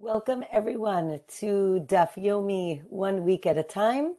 Welcome 0.00 0.42
everyone 0.50 1.20
to 1.38 1.86
Daf 1.86 2.16
Yomi 2.16 2.82
one 2.88 3.22
week 3.22 3.46
at 3.46 3.56
a 3.56 3.62
time. 3.62 4.16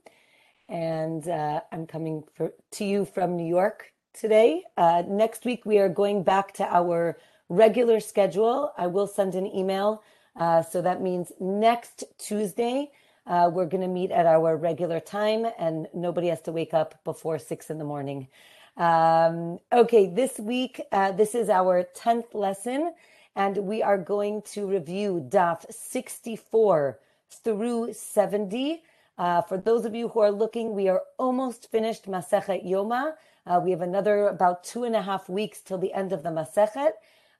And 0.70 1.28
uh, 1.28 1.60
I'm 1.74 1.86
coming 1.86 2.24
for, 2.36 2.54
to 2.72 2.86
you 2.86 3.04
from 3.04 3.36
New 3.36 3.46
York 3.46 3.92
today. 4.14 4.64
Uh, 4.78 5.04
next 5.06 5.44
week, 5.44 5.66
we 5.66 5.78
are 5.80 5.90
going 5.90 6.24
back 6.24 6.54
to 6.54 6.66
our 6.66 7.18
regular 7.50 8.00
schedule. 8.00 8.72
I 8.78 8.88
will 8.88 9.08
send 9.08 9.36
an 9.36 9.46
email. 9.46 10.04
Uh, 10.38 10.64
so 10.64 10.82
that 10.82 11.02
means 11.02 11.34
next 11.42 12.06
Tuesday, 12.18 12.90
uh, 13.26 13.50
we're 13.54 13.66
going 13.66 13.82
to 13.82 13.90
meet 13.90 14.12
at 14.12 14.26
our 14.26 14.56
regular 14.56 15.02
time 15.02 15.46
and 15.60 15.88
nobody 15.94 16.28
has 16.28 16.40
to 16.44 16.54
wake 16.54 16.74
up 16.74 17.04
before 17.04 17.40
six 17.40 17.70
in 17.70 17.78
the 17.78 17.84
morning. 17.84 18.30
Um, 18.78 19.60
okay, 19.74 20.08
this 20.08 20.40
week, 20.40 20.80
uh, 20.94 21.12
this 21.12 21.36
is 21.36 21.50
our 21.50 21.84
10th 21.94 22.34
lesson 22.34 22.94
and 23.38 23.56
we 23.56 23.84
are 23.84 24.00
going 24.00 24.42
to 24.42 24.66
review 24.66 25.24
DAF 25.30 25.72
64 25.72 27.00
through 27.44 27.94
70. 27.94 28.82
Uh, 29.16 29.42
for 29.44 29.60
those 29.60 29.86
of 29.86 29.94
you 29.94 30.08
who 30.08 30.20
are 30.20 30.32
looking, 30.32 30.74
we 30.74 30.90
are 30.90 31.04
almost 31.20 31.70
finished 31.70 32.08
Masechet 32.08 32.68
Yoma. 32.68 33.14
Uh, 33.46 33.62
we 33.64 33.70
have 33.70 33.82
another 33.82 34.28
about 34.28 34.64
two 34.64 34.86
and 34.86 34.96
a 34.96 35.04
half 35.04 35.30
weeks 35.30 35.62
till 35.62 35.78
the 35.78 35.94
end 35.94 36.12
of 36.14 36.24
the 36.24 36.30
Masechet. 36.30 36.94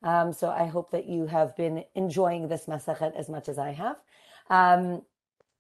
Um, 0.04 0.32
so 0.32 0.50
I 0.50 0.68
hope 0.68 0.92
that 0.92 1.08
you 1.08 1.26
have 1.26 1.58
been 1.58 1.84
enjoying 1.96 2.48
this 2.48 2.68
Masechet 2.68 3.16
as 3.16 3.28
much 3.28 3.50
as 3.50 3.58
I 3.58 3.72
have. 3.72 3.98
Um, 4.52 5.02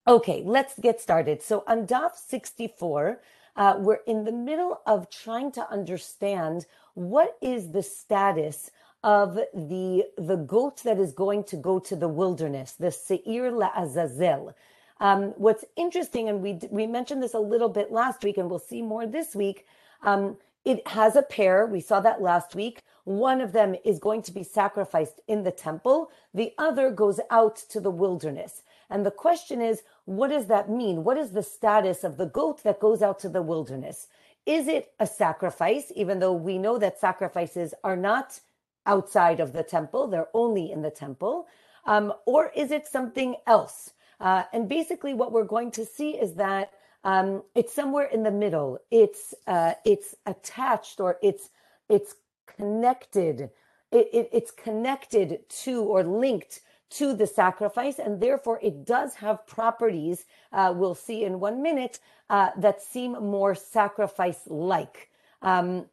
okay, 0.08 0.44
let's 0.46 0.78
get 0.78 1.02
started. 1.02 1.42
So 1.42 1.64
on 1.68 1.88
DAF 1.88 2.12
64, 2.16 3.20
uh, 3.56 3.78
we're 3.80 4.02
in 4.06 4.24
the 4.24 4.32
middle 4.32 4.82
of 4.86 5.10
trying 5.10 5.52
to 5.54 5.68
understand 5.72 6.68
what 6.94 7.38
is 7.42 7.72
the 7.72 7.82
status 7.82 8.70
of 9.04 9.36
the 9.54 10.06
the 10.18 10.38
goat 10.38 10.84
that 10.84 11.00
is 11.00 11.14
going 11.14 11.44
to 11.46 11.58
go 11.58 11.80
to 11.80 11.96
the 11.96 12.08
wilderness, 12.08 12.74
the 12.74 12.92
Seir 12.92 13.52
LaAzazel. 13.52 14.54
Um, 15.00 15.34
what's 15.38 15.66
interesting, 15.76 16.30
and 16.30 16.42
we 16.42 16.60
we 16.72 16.88
mentioned 16.88 17.24
this 17.24 17.34
a 17.34 17.40
little 17.40 17.70
bit 17.70 17.92
last 17.92 18.24
week, 18.24 18.38
and 18.38 18.50
we'll 18.50 18.60
see 18.60 18.82
more 18.82 19.06
this 19.08 19.36
week. 19.36 19.66
Um, 20.04 20.38
it 20.66 20.88
has 20.88 21.16
a 21.16 21.22
pair. 21.22 21.66
We 21.66 21.82
saw 21.82 22.02
that 22.02 22.22
last 22.22 22.56
week. 22.56 22.84
One 23.06 23.40
of 23.40 23.54
them 23.54 23.76
is 23.86 24.00
going 24.00 24.22
to 24.24 24.34
be 24.34 24.44
sacrificed 24.44 25.22
in 25.28 25.44
the 25.44 25.52
temple. 25.52 26.12
The 26.34 26.54
other 26.58 26.92
goes 26.92 27.22
out 27.32 27.56
to 27.70 27.80
the 27.80 27.92
wilderness. 27.92 28.64
And 28.90 29.06
the 29.06 29.12
question 29.12 29.62
is, 29.62 29.84
what 30.06 30.30
does 30.30 30.48
that 30.48 30.70
mean? 30.70 31.04
What 31.06 31.18
is 31.18 31.32
the 31.32 31.44
status 31.44 32.04
of 32.04 32.18
the 32.18 32.26
goat 32.26 32.64
that 32.64 32.80
goes 32.82 33.02
out 33.02 33.20
to 33.20 33.30
the 33.30 33.42
wilderness? 33.42 34.08
Is 34.46 34.68
it 34.68 34.94
a 35.00 35.08
sacrifice, 35.08 35.92
even 35.96 36.20
though 36.20 36.34
we 36.34 36.58
know 36.58 36.78
that 36.80 37.00
sacrifices 37.00 37.74
are 37.84 37.98
not 37.98 38.42
outside 38.88 39.40
of 39.40 39.54
the 39.54 39.64
temple, 39.64 40.08
they're 40.08 40.30
only 40.34 40.72
in 40.72 40.82
the 40.82 40.90
temple, 40.92 41.48
um, 41.86 42.14
or 42.26 42.52
is 42.56 42.72
it 42.72 42.88
something 42.88 43.36
else? 43.46 43.92
Uh, 44.20 44.44
and 44.54 44.68
basically, 44.68 45.14
what 45.14 45.32
we're 45.32 45.44
going 45.44 45.72
to 45.72 45.86
see 45.86 46.12
is 46.12 46.34
that 46.36 46.72
um, 47.04 47.44
it's 47.56 47.74
somewhere 47.74 48.08
in 48.08 48.24
the 48.24 48.32
middle. 48.32 48.80
It's 48.90 49.36
uh, 49.46 49.74
it's 49.86 50.16
attached 50.26 51.00
or 51.00 51.18
it's 51.22 51.50
it's 51.90 52.16
connected. 52.58 53.52
It, 53.92 54.10
it, 54.14 54.30
it's 54.34 54.52
connected 54.52 55.48
to 55.64 55.84
or 55.84 56.04
linked 56.04 56.62
to 56.90 57.14
the 57.14 57.28
sacrifice, 57.28 58.00
and 58.00 58.20
therefore 58.20 58.60
it 58.62 58.86
does 58.86 59.16
have 59.16 59.46
properties. 59.48 60.26
Uh, 60.52 60.74
we'll 60.76 60.96
see 60.96 61.24
in 61.24 61.40
one 61.40 61.62
minute 61.62 62.00
uh, 62.30 62.50
that 62.58 62.82
seem 62.82 63.12
more 63.14 63.56
sacrifice-like. 63.56 65.10
Um, 65.42 65.86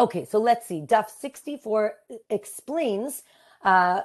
Okay, 0.00 0.26
so 0.26 0.40
let's 0.40 0.66
see. 0.66 0.82
Daf 0.82 1.10
64 1.10 1.94
explains 2.30 3.24
uh, 3.64 4.02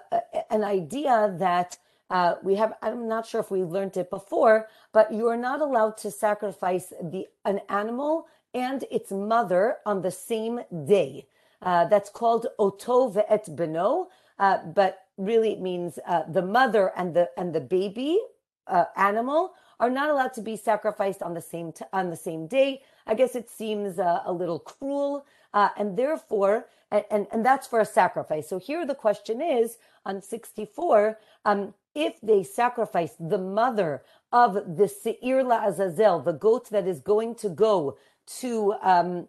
an 0.52 0.64
idea 0.64 1.36
that 1.40 1.80
uh, 2.12 2.36
we 2.44 2.56
have. 2.58 2.76
I'm 2.84 3.10
not 3.10 3.28
sure 3.28 3.42
if 3.42 3.52
we 3.52 3.64
learned 3.64 3.98
it 3.98 4.12
before, 4.12 4.70
but 4.94 5.14
you 5.14 5.28
are 5.30 5.38
not 5.38 5.62
allowed 5.62 5.98
to 6.00 6.12
sacrifice 6.12 6.94
the 7.04 7.28
an 7.46 7.62
animal 7.70 8.28
and 8.56 8.86
its 8.92 9.12
mother 9.12 9.78
on 9.88 10.03
the 10.03 10.12
same 10.12 10.62
day. 10.88 11.28
Uh, 11.64 11.86
that's 11.88 12.12
called 12.12 12.48
oto 12.59 13.12
ve'et 13.12 13.50
beno, 13.58 14.08
uh, 14.40 14.59
but 14.75 15.08
really 15.18 15.53
it 15.53 15.62
means 15.62 16.00
uh, 16.08 16.24
the 16.30 16.44
mother 16.44 16.94
and 16.98 17.16
the 17.16 17.31
and 17.38 17.56
the 17.56 17.62
baby 17.62 18.19
uh, 18.68 18.86
animal 18.98 19.53
are 19.81 19.92
not 19.92 20.12
allowed 20.12 20.34
to 20.36 20.42
be 20.42 20.58
sacrificed 20.58 21.24
on 21.24 21.36
the 21.36 21.42
same 21.42 21.74
t- 21.74 21.86
on 21.94 22.12
the 22.12 22.18
same 22.18 22.48
day. 22.48 22.81
I 23.08 23.16
guess 23.16 23.36
it 23.36 23.50
seems 23.50 24.00
uh, 24.00 24.22
a 24.26 24.34
little 24.34 24.60
cruel, 24.60 25.26
uh, 25.54 25.70
and 25.78 25.98
therefore, 25.98 26.68
and, 26.92 27.06
and, 27.12 27.28
and 27.32 27.46
that's 27.46 27.68
for 27.68 27.80
a 27.80 27.86
sacrifice. 27.86 28.50
So 28.50 28.60
here 28.60 28.86
the 28.86 28.96
question 28.96 29.42
is 29.42 29.78
on 30.06 30.22
64, 30.22 31.20
um, 31.46 31.74
if 31.96 32.20
they 32.22 32.44
sacrifice 32.44 33.14
the 33.20 33.38
mother 33.38 34.04
of 34.32 34.78
the 34.78 34.88
Seir 34.88 35.42
Azazel, 35.52 36.20
the 36.22 36.34
goat 36.34 36.70
that 36.72 36.88
is 36.88 37.00
going 37.00 37.36
to 37.36 37.50
go 37.50 37.98
to 38.40 38.74
um, 38.82 39.28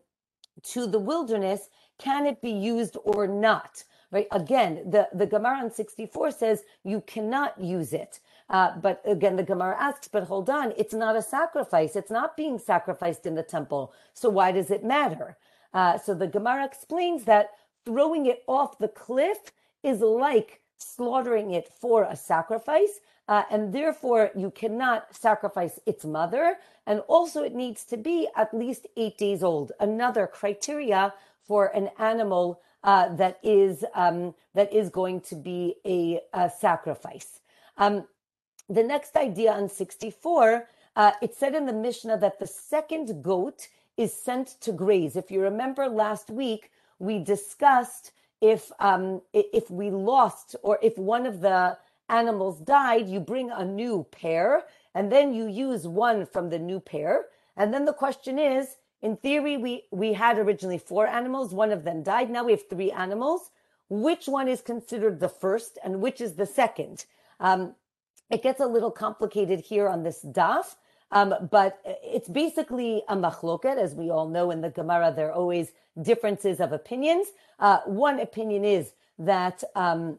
to 0.63 0.87
the 0.87 0.99
wilderness, 0.99 1.69
can 1.99 2.27
it 2.27 2.43
be 2.43 2.51
used 2.51 2.97
or 3.05 3.29
not? 3.29 3.85
Right? 4.11 4.29
Again, 4.33 4.91
the 4.91 5.09
the 5.13 5.27
Gemara 5.27 5.59
on 5.59 5.71
64 5.71 6.33
says 6.33 6.63
you 6.85 7.03
cannot 7.03 7.61
use 7.61 7.93
it. 7.93 8.21
Uh, 8.49 8.79
but 8.81 9.03
again, 9.05 9.37
the 9.37 9.43
Gemara 9.43 9.77
asks, 9.79 10.09
but 10.09 10.25
hold 10.25 10.49
on, 10.49 10.73
it's 10.77 10.95
not 10.95 11.17
a 11.17 11.23
sacrifice. 11.23 11.97
It's 11.97 12.11
not 12.11 12.37
being 12.37 12.59
sacrificed 12.59 13.27
in 13.27 13.35
the 13.35 13.43
temple. 13.43 13.93
So 14.15 14.29
why 14.29 14.53
does 14.53 14.71
it 14.71 14.85
matter? 14.85 15.37
Uh, 15.75 15.99
so 15.99 16.15
the 16.15 16.29
Gemara 16.29 16.65
explains 16.65 17.25
that 17.25 17.51
throwing 17.85 18.27
it 18.27 18.43
off 18.47 18.79
the 18.79 18.89
cliff 18.89 19.53
is 19.83 20.01
like 20.01 20.61
slaughtering 20.79 21.53
it 21.53 21.69
for 21.81 22.05
a 22.05 22.17
sacrifice. 22.17 23.01
Uh, 23.29 23.43
and 23.51 23.73
therefore, 23.73 24.31
you 24.37 24.53
cannot 24.53 25.15
sacrifice 25.15 25.81
its 25.85 26.05
mother. 26.05 26.59
And 26.87 27.01
also, 27.09 27.43
it 27.43 27.55
needs 27.55 27.85
to 27.87 27.97
be 27.97 28.29
at 28.37 28.55
least 28.55 28.87
eight 28.97 29.19
days 29.19 29.43
old. 29.43 29.73
Another 29.81 30.29
criteria 30.29 31.13
for 31.43 31.67
an 31.75 31.91
animal 31.99 32.61
uh, 32.85 33.15
that 33.17 33.41
is 33.43 33.85
um, 33.95 34.33
that 34.55 34.73
is 34.73 34.91
going 34.91 35.21
to 35.21 35.35
be 35.35 35.75
a, 35.85 36.21
a 36.33 36.49
sacrifice. 36.49 37.41
Um, 37.79 38.07
the 38.69 38.83
next 38.83 39.17
idea 39.17 39.53
on 39.53 39.69
64, 39.69 40.69
uh, 40.97 41.13
it 41.23 41.35
said 41.35 41.55
in 41.55 41.67
the 41.67 41.73
Mishnah 41.73 42.19
that 42.19 42.39
the 42.39 42.47
second 42.47 43.23
goat 43.23 43.69
is 43.97 44.13
sent 44.13 44.61
to 44.61 44.73
graze. 44.73 45.17
If 45.17 45.31
you 45.31 45.41
remember 45.41 45.89
last 45.89 46.31
week, 46.31 46.71
we 46.99 47.19
discussed 47.19 48.13
if 48.41 48.71
um, 48.81 49.23
if 49.33 49.71
we 49.71 49.91
lost 49.91 50.57
or 50.63 50.79
if 50.83 50.99
one 50.99 51.27
of 51.27 51.41
the 51.41 51.79
animals 52.09 52.61
died, 52.61 53.09
you 53.09 53.21
bring 53.21 53.51
a 53.51 53.65
new 53.65 54.07
pair 54.11 54.65
and 54.95 55.11
then 55.11 55.35
you 55.35 55.47
use 55.47 55.87
one 55.87 56.27
from 56.27 56.51
the 56.51 56.59
new 56.59 56.81
pair. 56.81 57.27
And 57.57 57.73
then 57.73 57.85
the 57.85 57.93
question 57.93 58.39
is, 58.39 58.77
in 59.03 59.17
theory, 59.17 59.57
we 59.57 59.85
we 59.91 60.13
had 60.13 60.39
originally 60.39 60.79
four 60.79 61.07
animals. 61.07 61.55
One 61.55 61.73
of 61.73 61.85
them 61.85 62.03
died. 62.03 62.31
Now 62.31 62.45
we 62.45 62.53
have 62.53 62.69
three 62.69 62.91
animals. 62.91 63.51
Which 63.89 64.27
one 64.27 64.49
is 64.49 64.61
considered 64.61 65.21
the 65.21 65.29
first 65.29 65.79
and 65.85 66.01
which 66.01 66.21
is 66.21 66.35
the 66.35 66.47
second? 66.47 67.07
Um, 67.41 67.75
it 68.31 68.43
gets 68.43 68.61
a 68.61 68.67
little 68.67 68.91
complicated 68.91 69.61
here 69.61 69.89
on 69.89 70.03
this 70.03 70.25
daf, 70.25 70.77
um, 71.13 71.35
but 71.51 71.81
it's 71.85 72.29
basically 72.29 73.03
a 73.09 73.17
machloket. 73.17 73.79
As 73.79 73.95
we 73.95 74.11
all 74.11 74.29
know 74.29 74.51
in 74.51 74.61
the 74.61 74.71
Gemara, 74.71 75.13
there 75.15 75.29
are 75.29 75.33
always 75.33 75.73
differences 76.03 76.61
of 76.61 76.73
opinions. 76.73 77.29
Uh, 77.59 77.79
one 77.87 78.21
opinion 78.21 78.65
is 78.65 78.93
that 79.19 79.63
um, 79.75 80.19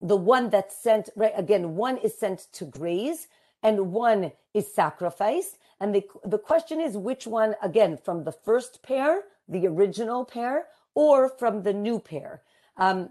the 0.00 0.16
one 0.16 0.50
that's 0.50 0.76
sent, 0.76 1.10
right, 1.16 1.32
again, 1.36 1.76
one 1.76 1.96
is 1.98 2.16
sent 2.16 2.46
to 2.52 2.64
graze 2.64 3.28
and 3.62 3.92
one 3.92 4.32
is 4.54 4.72
sacrificed. 4.72 5.58
And 5.80 5.94
the, 5.94 6.04
the 6.24 6.38
question 6.38 6.80
is 6.80 6.96
which 6.96 7.26
one, 7.26 7.54
again, 7.62 7.96
from 7.96 8.24
the 8.24 8.32
first 8.32 8.82
pair, 8.82 9.22
the 9.48 9.66
original 9.66 10.24
pair, 10.24 10.66
or 10.94 11.28
from 11.28 11.62
the 11.62 11.72
new 11.72 11.98
pair. 11.98 12.42
Um, 12.76 13.10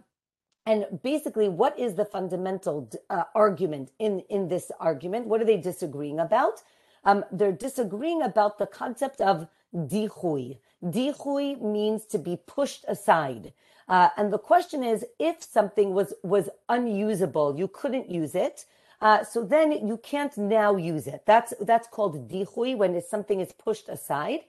and 0.65 0.85
basically, 1.01 1.49
what 1.49 1.77
is 1.79 1.95
the 1.95 2.05
fundamental 2.05 2.89
uh, 3.09 3.23
argument 3.33 3.91
in, 3.97 4.19
in 4.29 4.47
this 4.47 4.71
argument? 4.79 5.27
What 5.27 5.41
are 5.41 5.45
they 5.45 5.57
disagreeing 5.57 6.19
about? 6.19 6.61
Um, 7.03 7.25
they're 7.31 7.51
disagreeing 7.51 8.21
about 8.21 8.59
the 8.59 8.67
concept 8.67 9.21
of 9.21 9.47
dihui. 9.75 10.59
Dihui 10.83 11.59
means 11.61 12.05
to 12.05 12.19
be 12.19 12.37
pushed 12.45 12.85
aside. 12.87 13.53
Uh, 13.87 14.09
and 14.17 14.31
the 14.31 14.37
question 14.37 14.83
is, 14.83 15.03
if 15.19 15.43
something 15.43 15.93
was, 15.93 16.13
was 16.23 16.49
unusable, 16.69 17.57
you 17.57 17.67
couldn't 17.67 18.09
use 18.09 18.35
it, 18.35 18.65
uh, 19.01 19.23
so 19.23 19.43
then 19.43 19.71
you 19.87 19.97
can't 19.97 20.37
now 20.37 20.75
use 20.75 21.07
it. 21.07 21.23
That's, 21.25 21.53
that's 21.61 21.87
called 21.87 22.29
dihui 22.29 22.77
when 22.77 23.01
something 23.01 23.39
is 23.39 23.51
pushed 23.51 23.89
aside. 23.89 24.41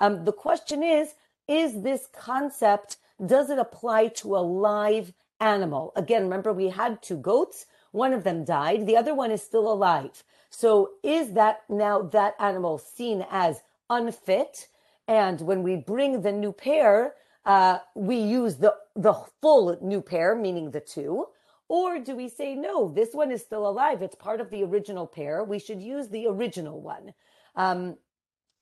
Um, 0.00 0.24
the 0.24 0.32
question 0.32 0.82
is, 0.82 1.14
is 1.46 1.82
this 1.82 2.08
concept, 2.12 2.96
does 3.24 3.50
it 3.50 3.58
apply 3.58 4.08
to 4.08 4.36
a 4.36 4.38
live 4.38 5.12
animal. 5.40 5.92
Again, 5.96 6.24
remember 6.24 6.52
we 6.52 6.68
had 6.68 7.02
two 7.02 7.16
goats. 7.16 7.66
One 7.92 8.12
of 8.12 8.24
them 8.24 8.44
died. 8.44 8.86
The 8.86 8.96
other 8.96 9.14
one 9.14 9.30
is 9.30 9.42
still 9.42 9.70
alive. 9.70 10.22
So 10.50 10.90
is 11.02 11.32
that 11.32 11.62
now 11.68 12.02
that 12.02 12.34
animal 12.38 12.78
seen 12.78 13.24
as 13.30 13.62
unfit? 13.88 14.68
And 15.08 15.40
when 15.40 15.62
we 15.62 15.76
bring 15.76 16.22
the 16.22 16.32
new 16.32 16.52
pair, 16.52 17.14
uh, 17.44 17.78
we 17.94 18.16
use 18.16 18.56
the, 18.56 18.74
the 18.94 19.14
full 19.40 19.76
new 19.80 20.02
pair, 20.02 20.36
meaning 20.36 20.70
the 20.70 20.80
two. 20.80 21.26
Or 21.68 21.98
do 22.00 22.16
we 22.16 22.28
say, 22.28 22.54
no, 22.54 22.92
this 22.92 23.10
one 23.12 23.30
is 23.30 23.42
still 23.42 23.68
alive? 23.68 24.02
It's 24.02 24.16
part 24.16 24.40
of 24.40 24.50
the 24.50 24.64
original 24.64 25.06
pair. 25.06 25.44
We 25.44 25.58
should 25.58 25.80
use 25.80 26.08
the 26.08 26.26
original 26.26 26.80
one. 26.80 27.14
Um, 27.54 27.96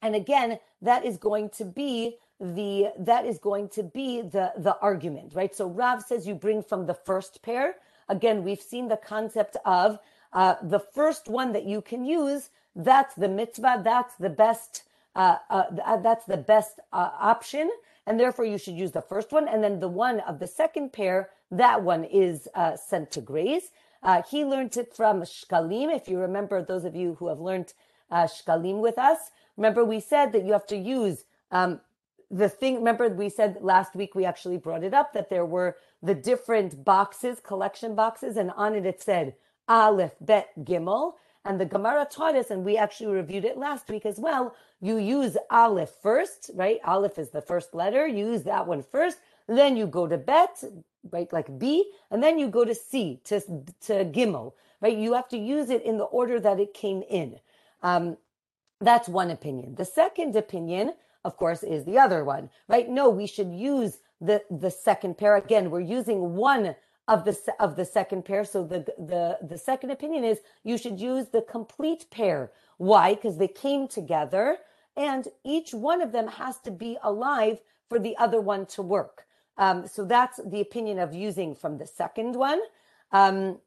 and 0.02 0.14
again, 0.14 0.58
that 0.82 1.04
is 1.04 1.16
going 1.16 1.50
to 1.50 1.64
be 1.64 2.18
the 2.40 2.92
that 2.98 3.26
is 3.26 3.38
going 3.38 3.68
to 3.70 3.82
be 3.82 4.22
the 4.22 4.52
the 4.56 4.78
argument, 4.80 5.32
right? 5.34 5.54
So 5.54 5.66
Rav 5.68 6.02
says 6.02 6.26
you 6.26 6.34
bring 6.34 6.62
from 6.62 6.86
the 6.86 6.94
first 6.94 7.42
pair. 7.42 7.76
Again, 8.08 8.44
we've 8.44 8.60
seen 8.60 8.88
the 8.88 8.96
concept 8.96 9.56
of 9.64 9.98
uh, 10.32 10.54
the 10.62 10.78
first 10.78 11.28
one 11.28 11.52
that 11.52 11.64
you 11.64 11.82
can 11.82 12.04
use. 12.04 12.50
That's 12.76 13.14
the 13.14 13.28
mitzvah. 13.28 13.82
That's 13.84 14.14
the 14.16 14.30
best. 14.30 14.84
Uh, 15.16 15.38
uh, 15.50 15.96
that's 15.96 16.26
the 16.26 16.36
best 16.36 16.78
uh, 16.92 17.10
option, 17.18 17.68
and 18.06 18.20
therefore 18.20 18.44
you 18.44 18.56
should 18.56 18.74
use 18.74 18.92
the 18.92 19.02
first 19.02 19.32
one. 19.32 19.48
And 19.48 19.64
then 19.64 19.80
the 19.80 19.88
one 19.88 20.20
of 20.20 20.38
the 20.38 20.46
second 20.46 20.92
pair, 20.92 21.30
that 21.50 21.82
one 21.82 22.04
is 22.04 22.46
uh, 22.54 22.76
sent 22.76 23.10
to 23.12 23.20
graze. 23.20 23.72
Uh, 24.00 24.22
he 24.30 24.44
learned 24.44 24.76
it 24.76 24.94
from 24.94 25.22
Shkalim. 25.22 25.92
If 25.92 26.06
you 26.06 26.18
remember, 26.20 26.62
those 26.62 26.84
of 26.84 26.94
you 26.94 27.16
who 27.18 27.26
have 27.26 27.40
learned 27.40 27.72
Shkalim 28.12 28.80
with 28.80 28.96
us, 28.96 29.32
remember 29.56 29.84
we 29.84 29.98
said 29.98 30.30
that 30.32 30.44
you 30.44 30.52
have 30.52 30.66
to 30.68 30.76
use 30.76 31.24
um, 31.50 31.80
the 32.30 32.48
thing, 32.48 32.76
remember 32.76 33.08
we 33.08 33.30
said 33.30 33.58
last 33.60 33.94
week, 33.96 34.14
we 34.14 34.24
actually 34.24 34.58
brought 34.58 34.84
it 34.84 34.94
up 34.94 35.12
that 35.14 35.30
there 35.30 35.46
were 35.46 35.76
the 36.02 36.14
different 36.14 36.84
boxes, 36.84 37.40
collection 37.40 37.94
boxes, 37.94 38.36
and 38.36 38.50
on 38.52 38.74
it 38.74 38.86
it 38.86 39.02
said 39.02 39.34
Aleph, 39.68 40.14
Bet, 40.20 40.50
Gimel. 40.64 41.14
And 41.44 41.60
the 41.60 41.66
Gemara 41.66 42.06
taught 42.10 42.36
us, 42.36 42.50
and 42.50 42.64
we 42.64 42.76
actually 42.76 43.12
reviewed 43.14 43.46
it 43.46 43.58
last 43.58 43.88
week 43.88 44.06
as 44.06 44.18
well. 44.18 44.54
You 44.80 44.98
use 44.98 45.38
Aleph 45.50 45.92
first, 46.02 46.50
right? 46.54 46.80
Aleph 46.84 47.18
is 47.18 47.30
the 47.30 47.42
first 47.42 47.74
letter. 47.74 48.06
You 48.06 48.32
use 48.32 48.42
that 48.44 48.66
one 48.66 48.82
first. 48.82 49.18
Then 49.48 49.76
you 49.76 49.86
go 49.86 50.06
to 50.06 50.18
Bet, 50.18 50.62
right? 51.10 51.32
Like 51.32 51.58
B, 51.58 51.90
and 52.10 52.22
then 52.22 52.38
you 52.38 52.48
go 52.48 52.64
to 52.66 52.74
C, 52.74 53.20
to, 53.24 53.40
to 53.40 54.04
Gimel, 54.06 54.52
right? 54.82 54.96
You 54.96 55.14
have 55.14 55.28
to 55.30 55.38
use 55.38 55.70
it 55.70 55.82
in 55.84 55.98
the 55.98 56.04
order 56.04 56.40
that 56.40 56.60
it 56.60 56.74
came 56.74 57.02
in. 57.08 57.40
Um, 57.82 58.18
that's 58.80 59.08
one 59.08 59.30
opinion. 59.30 59.76
The 59.76 59.86
second 59.86 60.36
opinion 60.36 60.94
of 61.28 61.36
course, 61.36 61.62
is 61.62 61.84
the 61.84 61.98
other 61.98 62.24
one, 62.24 62.50
right? 62.68 62.88
No, 62.88 63.10
we 63.10 63.26
should 63.34 63.52
use 63.52 63.98
the 64.28 64.42
the 64.50 64.70
second 64.70 65.18
pair 65.18 65.36
again. 65.36 65.70
We're 65.70 65.92
using 66.00 66.20
one 66.34 66.74
of 67.06 67.24
the 67.26 67.36
of 67.60 67.76
the 67.76 67.84
second 67.84 68.24
pair. 68.24 68.44
So 68.44 68.64
the 68.64 68.80
the 69.12 69.38
the 69.52 69.58
second 69.58 69.90
opinion 69.90 70.24
is 70.24 70.38
you 70.64 70.76
should 70.78 70.98
use 71.12 71.26
the 71.28 71.42
complete 71.42 72.06
pair. 72.10 72.40
Why? 72.78 73.14
Because 73.14 73.36
they 73.38 73.52
came 73.66 73.88
together, 73.88 74.44
and 74.96 75.28
each 75.44 75.70
one 75.74 76.00
of 76.02 76.12
them 76.12 76.28
has 76.42 76.58
to 76.60 76.70
be 76.70 76.98
alive 77.02 77.58
for 77.90 77.98
the 77.98 78.16
other 78.16 78.40
one 78.40 78.66
to 78.76 78.82
work. 78.82 79.16
Um, 79.58 79.86
so 79.86 80.04
that's 80.04 80.40
the 80.44 80.62
opinion 80.68 80.98
of 80.98 81.14
using 81.14 81.54
from 81.54 81.78
the 81.78 81.86
second 81.86 82.36
one. 82.36 82.60
Um, 83.12 83.58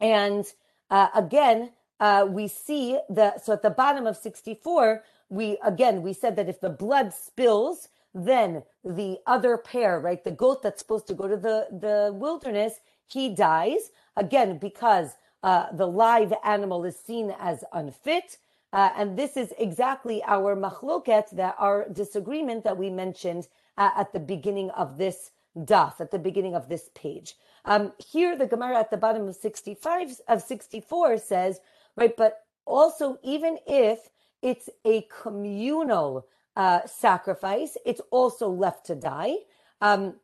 and 0.00 0.44
uh, 0.90 1.08
again, 1.14 1.72
uh, 2.00 2.26
we 2.28 2.48
see 2.48 2.98
the 3.08 3.38
so 3.38 3.52
at 3.52 3.62
the 3.62 3.70
bottom 3.70 4.06
of 4.06 4.16
64 4.16 5.02
we 5.28 5.58
again 5.64 6.02
we 6.02 6.12
said 6.12 6.36
that 6.36 6.48
if 6.48 6.60
the 6.60 6.70
blood 6.70 7.12
spills 7.12 7.88
then 8.14 8.62
the 8.84 9.18
other 9.26 9.56
pair 9.58 10.00
right 10.00 10.24
the 10.24 10.30
goat 10.30 10.62
that's 10.62 10.80
supposed 10.80 11.06
to 11.06 11.14
go 11.14 11.28
to 11.28 11.36
the 11.36 11.66
the 11.80 12.12
wilderness 12.14 12.74
he 13.06 13.34
dies. 13.34 13.90
Again 14.16 14.58
because 14.58 15.12
uh, 15.42 15.72
the 15.72 15.86
live 15.86 16.32
animal 16.44 16.84
is 16.84 16.96
seen 16.98 17.34
as 17.38 17.64
unfit 17.72 18.38
uh, 18.72 18.90
and 18.96 19.18
this 19.18 19.36
is 19.36 19.54
exactly 19.58 20.22
our 20.26 20.56
machloket 20.56 21.30
that 21.30 21.54
our 21.58 21.88
disagreement 21.90 22.64
that 22.64 22.76
we 22.76 22.90
mentioned 22.90 23.48
uh, 23.78 23.90
at 23.96 24.12
the 24.12 24.20
beginning 24.20 24.70
of 24.70 24.98
this 24.98 25.30
daf 25.56 26.00
at 26.00 26.10
the 26.10 26.18
beginning 26.18 26.54
of 26.54 26.68
this 26.68 26.90
page. 26.94 27.34
Um, 27.64 27.92
here 27.98 28.36
the 28.36 28.46
gemara 28.46 28.78
at 28.78 28.90
the 28.90 28.96
bottom 28.96 29.28
of 29.28 29.36
65 29.36 30.20
of 30.28 30.42
64 30.42 31.18
says 31.18 31.60
right 31.96 32.16
but 32.16 32.40
also 32.66 33.18
even 33.22 33.58
if 33.66 34.08
it's 34.42 34.68
a 34.84 35.06
communal 35.22 36.26
uh, 36.56 36.80
sacrifice. 36.86 37.76
It's 37.86 38.00
also 38.10 38.48
left 38.48 38.86
to 38.86 38.94
die. 38.94 39.34
Um, 39.80 40.16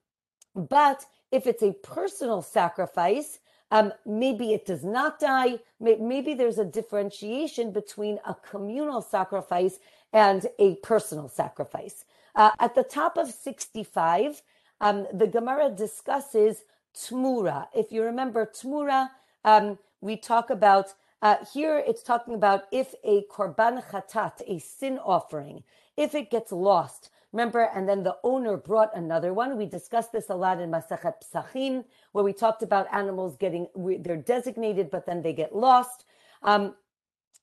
but 0.55 1.05
if 1.31 1.47
it's 1.47 1.63
a 1.63 1.73
personal 1.73 2.43
sacrifice, 2.43 3.39
um, 3.71 3.93
maybe 4.07 4.53
it 4.53 4.67
does 4.67 4.85
not 4.85 5.19
die. 5.19 5.59
Maybe 5.81 6.35
there's 6.35 6.59
a 6.59 6.65
differentiation 6.65 7.73
between 7.73 8.19
a 8.27 8.35
communal 8.35 9.03
sacrifice 9.03 9.79
and 10.13 10.47
a 10.59 10.77
personal 10.77 11.29
sacrifice. 11.29 12.05
Uh, 12.37 12.51
at 12.61 12.75
the 12.75 12.85
top 12.85 13.17
of 13.17 13.31
65, 13.31 14.43
um, 14.81 15.07
the 15.13 15.27
Gemara 15.27 15.71
discusses 15.71 16.63
Tmura. 16.97 17.67
If 17.75 17.91
you 17.91 18.03
remember 18.03 18.47
Tmura, 18.47 19.09
um, 19.45 19.79
we 20.01 20.17
talk 20.17 20.51
about 20.51 20.95
uh, 21.25 21.39
here 21.55 21.83
it's 21.89 22.05
talking 22.05 22.35
about 22.35 22.65
if 22.73 22.95
a 23.05 23.25
korban 23.33 23.85
chatat, 23.91 24.43
a 24.49 24.61
sin 24.61 25.01
offering, 25.05 25.65
if 25.99 26.15
it 26.15 26.31
gets 26.31 26.53
lost. 26.53 27.11
Remember, 27.33 27.71
and 27.75 27.89
then 27.89 28.05
the 28.05 28.19
owner 28.25 28.59
brought 28.59 28.97
another 28.97 29.35
one. 29.35 29.59
We 29.59 29.67
discussed 29.67 30.13
this 30.13 30.31
a 30.31 30.37
lot 30.37 30.61
in 30.61 30.71
Masachet 30.71 31.15
Psachim, 31.25 31.85
where 32.13 32.25
we 32.25 32.35
talked 32.35 32.63
about 32.63 32.89
animals 32.93 33.37
getting, 33.39 33.69
they're 33.77 34.19
designated, 34.19 34.91
but 34.91 35.07
then 35.07 35.23
they 35.23 35.35
get 35.35 35.57
lost. 35.57 36.07
Um, 36.43 36.77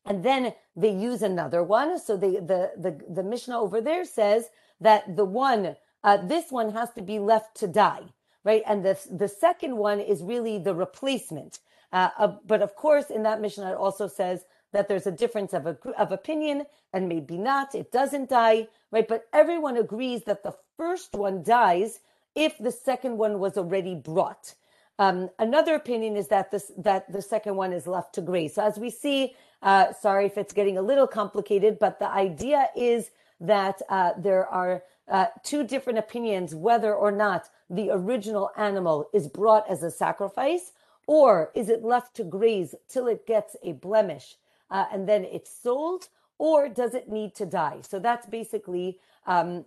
and 0.05 0.23
then 0.23 0.53
they 0.75 0.91
use 0.91 1.23
another 1.23 1.63
one. 1.63 1.99
So 1.99 2.17
the, 2.17 2.33
the, 2.41 2.71
the, 2.81 2.99
the 3.13 3.23
Mishnah 3.23 3.59
over 3.59 3.81
there 3.81 4.05
says 4.05 4.49
that 4.81 5.17
the 5.17 5.25
one, 5.25 5.77
uh, 6.03 6.17
this 6.17 6.51
one 6.51 6.73
has 6.73 6.91
to 6.93 7.03
be 7.03 7.19
left 7.19 7.55
to 7.59 7.67
die, 7.67 8.03
right? 8.45 8.63
And 8.67 8.85
the, 8.85 8.99
the 9.11 9.29
second 9.29 9.77
one 9.77 10.01
is 10.01 10.23
really 10.23 10.59
the 10.59 10.75
replacement. 10.75 11.59
Uh, 11.91 12.09
uh, 12.17 12.35
but 12.45 12.61
of 12.61 12.75
course, 12.75 13.09
in 13.09 13.23
that 13.23 13.41
Mishnah, 13.41 13.71
it 13.71 13.77
also 13.77 14.07
says 14.07 14.45
that 14.73 14.87
there's 14.87 15.07
a 15.07 15.11
difference 15.11 15.53
of, 15.53 15.65
a, 15.65 15.77
of 15.97 16.11
opinion 16.11 16.65
and 16.93 17.09
maybe 17.09 17.37
not. 17.37 17.75
It 17.75 17.91
doesn't 17.91 18.29
die, 18.29 18.67
right? 18.91 19.07
But 19.07 19.27
everyone 19.33 19.77
agrees 19.77 20.23
that 20.23 20.43
the 20.43 20.55
first 20.77 21.13
one 21.13 21.43
dies 21.43 21.99
if 22.35 22.57
the 22.57 22.71
second 22.71 23.17
one 23.17 23.39
was 23.39 23.57
already 23.57 23.95
brought. 23.95 24.55
Um, 24.99 25.29
another 25.39 25.75
opinion 25.75 26.15
is 26.15 26.27
that 26.27 26.51
this 26.51 26.71
that 26.77 27.11
the 27.11 27.21
second 27.21 27.55
one 27.55 27.73
is 27.73 27.87
left 27.87 28.13
to 28.15 28.21
graze. 28.21 28.55
So 28.55 28.63
as 28.63 28.77
we 28.77 28.89
see, 28.89 29.33
uh, 29.61 29.93
sorry 29.93 30.27
if 30.27 30.37
it's 30.37 30.53
getting 30.53 30.77
a 30.77 30.81
little 30.81 31.07
complicated, 31.07 31.79
but 31.79 31.99
the 31.99 32.07
idea 32.07 32.69
is 32.75 33.09
that 33.39 33.81
uh, 33.89 34.11
there 34.17 34.45
are 34.47 34.83
uh, 35.07 35.25
two 35.43 35.65
different 35.65 35.97
opinions 35.97 36.53
whether 36.53 36.93
or 36.93 37.11
not 37.11 37.49
the 37.69 37.89
original 37.89 38.51
animal 38.57 39.09
is 39.13 39.27
brought 39.27 39.69
as 39.69 39.81
a 39.81 39.91
sacrifice 39.91 40.71
or 41.07 41.51
is 41.55 41.69
it 41.69 41.83
left 41.83 42.15
to 42.15 42.23
graze 42.23 42.75
till 42.87 43.07
it 43.07 43.25
gets 43.25 43.55
a 43.63 43.73
blemish 43.73 44.35
uh, 44.69 44.85
and 44.91 45.07
then 45.07 45.25
it's 45.25 45.51
sold? 45.51 46.07
Or 46.37 46.69
does 46.69 46.95
it 46.95 47.09
need 47.09 47.35
to 47.35 47.45
die? 47.45 47.81
So 47.87 47.99
that's 47.99 48.25
basically 48.25 48.99
um, 49.27 49.65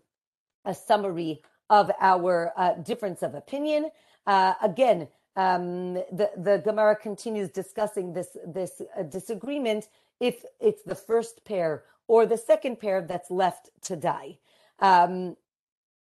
a 0.65 0.75
summary 0.75 1.43
of 1.71 1.91
our 2.01 2.53
uh, 2.57 2.75
difference 2.75 3.23
of 3.23 3.35
opinion. 3.35 3.91
Uh, 4.27 4.55
again, 4.63 5.09
um, 5.37 5.95
the, 5.95 6.31
the 6.37 6.63
Gemara 6.65 6.97
continues 6.97 7.51
discussing 7.51 8.13
this, 8.13 8.37
this 8.47 8.81
uh, 8.99 9.03
disagreement 9.03 9.89
if 10.21 10.45
it's 10.61 10.83
the 10.83 10.95
first 10.95 11.45
pair 11.45 11.85
or 12.07 12.27
the 12.27 12.37
second 12.37 12.79
pair 12.79 13.03
that's 13.03 13.31
left 13.31 13.71
to 13.83 13.97
die. 13.97 14.39
Um, 14.79 15.37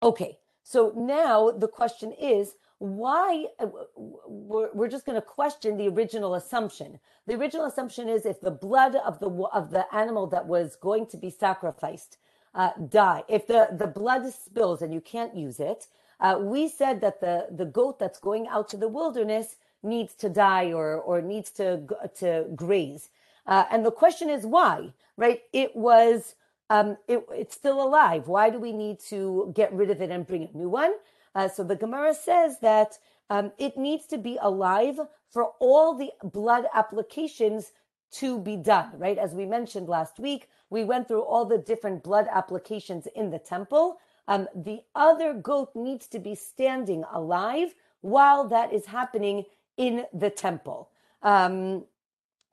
okay, 0.02 0.38
so 0.64 0.94
now 0.96 1.52
the 1.52 1.68
question 1.68 2.12
is 2.12 2.56
why 2.84 3.46
uh, 3.60 3.68
we're, 3.96 4.90
just 4.90 5.06
going 5.06 5.16
to 5.16 5.22
question 5.22 5.78
the 5.78 5.88
original 5.88 6.36
assumption. 6.36 7.00
The 7.28 7.36
original 7.36 7.66
assumption 7.66 8.10
is 8.10 8.26
if 8.26 8.42
the 8.42 8.52
blood 8.52 8.96
of 8.96 9.20
the 9.20 9.30
of 9.30 9.72
the 9.72 9.86
animal 9.96 10.28
that 10.28 10.46
was 10.46 10.76
going 10.76 11.06
to 11.08 11.18
be 11.18 11.30
sacrificed 11.30 12.18
uh, 12.54 12.72
die 12.90 13.24
if 13.30 13.48
the 13.48 13.70
the 13.72 13.88
blood 13.88 14.32
spills 14.34 14.82
and 14.82 14.94
you 14.94 15.02
can't 15.02 15.36
use 15.36 15.60
it 15.60 15.88
uh, 16.20 16.38
we 16.40 16.68
said 16.68 17.02
that 17.02 17.22
the 17.22 17.48
the 17.52 17.66
goat 17.66 18.00
that's 18.00 18.20
going 18.20 18.48
out 18.48 18.68
to 18.70 18.78
the 18.78 18.90
wilderness 18.90 19.56
needs 19.82 20.14
to 20.16 20.30
die 20.30 20.74
or 20.74 20.98
or 20.98 21.22
needs 21.22 21.50
to 21.52 21.88
to 22.20 22.46
graze. 22.56 23.10
Uh, 23.48 23.66
and 23.72 23.86
the 23.86 23.92
question 23.92 24.30
is 24.30 24.46
why 24.46 24.94
right? 25.18 25.42
It 25.54 25.76
was 25.76 26.36
um, 26.70 26.98
it, 27.08 27.24
it's 27.32 27.56
still 27.56 27.82
alive. 27.84 28.28
Why 28.28 28.50
do 28.50 28.60
we 28.60 28.72
need 28.72 29.00
to 29.10 29.52
get 29.56 29.72
rid 29.74 29.90
of 29.92 30.02
it 30.02 30.10
and 30.10 30.26
bring 30.26 30.50
a 30.54 30.58
new 30.58 30.70
one 30.70 30.94
uh, 31.36 31.48
so 31.48 31.64
the 31.64 31.76
Gemara 31.76 32.14
says 32.14 32.60
that 32.62 32.98
um, 33.30 33.52
it 33.58 33.78
needs 33.78 34.06
to 34.08 34.18
be 34.18 34.38
alive 34.42 35.00
for 35.32 35.52
all 35.60 35.96
the 35.96 36.12
blood 36.24 36.66
applications 36.74 37.72
to 38.12 38.40
be 38.40 38.56
done, 38.56 38.92
right? 38.98 39.18
As 39.18 39.34
we 39.34 39.46
mentioned 39.46 39.90
last 39.90 40.20
week, 40.20 40.48
we 40.70 40.84
went 40.84 41.08
through 41.08 41.24
all 41.24 41.46
the 41.46 41.58
different 41.58 42.04
blood 42.04 42.28
applications 42.32 43.08
in 43.16 43.32
the 43.32 43.40
temple. 43.40 43.98
Um, 44.28 44.48
the 44.56 44.82
other 44.96 45.34
goat 45.34 45.72
needs 45.76 46.08
to 46.10 46.20
be 46.20 46.36
standing 46.36 47.04
alive 47.12 47.74
while 48.02 48.48
that 48.50 48.72
is 48.72 48.86
happening 48.86 49.46
in 49.78 50.06
the 50.14 50.30
temple. 50.30 50.90
Um, 51.24 51.86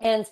and 0.00 0.26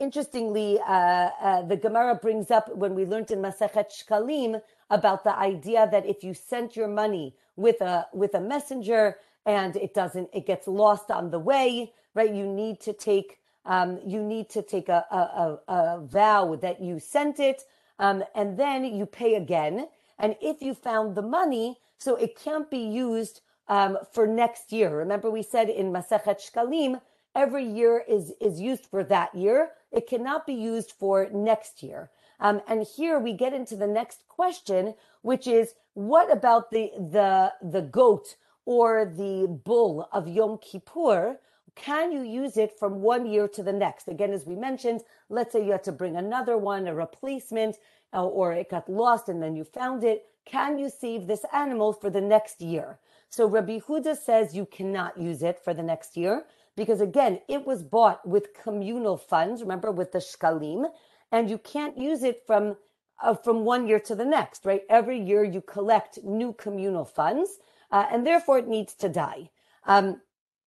interestingly, 0.00 0.78
uh, 0.80 1.30
uh, 1.40 1.62
the 1.62 1.76
Gemara 1.76 2.14
brings 2.14 2.50
up 2.50 2.74
when 2.74 2.94
we 2.94 3.04
learned 3.04 3.30
in 3.30 3.40
Masechet 3.40 3.90
Shkalim 3.92 4.60
about 4.90 5.24
the 5.24 5.36
idea 5.36 5.88
that 5.90 6.06
if 6.06 6.24
you 6.24 6.32
sent 6.34 6.76
your 6.76 6.88
money 6.88 7.34
with 7.56 7.80
a 7.80 8.06
with 8.12 8.34
a 8.34 8.40
messenger 8.40 9.16
and 9.46 9.76
it 9.76 9.94
doesn't, 9.94 10.28
it 10.32 10.46
gets 10.46 10.68
lost 10.68 11.10
on 11.10 11.30
the 11.30 11.38
way, 11.38 11.92
right? 12.14 12.32
You 12.32 12.46
need 12.46 12.80
to 12.82 12.92
take, 12.92 13.38
um, 13.64 14.00
you 14.06 14.22
need 14.22 14.48
to 14.50 14.62
take 14.62 14.88
a, 14.88 15.04
a, 15.10 15.16
a, 15.16 15.74
a 15.74 16.00
vow 16.00 16.56
that 16.56 16.80
you 16.80 17.00
sent 17.00 17.40
it, 17.40 17.62
um, 17.98 18.22
and 18.34 18.58
then 18.58 18.84
you 18.84 19.06
pay 19.06 19.34
again. 19.34 19.88
And 20.18 20.36
if 20.40 20.62
you 20.62 20.74
found 20.74 21.14
the 21.14 21.22
money, 21.22 21.78
so 21.98 22.16
it 22.16 22.38
can't 22.38 22.70
be 22.70 22.78
used 22.78 23.40
um, 23.68 23.98
for 24.12 24.26
next 24.26 24.72
year. 24.72 24.96
Remember, 24.96 25.30
we 25.30 25.42
said 25.42 25.68
in 25.68 25.92
Masechet 25.92 26.40
Shkalim, 26.40 27.00
every 27.34 27.64
year 27.64 28.04
is 28.08 28.32
is 28.40 28.60
used 28.60 28.86
for 28.86 29.02
that 29.04 29.34
year. 29.34 29.70
It 29.90 30.08
cannot 30.08 30.46
be 30.46 30.54
used 30.54 30.92
for 30.92 31.28
next 31.32 31.82
year. 31.82 32.10
Um, 32.40 32.60
and 32.66 32.84
here 32.96 33.18
we 33.18 33.32
get 33.32 33.52
into 33.52 33.76
the 33.76 33.86
next 33.86 34.26
question, 34.28 34.94
which 35.22 35.46
is 35.46 35.74
what 35.94 36.32
about 36.32 36.70
the 36.70 36.90
the 36.98 37.52
the 37.62 37.82
goat 37.82 38.36
or 38.64 39.04
the 39.04 39.46
bull 39.64 40.08
of 40.12 40.28
Yom 40.28 40.58
Kippur? 40.58 41.38
Can 41.74 42.12
you 42.12 42.22
use 42.22 42.56
it 42.56 42.78
from 42.78 43.00
one 43.00 43.26
year 43.26 43.48
to 43.48 43.62
the 43.62 43.72
next? 43.72 44.08
Again, 44.08 44.32
as 44.32 44.46
we 44.46 44.56
mentioned, 44.56 45.02
let's 45.30 45.52
say 45.52 45.64
you 45.64 45.72
had 45.72 45.84
to 45.84 45.92
bring 45.92 46.16
another 46.16 46.58
one, 46.58 46.86
a 46.86 46.94
replacement, 46.94 47.76
uh, 48.12 48.26
or 48.26 48.52
it 48.52 48.70
got 48.70 48.88
lost 48.88 49.28
and 49.28 49.42
then 49.42 49.56
you 49.56 49.64
found 49.64 50.04
it. 50.04 50.26
Can 50.44 50.78
you 50.78 50.90
save 50.90 51.26
this 51.26 51.44
animal 51.52 51.92
for 51.92 52.10
the 52.10 52.20
next 52.20 52.60
year? 52.60 52.98
So 53.30 53.46
Rabbi 53.46 53.78
Yehuda 53.78 54.16
says 54.16 54.54
you 54.54 54.66
cannot 54.66 55.18
use 55.18 55.42
it 55.42 55.58
for 55.64 55.72
the 55.72 55.82
next 55.82 56.16
year 56.16 56.44
because 56.76 57.00
again, 57.00 57.40
it 57.48 57.66
was 57.66 57.82
bought 57.82 58.26
with 58.26 58.54
communal 58.54 59.16
funds. 59.16 59.62
Remember 59.62 59.90
with 59.90 60.12
the 60.12 60.18
shkalim, 60.18 60.90
and 61.30 61.48
you 61.48 61.58
can't 61.58 61.96
use 61.96 62.22
it 62.22 62.42
from 62.46 62.76
uh, 63.22 63.34
from 63.34 63.64
one 63.64 63.86
year 63.86 64.00
to 64.00 64.14
the 64.14 64.24
next. 64.24 64.64
Right? 64.64 64.82
Every 64.88 65.18
year 65.18 65.44
you 65.44 65.60
collect 65.60 66.22
new 66.22 66.52
communal 66.52 67.04
funds, 67.04 67.58
uh, 67.90 68.06
and 68.10 68.26
therefore 68.26 68.58
it 68.58 68.68
needs 68.68 68.94
to 68.94 69.08
die. 69.08 69.50
Um, 69.86 70.20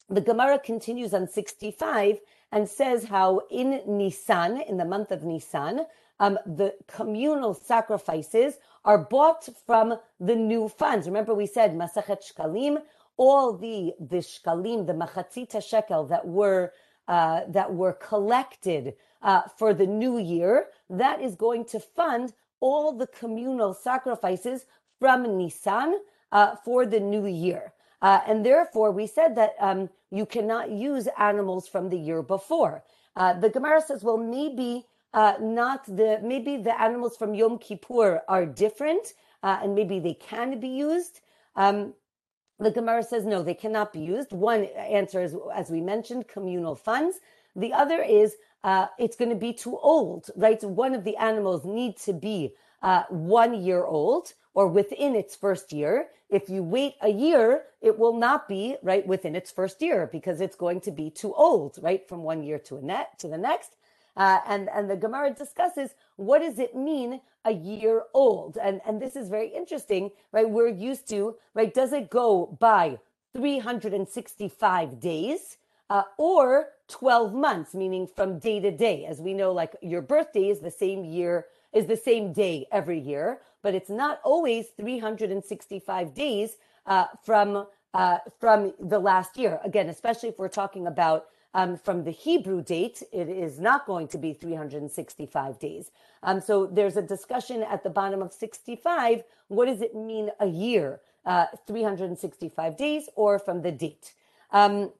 the 0.09 0.21
Gemara 0.21 0.59
continues 0.59 1.13
on 1.13 1.27
65 1.27 2.19
and 2.51 2.69
says 2.69 3.05
how 3.05 3.41
in 3.49 3.81
Nisan, 3.87 4.61
in 4.61 4.77
the 4.77 4.85
month 4.85 5.11
of 5.11 5.23
Nisan, 5.23 5.85
um, 6.19 6.37
the 6.45 6.75
communal 6.87 7.53
sacrifices 7.53 8.55
are 8.85 8.97
bought 8.97 9.49
from 9.65 9.97
the 10.19 10.35
new 10.35 10.69
funds. 10.69 11.07
Remember, 11.07 11.33
we 11.33 11.47
said 11.47 11.73
Masachet 11.73 12.21
Shkalim, 12.23 12.81
all 13.17 13.53
the 13.53 13.93
the 13.99 14.17
shkalim, 14.17 14.85
the 14.85 14.93
machatzita 14.93 15.63
shekel 15.63 16.05
that 16.05 16.27
were 16.27 16.73
uh, 17.07 17.41
that 17.47 17.73
were 17.73 17.93
collected 17.93 18.93
uh, 19.21 19.43
for 19.57 19.73
the 19.73 19.87
new 19.87 20.17
year, 20.17 20.67
that 20.89 21.21
is 21.21 21.35
going 21.35 21.65
to 21.65 21.79
fund 21.79 22.33
all 22.59 22.93
the 22.93 23.07
communal 23.07 23.73
sacrifices 23.73 24.65
from 24.99 25.37
Nisan 25.37 25.99
uh, 26.31 26.55
for 26.63 26.85
the 26.85 26.99
new 26.99 27.25
year. 27.27 27.73
Uh, 28.01 28.21
and 28.27 28.45
therefore, 28.45 28.91
we 28.91 29.07
said 29.07 29.35
that 29.35 29.55
um, 29.59 29.89
you 30.11 30.25
cannot 30.25 30.69
use 30.71 31.07
animals 31.17 31.67
from 31.67 31.89
the 31.89 31.97
year 31.97 32.21
before. 32.21 32.83
Uh, 33.15 33.33
the 33.33 33.49
Gemara 33.49 33.81
says, 33.81 34.03
well, 34.03 34.17
maybe 34.17 34.85
uh, 35.13 35.35
not 35.39 35.85
the 35.85 36.19
maybe 36.21 36.57
the 36.57 36.79
animals 36.79 37.15
from 37.17 37.33
Yom 37.33 37.57
Kippur 37.57 38.21
are 38.27 38.45
different, 38.45 39.13
uh, 39.43 39.59
and 39.63 39.73
maybe 39.73 39.99
they 39.99 40.13
can 40.13 40.59
be 40.59 40.67
used. 40.67 41.21
Um, 41.55 41.93
the 42.59 42.71
Gemara 42.71 43.03
says 43.03 43.25
no, 43.25 43.43
they 43.43 43.53
cannot 43.53 43.93
be 43.93 43.99
used. 43.99 44.31
One 44.33 44.65
answer 44.65 45.21
is, 45.23 45.35
as 45.53 45.69
we 45.69 45.81
mentioned, 45.81 46.27
communal 46.27 46.75
funds. 46.75 47.17
The 47.55 47.73
other 47.73 48.01
is 48.01 48.35
uh, 48.63 48.87
it's 48.97 49.15
going 49.15 49.29
to 49.29 49.35
be 49.35 49.53
too 49.53 49.77
old, 49.77 50.29
right? 50.35 50.61
One 50.63 50.95
of 50.95 51.03
the 51.03 51.15
animals 51.17 51.63
need 51.65 51.97
to 51.97 52.13
be 52.13 52.53
uh, 52.81 53.03
one 53.09 53.63
year 53.63 53.83
old 53.83 54.33
or 54.53 54.67
within 54.67 55.15
its 55.15 55.35
first 55.35 55.71
year. 55.71 56.07
If 56.29 56.49
you 56.49 56.63
wait 56.63 56.95
a 57.01 57.09
year, 57.09 57.63
it 57.81 57.99
will 57.99 58.17
not 58.17 58.47
be 58.47 58.75
right 58.81 59.05
within 59.05 59.35
its 59.35 59.51
first 59.51 59.81
year 59.81 60.09
because 60.11 60.41
it's 60.41 60.55
going 60.55 60.81
to 60.81 60.91
be 60.91 61.11
too 61.11 61.33
old, 61.35 61.77
right, 61.81 62.07
from 62.09 62.23
one 62.23 62.41
year 62.43 62.57
to 62.59 62.77
a 62.77 62.81
net 62.81 63.19
to 63.19 63.27
the 63.27 63.37
next. 63.37 63.75
Uh, 64.17 64.39
and, 64.47 64.69
and 64.69 64.89
the 64.89 64.95
Gemara 64.95 65.31
discusses 65.33 65.91
what 66.15 66.39
does 66.39 66.57
it 66.57 66.75
mean 66.75 67.21
a 67.43 67.51
year 67.51 68.03
old? 68.13 68.57
And, 68.57 68.81
and 68.87 69.01
this 69.01 69.15
is 69.15 69.29
very 69.29 69.49
interesting, 69.49 70.09
right? 70.31 70.49
We're 70.49 70.69
used 70.69 71.07
to, 71.09 71.35
right? 71.53 71.73
Does 71.73 71.93
it 71.93 72.09
go 72.09 72.57
by 72.59 72.97
365 73.33 74.99
days 74.99 75.57
uh, 75.89 76.03
or 76.17 76.69
12 76.87 77.33
months, 77.33 77.73
meaning 77.73 78.07
from 78.07 78.39
day 78.39 78.59
to 78.59 78.71
day? 78.71 79.05
As 79.05 79.19
we 79.19 79.33
know, 79.33 79.51
like 79.51 79.75
your 79.81 80.01
birthday 80.01 80.49
is 80.49 80.59
the 80.59 80.71
same 80.71 81.03
year, 81.03 81.45
is 81.73 81.87
the 81.87 81.97
same 81.97 82.33
day 82.33 82.67
every 82.71 82.99
year, 82.99 83.39
but 83.61 83.75
it's 83.75 83.89
not 83.89 84.19
always 84.23 84.67
365 84.77 86.13
days 86.13 86.57
uh, 86.85 87.05
from 87.23 87.67
uh, 87.93 88.17
from 88.39 88.73
the 88.79 88.99
last 88.99 89.37
year. 89.37 89.59
Again, 89.63 89.87
especially 89.87 90.27
if 90.27 90.37
we're 90.37 90.49
talking 90.49 90.85
about 90.85 91.27
um, 91.53 91.77
from 91.77 92.03
the 92.03 92.11
Hebrew 92.11 92.61
date, 92.61 93.01
it 93.13 93.29
is 93.29 93.57
not 93.57 93.85
going 93.85 94.09
to 94.09 94.17
be 94.17 94.33
365 94.33 95.57
days. 95.57 95.91
Um, 96.21 96.41
so 96.41 96.65
there's 96.65 96.97
a 96.97 97.01
discussion 97.01 97.63
at 97.63 97.83
the 97.83 97.89
bottom 97.89 98.21
of 98.21 98.33
65. 98.33 99.23
What 99.47 99.67
does 99.67 99.81
it 99.81 99.95
mean 99.95 100.29
a 100.41 100.47
year? 100.47 100.99
Uh, 101.25 101.45
365 101.65 102.77
days 102.77 103.07
or 103.15 103.39
from 103.39 103.61
the 103.61 103.71
date? 103.71 104.13
Um, 104.51 104.91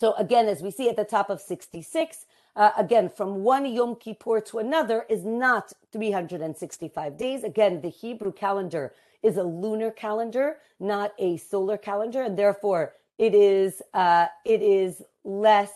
so 0.00 0.14
again, 0.14 0.48
as 0.48 0.62
we 0.62 0.70
see 0.72 0.88
at 0.88 0.96
the 0.96 1.04
top 1.04 1.30
of 1.30 1.40
66, 1.40 2.26
uh, 2.56 2.72
again, 2.78 3.10
from 3.10 3.44
one 3.44 3.66
Yom 3.66 3.96
Kippur 3.96 4.40
to 4.42 4.58
another 4.58 5.06
is 5.10 5.24
not 5.24 5.72
365 5.92 7.18
days. 7.18 7.44
Again, 7.44 7.82
the 7.82 7.90
Hebrew 7.90 8.32
calendar 8.32 8.94
is 9.22 9.36
a 9.36 9.44
lunar 9.44 9.90
calendar, 9.92 10.58
not 10.80 11.12
a 11.18 11.36
solar 11.38 11.78
calendar, 11.78 12.22
and 12.22 12.38
therefore 12.38 12.94
it 13.18 13.34
is 13.34 13.82
uh, 13.94 14.26
it 14.46 14.62
is 14.62 15.02
less 15.24 15.72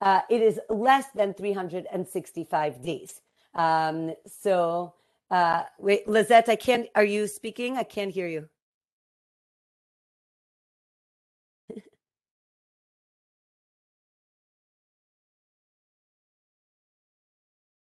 uh, 0.00 0.22
it 0.30 0.42
is 0.42 0.60
less 0.70 1.06
than 1.14 1.34
365 1.34 2.82
days. 2.82 3.20
Um, 3.54 4.14
so 4.26 4.94
uh, 5.30 5.64
wait, 5.80 6.08
Lizette, 6.08 6.48
I 6.48 6.56
can't. 6.56 6.88
Are 6.94 7.04
you 7.04 7.26
speaking? 7.28 7.76
I 7.76 7.84
can't 7.84 8.12
hear 8.12 8.28
you. 8.28 8.48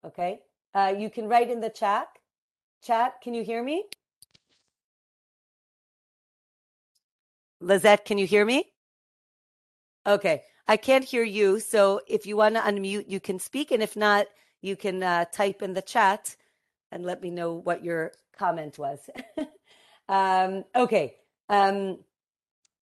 Okay, 0.05 0.39
uh, 0.73 0.93
you 0.97 1.09
can 1.09 1.27
write 1.27 1.49
in 1.49 1.61
the 1.61 1.69
chat. 1.69 2.07
Chat, 2.83 3.21
can 3.21 3.33
you 3.33 3.43
hear 3.43 3.63
me? 3.63 3.85
Lizette, 7.61 8.05
can 8.05 8.17
you 8.17 8.27
hear 8.27 8.45
me? 8.45 8.65
Okay. 10.05 10.43
I 10.67 10.77
can't 10.77 11.03
hear 11.03 11.23
you. 11.23 11.59
So 11.59 12.01
if 12.07 12.25
you 12.25 12.37
want 12.37 12.55
to 12.55 12.61
unmute, 12.61 13.05
you 13.09 13.19
can 13.19 13.39
speak. 13.39 13.71
And 13.71 13.81
if 13.83 13.95
not, 13.95 14.27
you 14.61 14.75
can 14.75 15.03
uh, 15.03 15.25
type 15.31 15.61
in 15.61 15.73
the 15.73 15.81
chat 15.81 16.35
and 16.91 17.05
let 17.05 17.21
me 17.21 17.29
know 17.29 17.53
what 17.53 17.83
your 17.83 18.11
comment 18.37 18.77
was. 18.77 18.99
um, 20.09 20.63
okay. 20.75 21.15
Um, 21.49 21.99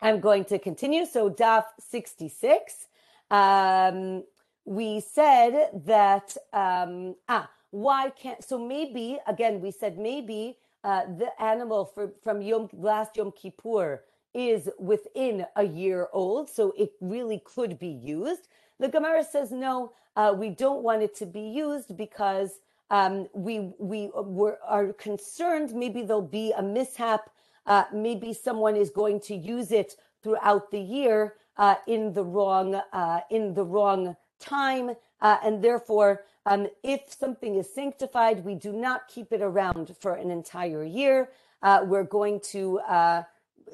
I'm 0.01 0.20
going 0.20 0.46
to 0.46 0.60
continue. 0.60 1.06
So, 1.06 1.30
DAF 1.30 1.63
66. 1.80 2.88
Um, 3.30 4.24
we 4.65 5.00
said 5.00 5.70
that, 5.86 6.36
um, 6.53 7.15
ah, 7.27 7.50
why 7.72 8.12
can't, 8.12 8.44
so 8.44 8.60
maybe, 8.60 9.20
again, 9.27 9.62
we 9.62 9.72
said 9.72 9.98
maybe 9.98 10.58
uh, 10.84 11.06
the 11.18 11.30
animal 11.41 11.86
for, 11.86 12.12
from 12.24 12.41
Yom, 12.41 12.70
last 12.74 13.18
Yom 13.18 13.32
Kippur 13.32 14.03
is 14.34 14.70
within 14.80 15.46
a 15.56 15.63
year 15.63 16.08
old, 16.13 16.50
so 16.50 16.74
it 16.77 16.91
really 17.01 17.41
could 17.44 17.77
be 17.80 17.88
used. 17.88 18.48
The 18.80 18.88
Gemara 18.88 19.24
says 19.24 19.51
no, 19.51 19.94
uh, 20.15 20.34
we 20.38 20.50
don't 20.50 20.84
want 20.84 21.01
it 21.01 21.15
to 21.18 21.25
be 21.25 21.41
used 21.41 21.96
because 21.98 22.60
um, 22.89 23.27
we 23.34 23.72
we 23.80 24.10
were, 24.13 24.60
are 24.68 24.91
concerned 24.94 25.74
maybe 25.74 26.01
there'll 26.01 26.22
be 26.22 26.51
a 26.51 26.62
mishap, 26.62 27.30
uh, 27.65 27.86
maybe 27.94 28.34
someone 28.34 28.75
is 28.75 28.89
going 28.89 29.20
to 29.22 29.36
use 29.36 29.72
it 29.72 29.96
throughout 30.22 30.72
the 30.72 30.80
year 30.80 31.36
uh, 31.58 31.75
in 31.88 32.13
the 32.13 32.24
wrong 32.24 32.75
uh, 32.75 33.22
in 33.30 33.53
the 33.53 33.63
wrong 33.63 34.15
time, 34.41 34.95
uh, 35.21 35.38
and 35.43 35.63
therefore. 35.63 36.24
Um, 36.48 36.67
if 36.81 37.01
something 37.13 37.53
is 37.53 37.71
sanctified, 37.71 38.43
we 38.43 38.55
do 38.55 38.74
not 38.74 39.07
keep 39.07 39.31
it 39.31 39.43
around 39.43 39.95
for 40.00 40.15
an 40.15 40.31
entire 40.31 40.83
year. 40.83 41.29
Uh, 41.62 41.81
we're 41.86 42.03
going 42.03 42.39
to 42.39 42.79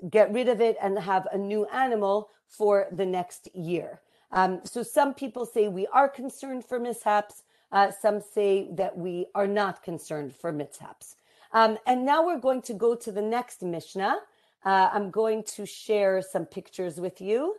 get 0.10 0.34
rid 0.34 0.50
of 0.50 0.60
it 0.60 0.76
and 0.82 1.00
have 1.00 1.28
a 1.32 1.38
new 1.38 1.66
animal 1.68 2.30
for 2.48 2.88
the 2.92 3.06
next 3.06 3.48
year. 3.56 4.02
Um, 4.32 4.62
so 4.64 4.84
some 4.84 5.14
people 5.14 5.46
say 5.46 5.68
we 5.68 5.88
are 5.88 6.10
concerned 6.10 6.66
for 6.66 6.80
mishaps. 6.80 7.44
Uh, 7.72 7.92
some 7.92 8.22
say 8.22 8.70
that 8.72 8.98
we 8.98 9.28
are 9.36 9.48
not 9.48 9.84
concerned 9.84 10.34
for 10.34 10.52
mishaps. 10.52 11.16
Um, 11.54 11.78
and 11.86 12.06
now 12.06 12.26
we're 12.26 12.40
going 12.40 12.62
to 12.64 12.74
go 12.74 12.96
to 12.96 13.12
the 13.12 13.22
next 13.22 13.62
Mishnah. 13.62 14.20
Uh, 14.66 14.90
I'm 14.92 15.12
going 15.12 15.44
to 15.56 15.66
share 15.66 16.22
some 16.22 16.46
pictures 16.46 17.00
with 17.00 17.22
you. 17.22 17.56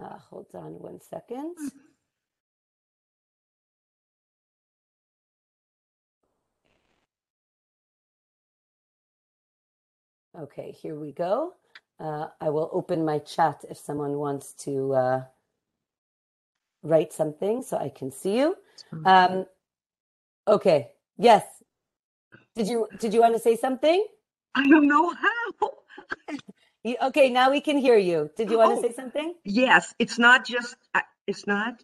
Uh, 0.00 0.18
hold 0.30 0.46
on 0.54 0.78
one 0.78 1.00
second. 1.00 1.54
Okay, 10.40 10.72
here 10.72 10.96
we 10.98 11.12
go. 11.12 11.54
Uh, 12.00 12.28
I 12.40 12.50
will 12.50 12.70
open 12.72 13.04
my 13.04 13.20
chat 13.20 13.64
if 13.70 13.78
someone 13.78 14.18
wants 14.18 14.54
to 14.64 14.94
uh, 14.94 15.24
write 16.82 17.12
something 17.12 17.62
so 17.62 17.78
I 17.78 17.90
can 17.90 18.10
see 18.12 18.38
you. 18.38 18.56
Um, 19.04 19.46
okay. 20.48 20.90
Yes. 21.18 21.44
Did 22.56 22.68
you 22.68 22.88
did 22.98 23.14
you 23.14 23.20
want 23.20 23.34
to 23.34 23.40
say 23.40 23.56
something? 23.56 24.06
I 24.54 24.68
don't 24.68 24.88
know 24.88 25.14
how. 25.14 25.70
You, 26.84 26.96
okay, 27.02 27.30
now 27.30 27.50
we 27.50 27.60
can 27.60 27.78
hear 27.78 27.98
you. 27.98 28.30
Did 28.36 28.50
you 28.50 28.58
want 28.58 28.70
Oh. 28.70 28.76
to 28.80 28.88
say 28.88 28.92
something? 28.94 29.34
Yes, 29.44 29.94
it's 29.98 30.18
not 30.18 30.46
just 30.46 30.76
uh, 30.94 31.02
it's 31.26 31.46
not 31.46 31.74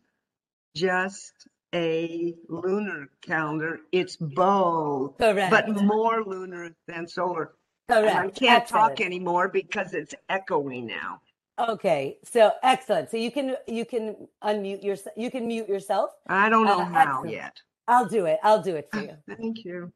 just 0.76 1.32
a 1.75 2.34
lunar 2.48 3.08
calendar. 3.22 3.80
It's 3.92 4.16
both, 4.16 5.16
Correct. 5.20 5.50
but 5.50 5.68
more 5.68 6.25
lunar 6.25 6.70
than 6.88 7.08
solar. 7.08 7.52
And 7.88 8.09
I 8.09 8.28
can't 8.31 8.66
talk 8.66 9.00
anymore 9.00 9.49
because 9.49 9.95
it's 9.95 10.14
echoing 10.28 10.87
now. 10.87 11.21
Okay. 11.59 12.19
So 12.25 12.52
excellent. 12.62 13.11
So 13.11 13.16
you 13.16 13.31
can 13.31 13.57
you 13.66 13.85
can 13.85 14.28
unmute 14.43 14.83
yourself. 14.83 15.14
You 15.16 15.31
can 15.31 15.47
mute 15.47 15.69
yourself. 15.69 16.11
I 16.28 16.49
don't 16.49 16.64
know 16.64 16.81
Uh, 16.81 16.85
how 16.85 17.00
excellent. 17.00 17.33
yet. 17.33 17.61
I'll 17.88 18.09
do 18.09 18.26
it. 18.26 18.38
I'll 18.43 18.62
do 18.62 18.75
it 18.76 18.88
for 18.90 19.00
you. 19.00 19.16
Thank 19.37 19.64
you. 19.64 19.93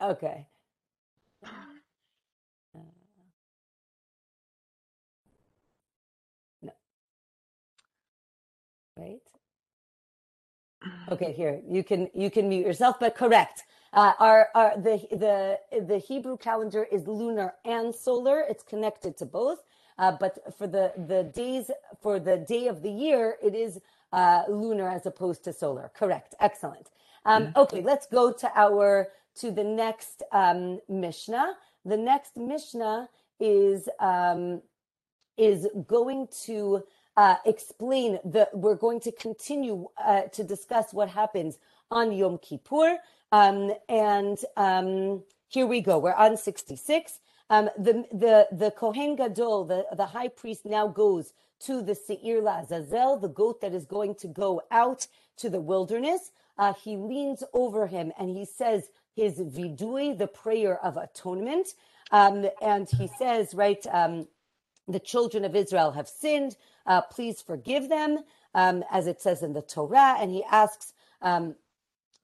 Okay. 0.00 0.46
No. 6.62 6.72
Right. 8.96 9.20
Okay, 11.10 11.32
here 11.32 11.60
you 11.68 11.82
can 11.82 12.08
you 12.14 12.30
can 12.30 12.48
mute 12.48 12.66
yourself, 12.66 12.96
but 13.00 13.16
correct. 13.16 13.64
Uh, 13.94 14.14
our 14.20 14.48
our 14.56 14.78
the 14.78 14.98
the 15.12 15.60
the 15.86 15.98
Hebrew 15.98 16.38
calendar 16.38 16.84
is 16.92 17.08
lunar 17.08 17.54
and 17.66 17.94
solar. 17.94 18.40
It's 18.42 18.64
connected 18.64 19.18
to 19.18 19.26
both. 19.26 19.60
Uh, 19.98 20.12
but 20.20 20.56
for 20.58 20.68
the 20.68 20.92
the 21.08 21.24
days 21.24 21.70
for 22.02 22.20
the 22.20 22.38
day 22.38 22.68
of 22.68 22.82
the 22.82 22.90
year, 22.90 23.36
it 23.44 23.54
is 23.56 23.80
uh, 24.12 24.44
lunar 24.48 24.88
as 24.90 25.06
opposed 25.06 25.44
to 25.44 25.54
solar. 25.54 25.92
Correct. 25.96 26.36
Excellent. 26.40 26.90
Um, 27.26 27.50
okay, 27.56 27.82
let's 27.82 28.06
go 28.08 28.32
to 28.32 28.52
our 28.56 29.10
to 29.36 29.52
the 29.52 29.64
next 29.64 30.24
um, 30.32 30.80
Mishnah. 30.88 31.54
The 31.84 31.98
next 31.98 32.38
Mishnah 32.38 33.10
is 33.40 33.88
um, 34.00 34.62
is 35.38 35.68
going 35.88 36.28
to 36.46 36.84
uh, 37.16 37.36
explain 37.46 38.18
the. 38.24 38.48
We're 38.54 38.76
going 38.76 39.00
to 39.00 39.12
continue 39.12 39.88
uh, 40.04 40.22
to 40.32 40.44
discuss 40.44 40.92
what 40.94 41.08
happens 41.10 41.58
on 41.90 42.12
Yom 42.12 42.38
Kippur, 42.38 42.98
um, 43.38 43.58
and 43.88 44.38
um, 44.56 45.22
here 45.48 45.66
we 45.66 45.80
go. 45.90 45.94
We're 45.98 46.14
on 46.26 46.36
sixty 46.48 46.76
six. 46.76 47.20
Um, 47.50 47.66
the 47.86 47.94
the 48.24 48.36
the 48.62 48.70
Kohen 48.82 49.16
Gadol, 49.16 49.58
the 49.72 49.80
the 50.00 50.06
high 50.16 50.32
priest, 50.40 50.62
now 50.66 50.86
goes 50.88 51.26
to 51.66 51.82
the 51.88 51.96
Seir 51.96 52.38
Lazazel, 52.48 53.20
the 53.20 53.34
goat 53.42 53.58
that 53.62 53.74
is 53.74 53.86
going 53.96 54.14
to 54.16 54.28
go 54.28 54.62
out 54.70 55.02
to 55.42 55.46
the 55.50 55.60
wilderness. 55.72 56.22
Uh, 56.58 56.74
he 56.74 56.96
leans 56.96 57.42
over 57.62 57.82
him 57.96 58.12
and 58.18 58.28
he 58.38 58.46
says 58.46 58.82
his 59.16 59.34
vidui, 59.56 60.06
the 60.18 60.28
prayer 60.44 60.74
of 60.88 60.96
atonement, 60.96 61.68
um, 62.12 62.46
and 62.62 62.88
he 62.98 63.08
says, 63.20 63.54
right. 63.54 63.84
Um, 63.92 64.28
the 64.88 65.00
children 65.00 65.44
of 65.44 65.56
Israel 65.56 65.92
have 65.92 66.08
sinned. 66.08 66.56
Uh, 66.86 67.00
please 67.02 67.42
forgive 67.42 67.88
them, 67.88 68.18
um, 68.54 68.84
as 68.90 69.06
it 69.06 69.20
says 69.20 69.42
in 69.42 69.52
the 69.54 69.62
Torah. 69.62 70.16
And 70.20 70.30
he 70.30 70.44
asks 70.44 70.92
um, 71.22 71.56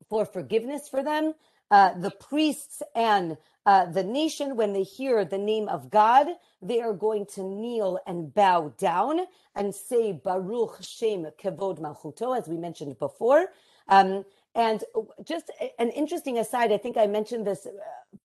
for 0.09 0.25
forgiveness 0.25 0.89
for 0.89 1.03
them. 1.03 1.35
Uh, 1.71 1.95
the 1.99 2.11
priests 2.11 2.83
and 2.95 3.37
uh, 3.67 3.87
the 3.87 4.03
nation, 4.03 4.57
when 4.57 4.73
they 4.73 4.83
hear 4.83 5.25
the 5.25 5.39
name 5.39 5.69
of 5.69 5.91
God, 5.91 6.27
they 6.63 6.81
are 6.81 6.93
going 6.93 7.27
to 7.27 7.43
kneel 7.43 8.01
and 8.07 8.35
bow 8.35 8.73
down 8.79 9.21
and 9.55 9.75
say 9.75 10.13
Baruch 10.13 10.79
Shem 10.83 11.27
Kevod 11.41 11.79
Malchuto, 11.79 12.37
as 12.37 12.49
we 12.49 12.57
mentioned 12.57 12.99
before. 12.99 13.47
Um, 13.89 14.25
and 14.55 14.83
just 15.25 15.51
an 15.79 15.91
interesting 15.91 16.39
aside, 16.39 16.73
I 16.73 16.79
think 16.79 16.97
I 16.97 17.07
mentioned 17.07 17.47
this 17.47 17.67
uh, 17.67 17.71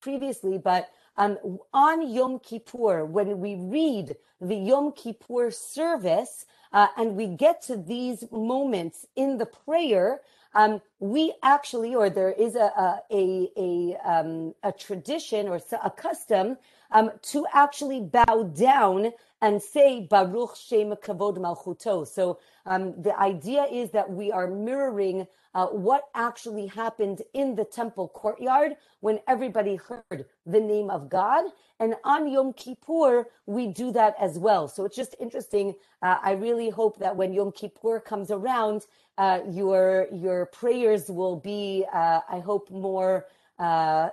previously, 0.01 0.57
but 0.57 0.89
um, 1.17 1.59
on 1.73 2.09
Yom 2.09 2.39
Kippur, 2.39 3.05
when 3.05 3.39
we 3.39 3.55
read 3.55 4.15
the 4.41 4.55
Yom 4.55 4.91
Kippur 4.91 5.51
service 5.51 6.45
uh, 6.73 6.87
and 6.97 7.15
we 7.15 7.27
get 7.27 7.61
to 7.63 7.77
these 7.77 8.25
moments 8.31 9.05
in 9.15 9.37
the 9.37 9.45
prayer, 9.45 10.21
um, 10.55 10.81
we 10.99 11.33
actually, 11.43 11.93
or 11.93 12.09
there 12.09 12.31
is 12.31 12.55
a 12.55 12.71
a 12.77 13.01
a, 13.11 13.49
a, 13.57 14.09
um, 14.09 14.55
a 14.63 14.71
tradition 14.71 15.47
or 15.47 15.59
a 15.83 15.91
custom 15.91 16.57
um, 16.91 17.11
to 17.21 17.45
actually 17.53 18.01
bow 18.01 18.51
down 18.55 19.11
and 19.45 19.61
say 19.61 20.07
Baruch 20.09 20.55
Shem 20.57 20.89
Kavod 21.05 21.37
Malchuto. 21.37 22.07
So 22.07 22.39
um, 22.65 22.99
the 22.99 23.15
idea 23.19 23.65
is 23.71 23.91
that 23.91 24.09
we 24.09 24.31
are 24.31 24.47
mirroring 24.47 25.27
uh, 25.53 25.67
what 25.67 26.05
actually 26.15 26.65
happened 26.65 27.21
in 27.35 27.55
the 27.55 27.63
temple 27.63 28.07
courtyard 28.09 28.71
when 29.01 29.19
everybody 29.27 29.75
heard 29.75 30.25
the 30.47 30.59
name 30.59 30.89
of 30.89 31.09
God. 31.09 31.45
And 31.79 31.93
on 32.03 32.27
Yom 32.27 32.53
Kippur, 32.53 33.27
we 33.45 33.67
do 33.67 33.91
that 33.91 34.15
as 34.19 34.39
well. 34.39 34.67
So 34.67 34.83
it's 34.85 34.95
just 34.95 35.15
interesting. 35.19 35.75
Uh, 36.01 36.17
I 36.23 36.31
really 36.31 36.71
hope 36.71 36.97
that 36.99 37.15
when 37.15 37.31
Yom 37.31 37.51
Kippur 37.51 37.99
comes 37.99 38.31
around, 38.31 38.87
uh, 39.19 39.41
your 39.49 40.07
your 40.11 40.47
prayers 40.47 41.09
will 41.09 41.37
be, 41.37 41.85
uh, 41.93 42.21
I 42.27 42.39
hope, 42.39 42.71
more 42.71 43.27
uh, 43.59 44.09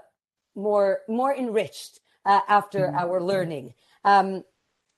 more 0.54 1.00
more 1.08 1.34
enriched 1.34 2.00
uh, 2.26 2.40
after 2.48 2.92
our 2.94 3.20
learning. 3.22 3.74
Um, 4.04 4.44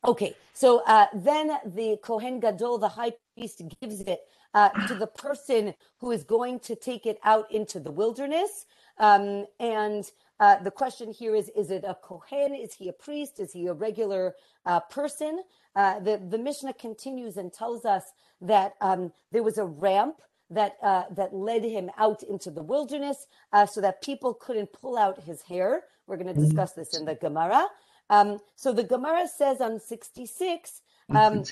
Okay, 0.05 0.35
so 0.53 0.83
uh, 0.87 1.07
then 1.15 1.51
the 1.65 1.99
Kohen 2.03 2.39
Gadol, 2.41 2.79
the 2.79 2.89
high 2.89 3.13
priest, 3.35 3.63
gives 3.81 4.01
it 4.03 4.21
uh, 4.53 4.69
to 4.87 4.95
the 4.95 5.07
person 5.07 5.75
who 5.99 6.11
is 6.11 6.25
going 6.25 6.61
to 6.61 6.77
take 6.77 7.07
it 7.07 7.19
out 7.25 7.51
into 7.51 7.81
the 7.81 7.91
wilderness. 7.91 8.67
Um, 8.99 9.47
and 9.59 10.05
uh, 10.41 10.59
the 10.63 10.71
question 10.71 11.11
here 11.13 11.35
is 11.35 11.51
Is 11.57 11.71
it 11.71 11.85
a 11.87 11.95
Kohen? 11.95 12.55
Is 12.55 12.75
he 12.75 12.89
a 12.89 12.93
priest? 12.93 13.41
Is 13.41 13.53
he 13.53 13.67
a 13.67 13.73
regular 13.73 14.35
uh, 14.67 14.81
person? 14.81 15.43
Uh, 15.75 16.01
the, 16.01 16.21
the 16.31 16.39
Mishnah 16.39 16.75
continues 16.75 17.39
and 17.39 17.53
tells 17.53 17.87
us 17.87 18.05
that 18.43 18.75
um, 18.83 19.11
there 19.33 19.43
was 19.43 19.57
a 19.59 19.65
ramp 19.65 20.17
that 20.51 20.77
uh, 20.83 21.05
that 21.17 21.35
led 21.35 21.65
him 21.65 21.91
out 21.99 22.23
into 22.23 22.51
the 22.51 22.63
wilderness 22.63 23.27
uh, 23.55 23.65
so 23.65 23.81
that 23.81 24.03
people 24.03 24.35
couldn't 24.35 24.73
pull 24.73 24.99
out 24.99 25.23
his 25.25 25.43
hair. 25.43 25.85
We're 26.07 26.19
going 26.19 26.35
to 26.35 26.41
discuss 26.41 26.73
this 26.73 26.97
in 26.97 27.07
the 27.07 27.15
Gemara. 27.15 27.67
Um, 28.11 28.41
so 28.57 28.73
the 28.73 28.85
Gemara 28.85 29.29
says 29.29 29.61
on 29.61 29.81
66, 29.81 30.83
um, 31.15 31.47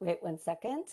wait 0.00 0.18
one 0.22 0.38
second. 0.38 0.84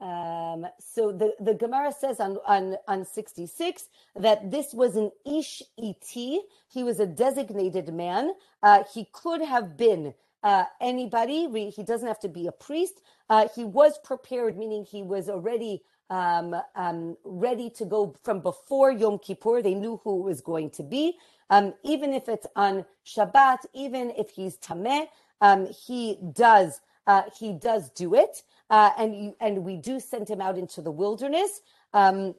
Um, 0.00 0.66
so 0.80 1.12
the, 1.12 1.34
the 1.40 1.54
Gemara 1.54 1.92
says 1.92 2.20
on, 2.20 2.38
on, 2.46 2.76
on 2.88 3.04
66 3.04 3.88
that 4.16 4.50
this 4.50 4.74
was 4.74 4.96
an 4.96 5.10
Ish 5.26 5.62
Iti. 5.78 6.40
He 6.68 6.84
was 6.84 7.00
a 7.00 7.06
designated 7.06 7.92
man. 7.94 8.32
Uh, 8.62 8.84
he 8.94 9.08
could 9.12 9.42
have 9.42 9.76
been 9.76 10.14
uh, 10.44 10.64
anybody. 10.80 11.70
He 11.70 11.82
doesn't 11.84 12.08
have 12.08 12.20
to 12.20 12.28
be 12.28 12.46
a 12.46 12.52
priest. 12.52 13.02
Uh, 13.30 13.48
he 13.54 13.64
was 13.64 13.98
prepared, 14.04 14.56
meaning 14.58 14.84
he 14.84 15.02
was 15.02 15.28
already 15.28 15.82
um, 16.10 16.54
um, 16.76 17.16
ready 17.24 17.70
to 17.70 17.84
go 17.84 18.16
from 18.24 18.40
before 18.40 18.92
Yom 18.92 19.18
Kippur. 19.18 19.62
They 19.62 19.74
knew 19.74 20.00
who 20.04 20.20
it 20.20 20.24
was 20.24 20.40
going 20.42 20.70
to 20.72 20.84
be. 20.84 21.18
Um, 21.50 21.74
even 21.84 22.12
if 22.12 22.28
it's 22.28 22.46
on 22.56 22.84
Shabbat, 23.06 23.66
even 23.74 24.12
if 24.16 24.30
he's 24.30 24.56
tameh, 24.58 25.06
um, 25.40 25.66
he 25.66 26.18
does 26.32 26.80
uh, 27.06 27.22
he 27.38 27.52
does 27.54 27.90
do 27.90 28.14
it, 28.14 28.42
uh, 28.70 28.90
and 28.98 29.16
you, 29.16 29.36
and 29.40 29.64
we 29.64 29.76
do 29.76 29.98
send 29.98 30.28
him 30.28 30.40
out 30.42 30.58
into 30.58 30.82
the 30.82 30.90
wilderness. 30.90 31.62
Um, 31.94 32.34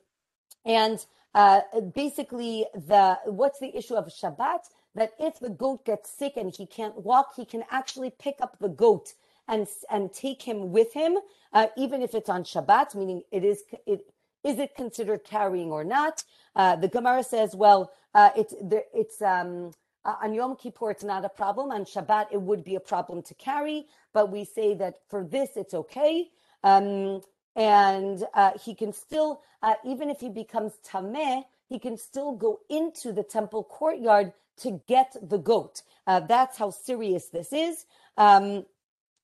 and 0.65 1.03
uh, 1.33 1.61
basically, 1.95 2.65
the 2.75 3.17
what's 3.25 3.59
the 3.59 3.75
issue 3.75 3.95
of 3.95 4.07
Shabbat? 4.07 4.59
That 4.95 5.13
if 5.19 5.39
the 5.39 5.49
goat 5.49 5.85
gets 5.85 6.09
sick 6.11 6.33
and 6.37 6.53
he 6.55 6.65
can't 6.65 6.97
walk, 7.03 7.33
he 7.35 7.45
can 7.45 7.63
actually 7.71 8.11
pick 8.19 8.35
up 8.41 8.57
the 8.59 8.69
goat 8.69 9.13
and 9.47 9.67
and 9.89 10.13
take 10.13 10.41
him 10.43 10.71
with 10.71 10.93
him, 10.93 11.17
uh, 11.53 11.67
even 11.77 12.01
if 12.01 12.13
it's 12.13 12.29
on 12.29 12.43
Shabbat, 12.43 12.95
meaning 12.95 13.23
it 13.31 13.43
is 13.43 13.63
it 13.85 14.01
is 14.43 14.59
it 14.59 14.75
considered 14.75 15.23
carrying 15.23 15.71
or 15.71 15.83
not? 15.83 16.23
Uh, 16.55 16.75
the 16.75 16.87
Gemara 16.87 17.23
says, 17.23 17.55
well, 17.55 17.91
uh, 18.13 18.29
it's 18.35 18.53
it's 18.93 19.21
um, 19.21 19.71
uh, 20.05 20.15
on 20.23 20.33
Yom 20.33 20.55
Kippur 20.55 20.91
it's 20.91 21.03
not 21.03 21.25
a 21.25 21.29
problem. 21.29 21.71
On 21.71 21.85
Shabbat 21.85 22.27
it 22.31 22.41
would 22.41 22.63
be 22.63 22.75
a 22.75 22.79
problem 22.79 23.21
to 23.23 23.33
carry, 23.35 23.87
but 24.13 24.31
we 24.31 24.45
say 24.45 24.73
that 24.75 24.95
for 25.09 25.23
this 25.23 25.51
it's 25.55 25.73
okay. 25.73 26.29
Um, 26.63 27.21
and 27.55 28.23
uh, 28.33 28.51
he 28.63 28.73
can 28.75 28.93
still, 28.93 29.41
uh, 29.61 29.75
even 29.85 30.09
if 30.09 30.19
he 30.19 30.29
becomes 30.29 30.73
tameh, 30.85 31.43
he 31.67 31.79
can 31.79 31.97
still 31.97 32.33
go 32.33 32.59
into 32.69 33.11
the 33.11 33.23
temple 33.23 33.63
courtyard 33.63 34.33
to 34.57 34.81
get 34.87 35.15
the 35.21 35.37
goat. 35.37 35.81
Uh, 36.07 36.21
that's 36.21 36.57
how 36.57 36.69
serious 36.69 37.27
this 37.27 37.53
is. 37.53 37.85
Um, 38.17 38.65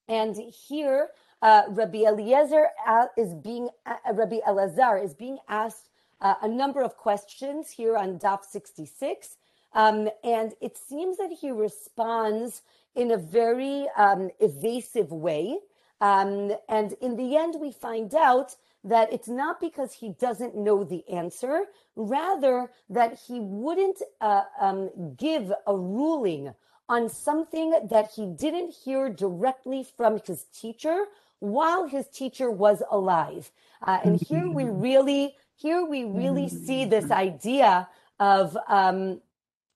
and 0.08 0.36
here, 0.68 1.10
uh, 1.46 1.62
Rabbi 1.70 2.00
Eliezer 2.00 2.70
is 3.16 3.36
being, 3.36 3.70
uh, 3.86 3.98
Rabbi 4.12 4.40
Elazar 4.48 5.04
is 5.04 5.14
being 5.14 5.38
asked 5.48 5.90
uh, 6.20 6.34
a 6.42 6.48
number 6.48 6.82
of 6.82 6.98
questions 6.98 7.70
here 7.70 7.96
on 7.96 8.18
DAF 8.18 8.44
66. 8.44 9.38
Um, 9.74 10.10
and 10.24 10.54
it 10.60 10.76
seems 10.76 11.18
that 11.18 11.32
he 11.40 11.52
responds 11.52 12.64
in 12.96 13.12
a 13.12 13.18
very 13.18 13.88
um, 13.96 14.32
evasive 14.40 15.12
way. 15.12 15.60
Um, 16.02 16.52
and 16.68 16.94
in 16.94 17.16
the 17.16 17.38
end, 17.38 17.58
we 17.62 17.72
find 17.72 18.16
out 18.16 18.56
that 18.84 19.14
it's 19.14 19.28
not 19.28 19.62
because 19.62 19.94
he 19.94 20.16
doesn't 20.20 20.56
know 20.56 20.84
the 20.84 21.08
answer, 21.08 21.66
rather, 21.96 22.72
that 22.90 23.20
he 23.28 23.40
wouldn't 23.40 24.02
uh, 24.20 24.44
um, 24.60 25.16
give 25.16 25.54
a 25.68 25.78
ruling 25.78 26.56
on 26.90 27.08
something 27.08 27.72
that 27.90 28.12
he 28.16 28.26
didn't 28.26 28.74
hear 28.84 29.10
directly 29.10 29.86
from 29.96 30.20
his 30.26 30.46
teacher 30.46 31.06
while 31.40 31.88
his 31.88 32.08
teacher 32.08 32.50
was 32.50 32.82
alive. 32.90 33.52
Uh, 33.82 34.00
and 34.04 34.22
here 34.22 34.50
we 34.50 34.66
really, 34.66 35.36
here 35.56 35.86
we 35.86 36.04
really 36.04 36.50
see 36.50 36.86
this 36.86 37.12
idea 37.12 37.88
of 38.20 38.58
um, 38.68 39.22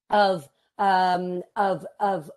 of 0.10 0.48
um, 0.78 1.44
of 1.56 1.86
of 2.00 2.32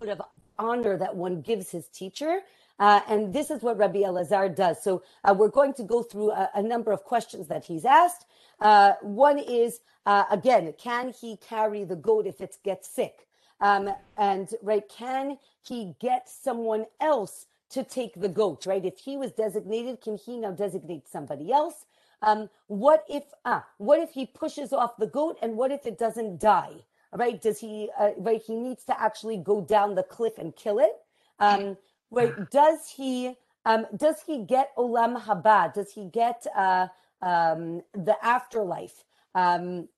of 0.00 0.22
honor 0.58 0.96
that 0.96 1.14
one 1.14 1.40
gives 1.42 1.70
his 1.70 1.88
teacher. 1.88 2.40
Uh, 2.78 3.00
and 3.08 3.32
this 3.32 3.50
is 3.50 3.62
what 3.62 3.78
Rabbi 3.78 4.00
Elazar 4.00 4.54
does. 4.54 4.82
So 4.82 5.02
uh, 5.24 5.34
we're 5.36 5.48
going 5.48 5.72
to 5.74 5.82
go 5.82 6.02
through 6.02 6.32
a, 6.32 6.50
a, 6.54 6.62
number 6.62 6.92
of 6.92 7.04
questions 7.04 7.48
that 7.48 7.64
he's 7.64 7.86
asked. 7.86 8.26
Uh, 8.60 8.92
one 9.00 9.38
is, 9.38 9.80
uh, 10.04 10.24
again, 10.30 10.74
can 10.76 11.12
he 11.18 11.38
carry 11.38 11.84
the 11.84 11.96
goat 11.96 12.26
if 12.26 12.42
it 12.42 12.56
gets 12.62 12.88
sick? 12.88 13.26
Um, 13.60 13.94
and 14.18 14.52
right, 14.62 14.86
can 14.88 15.38
he 15.62 15.94
get 15.98 16.28
someone 16.28 16.84
else 17.00 17.46
to 17.70 17.84
take 17.84 18.20
the 18.20 18.28
goat? 18.28 18.66
Right, 18.66 18.84
if 18.84 18.98
he 18.98 19.16
was 19.16 19.32
designated, 19.32 20.00
can 20.00 20.16
he 20.16 20.38
now 20.38 20.52
designate 20.52 21.08
somebody 21.08 21.52
else? 21.52 21.84
Um, 22.22 22.48
what 22.66 23.04
if 23.08 23.24
ah, 23.44 23.66
what 23.78 24.00
if 24.00 24.10
he 24.10 24.26
pushes 24.26 24.72
off 24.72 24.96
the 24.96 25.06
goat, 25.06 25.38
and 25.42 25.56
what 25.56 25.70
if 25.70 25.86
it 25.86 25.98
doesn't 25.98 26.40
die? 26.40 26.84
Right? 27.12 27.40
Does 27.40 27.60
he 27.60 27.90
uh, 27.98 28.10
right? 28.18 28.42
He 28.44 28.56
needs 28.56 28.84
to 28.84 29.00
actually 29.00 29.38
go 29.38 29.60
down 29.60 29.94
the 29.94 30.02
cliff 30.02 30.38
and 30.38 30.54
kill 30.56 30.78
it. 30.78 30.92
Um, 31.38 31.76
right? 32.10 32.32
Does 32.50 32.90
he 32.96 33.34
um, 33.64 33.86
does 33.96 34.22
he 34.26 34.44
get 34.44 34.74
olam 34.76 35.20
haba? 35.20 35.74
Does 35.74 35.92
he 35.92 36.06
get 36.06 36.46
uh, 36.56 36.88
um, 37.20 37.82
the 37.92 38.16
afterlife? 38.22 39.04
Um, 39.34 39.88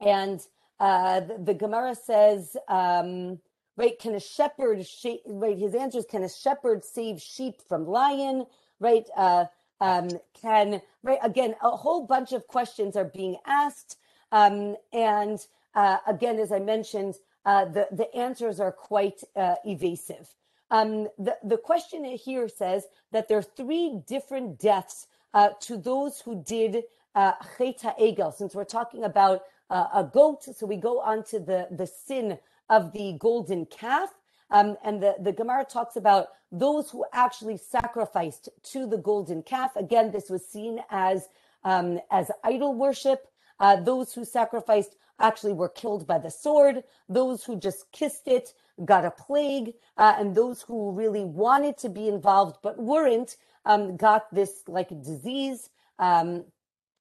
and 0.00 0.40
uh, 0.78 1.20
the, 1.20 1.38
the, 1.38 1.54
Gemara 1.54 1.94
says, 1.94 2.56
um, 2.68 3.38
right? 3.80 3.98
Can 3.98 4.14
a 4.14 4.20
shepherd, 4.20 4.86
right? 5.26 5.58
His 5.58 5.74
answer 5.74 5.98
is, 5.98 6.04
can 6.04 6.22
a 6.22 6.28
shepherd 6.28 6.84
save 6.84 7.20
sheep 7.20 7.62
from 7.66 7.86
lion? 7.86 8.44
Right? 8.78 9.06
Uh, 9.16 9.46
um, 9.80 10.10
can 10.40 10.82
right 11.02 11.18
again? 11.22 11.54
A 11.62 11.70
whole 11.70 12.06
bunch 12.06 12.32
of 12.32 12.46
questions 12.46 12.94
are 12.96 13.06
being 13.06 13.36
asked, 13.46 13.96
um, 14.30 14.76
and 14.92 15.38
uh, 15.74 15.96
again, 16.06 16.38
as 16.38 16.52
I 16.52 16.58
mentioned, 16.58 17.14
uh, 17.46 17.64
the 17.64 17.88
the 17.90 18.14
answers 18.14 18.60
are 18.60 18.72
quite 18.72 19.22
uh, 19.34 19.56
evasive. 19.64 20.28
Um, 20.70 21.08
the, 21.18 21.36
the 21.42 21.56
question 21.56 22.04
here 22.04 22.48
says 22.48 22.84
that 23.12 23.28
there 23.28 23.38
are 23.38 23.42
three 23.42 24.02
different 24.06 24.60
deaths 24.60 25.06
uh, 25.34 25.50
to 25.62 25.76
those 25.76 26.20
who 26.20 26.42
did 26.44 26.84
uh, 27.14 27.32
Egel. 27.58 28.32
Since 28.34 28.54
we're 28.54 28.64
talking 28.64 29.04
about 29.04 29.42
uh, 29.68 29.86
a 29.94 30.04
goat, 30.04 30.44
so 30.44 30.66
we 30.66 30.76
go 30.76 31.00
on 31.00 31.24
to 31.24 31.40
the, 31.40 31.66
the 31.70 31.86
sin 31.86 32.38
of 32.70 32.92
the 32.92 33.16
golden 33.18 33.66
calf. 33.66 34.08
Um, 34.50 34.76
and 34.82 35.02
the, 35.02 35.16
the 35.20 35.32
Gemara 35.32 35.64
talks 35.64 35.96
about 35.96 36.28
those 36.50 36.90
who 36.90 37.04
actually 37.12 37.58
sacrificed 37.58 38.48
to 38.72 38.86
the 38.86 38.96
golden 38.96 39.42
calf. 39.42 39.76
Again, 39.76 40.10
this 40.10 40.30
was 40.30 40.44
seen 40.46 40.80
as 40.90 41.28
um, 41.62 42.00
as 42.10 42.30
idol 42.42 42.74
worship. 42.74 43.26
Uh, 43.60 43.76
those 43.76 44.14
who 44.14 44.24
sacrificed 44.24 44.96
actually 45.20 45.52
were 45.52 45.68
killed 45.68 46.06
by 46.06 46.18
the 46.18 46.30
sword. 46.30 46.82
Those 47.08 47.44
who 47.44 47.58
just 47.60 47.92
kissed 47.92 48.26
it 48.26 48.54
got 48.84 49.04
a 49.04 49.10
plague, 49.10 49.74
uh, 49.98 50.14
and 50.18 50.34
those 50.34 50.62
who 50.62 50.92
really 50.92 51.24
wanted 51.24 51.76
to 51.78 51.90
be 51.90 52.08
involved 52.08 52.56
but 52.62 52.78
weren't 52.78 53.36
um, 53.66 53.96
got 53.96 54.34
this 54.34 54.62
like 54.66 54.88
disease, 55.02 55.68
um, 55.98 56.44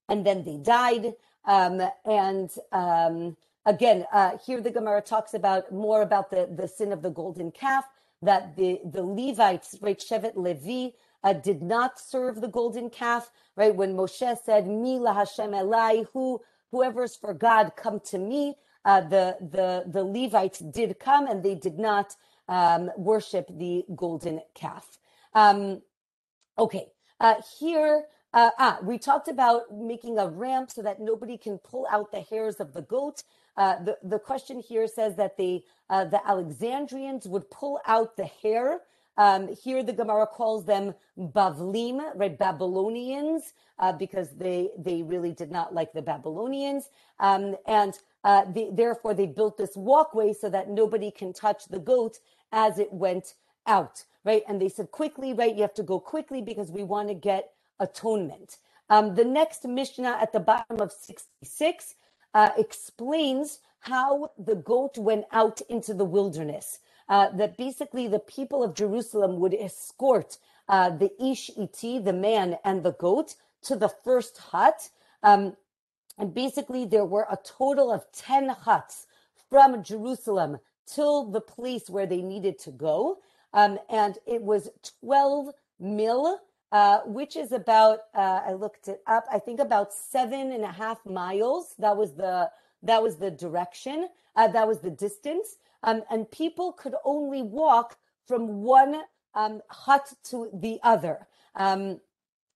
and 0.09 0.25
then 0.25 0.43
they 0.43 0.57
died. 0.57 1.13
Um, 1.45 1.81
and 2.05 2.51
um, 2.73 3.37
again, 3.69 4.05
uh, 4.11 4.31
here 4.45 4.61
the 4.61 4.71
Gemara 4.71 5.01
talks 5.01 5.33
about 5.33 5.71
more 5.71 6.01
about 6.01 6.31
the, 6.31 6.49
the 6.53 6.67
sin 6.67 6.91
of 6.91 7.01
the 7.01 7.11
golden 7.11 7.51
calf 7.51 7.85
that 8.21 8.57
the 8.57 8.81
the 8.83 9.03
Levites, 9.03 9.77
right, 9.81 9.99
Shevet 9.99 10.35
Levi, 10.35 10.95
uh, 11.23 11.33
did 11.33 11.61
not 11.61 11.99
serve 11.99 12.41
the 12.41 12.47
golden 12.47 12.89
calf, 12.89 13.31
right? 13.55 13.75
When 13.75 13.95
Moshe 13.95 14.37
said, 14.43 14.67
"Mi 14.67 14.95
Hashem 15.05 15.51
Elai," 15.51 16.07
who 16.13 16.41
whoever's 16.71 17.15
for 17.15 17.33
God, 17.33 17.73
come 17.77 17.99
to 18.11 18.17
me 18.17 18.55
uh, 18.85 19.01
the 19.01 19.37
the 19.39 19.83
the 19.87 20.03
Levites 20.03 20.59
did 20.59 20.99
come 20.99 21.27
and 21.27 21.43
they 21.43 21.55
did 21.55 21.77
not 21.77 22.15
um, 22.47 22.89
worship 22.97 23.47
the 23.49 23.85
golden 23.95 24.41
calf. 24.55 24.97
Um, 25.33 25.81
okay, 26.57 26.87
uh, 27.19 27.35
here. 27.59 28.05
Uh, 28.31 28.51
ah, 28.59 28.77
we 28.83 28.99
talked 28.99 29.27
about 29.27 29.63
making 29.73 30.19
a 30.19 30.27
ramp 30.27 30.69
so 30.69 30.83
that 30.83 31.01
nobody 31.01 31.35
can 31.35 31.57
pull 31.57 31.87
out 31.89 32.11
the 32.11 32.21
hairs 32.21 32.57
of 32.59 32.73
the 32.73 32.83
goat. 32.83 33.23
Uh, 33.59 33.83
the, 33.83 33.99
the 34.03 34.19
question 34.19 34.61
here 34.61 34.87
says 34.87 35.17
that 35.17 35.37
the 35.37 35.63
uh, 35.91 36.05
the 36.05 36.27
Alexandrians 36.27 37.27
would 37.27 37.51
pull 37.51 37.81
out 37.87 38.17
the 38.17 38.25
hair 38.25 38.81
um, 39.19 39.49
here, 39.63 39.83
the 39.83 39.93
Gemara 39.93 40.27
calls 40.27 40.65
them 40.65 40.95
Bavlim, 41.19 42.01
right? 42.15 42.39
Babylonians, 42.39 43.53
uh, 43.77 43.93
because 43.93 44.31
they 44.37 44.71
they 44.79 45.03
really 45.03 45.33
did 45.33 45.51
not 45.51 45.73
like 45.75 45.93
the 45.93 46.01
Babylonians, 46.01 46.89
um, 47.19 47.57
and 47.67 47.99
uh, 48.23 48.45
the, 48.45 48.69
therefore 48.71 49.13
they 49.13 49.27
built 49.27 49.57
this 49.57 49.75
walkway 49.75 50.33
so 50.33 50.49
that 50.49 50.69
nobody 50.69 51.11
can 51.11 51.33
touch 51.33 51.65
the 51.67 51.79
goat 51.79 52.19
as 52.53 52.79
it 52.79 52.93
went 52.93 53.35
out, 53.67 54.05
right? 54.25 54.43
And 54.47 54.61
they 54.61 54.69
said 54.69 54.91
quickly, 54.91 55.33
right? 55.33 55.55
You 55.55 55.63
have 55.63 55.75
to 55.75 55.83
go 55.83 55.99
quickly 55.99 56.41
because 56.41 56.71
we 56.71 56.83
want 56.83 57.09
to 57.09 57.15
get 57.15 57.51
atonement. 57.81 58.59
Um, 58.89 59.15
the 59.15 59.25
next 59.25 59.65
Mishnah 59.67 60.17
at 60.21 60.33
the 60.33 60.39
bottom 60.39 60.81
of 60.81 60.93
66 60.93 61.95
uh, 62.33 62.49
explains 62.57 63.59
how 63.81 64.31
the 64.37 64.55
goat 64.55 64.97
went 64.97 65.25
out 65.31 65.61
into 65.69 65.93
the 65.93 66.05
wilderness 66.05 66.79
uh, 67.09 67.29
that 67.31 67.57
basically 67.57 68.07
the 68.07 68.19
people 68.19 68.63
of 68.63 68.75
Jerusalem 68.75 69.39
would 69.39 69.53
escort 69.53 70.37
uh, 70.67 70.91
the 70.91 71.11
ish 71.21 71.49
iti, 71.57 71.99
the 71.99 72.13
man 72.13 72.57
and 72.63 72.83
the 72.83 72.93
goat, 72.93 73.35
to 73.63 73.75
the 73.75 73.89
first 73.89 74.37
hut. 74.37 74.89
Um, 75.23 75.55
and 76.17 76.33
basically, 76.33 76.85
there 76.85 77.05
were 77.05 77.27
a 77.29 77.37
total 77.43 77.91
of 77.91 78.05
10 78.13 78.49
huts 78.49 79.07
from 79.49 79.83
Jerusalem 79.83 80.59
till 80.85 81.25
the 81.31 81.41
place 81.41 81.89
where 81.89 82.05
they 82.05 82.21
needed 82.21 82.59
to 82.59 82.71
go. 82.71 83.17
Um, 83.53 83.79
and 83.89 84.17
it 84.27 84.43
was 84.43 84.69
12 85.01 85.49
mil, 85.79 86.39
uh, 86.71 86.99
which 87.05 87.35
is 87.35 87.51
about, 87.51 87.99
uh, 88.13 88.41
I 88.45 88.53
looked 88.53 88.87
it 88.87 89.01
up, 89.07 89.25
I 89.31 89.39
think 89.39 89.59
about 89.59 89.93
seven 89.93 90.51
and 90.51 90.63
a 90.63 90.71
half 90.71 91.05
miles. 91.05 91.75
That 91.79 91.97
was 91.97 92.13
the, 92.13 92.49
that 92.83 93.01
was 93.01 93.17
the 93.17 93.31
direction. 93.31 94.07
Uh, 94.35 94.47
that 94.47 94.67
was 94.67 94.79
the 94.79 94.91
distance 94.91 95.57
um, 95.83 96.03
and 96.09 96.29
people 96.29 96.73
could 96.73 96.95
only 97.05 97.41
walk 97.41 97.97
from 98.27 98.63
one 98.63 99.01
um, 99.33 99.61
hut 99.69 100.13
to 100.25 100.49
the 100.53 100.79
other. 100.83 101.27
Um, 101.55 101.99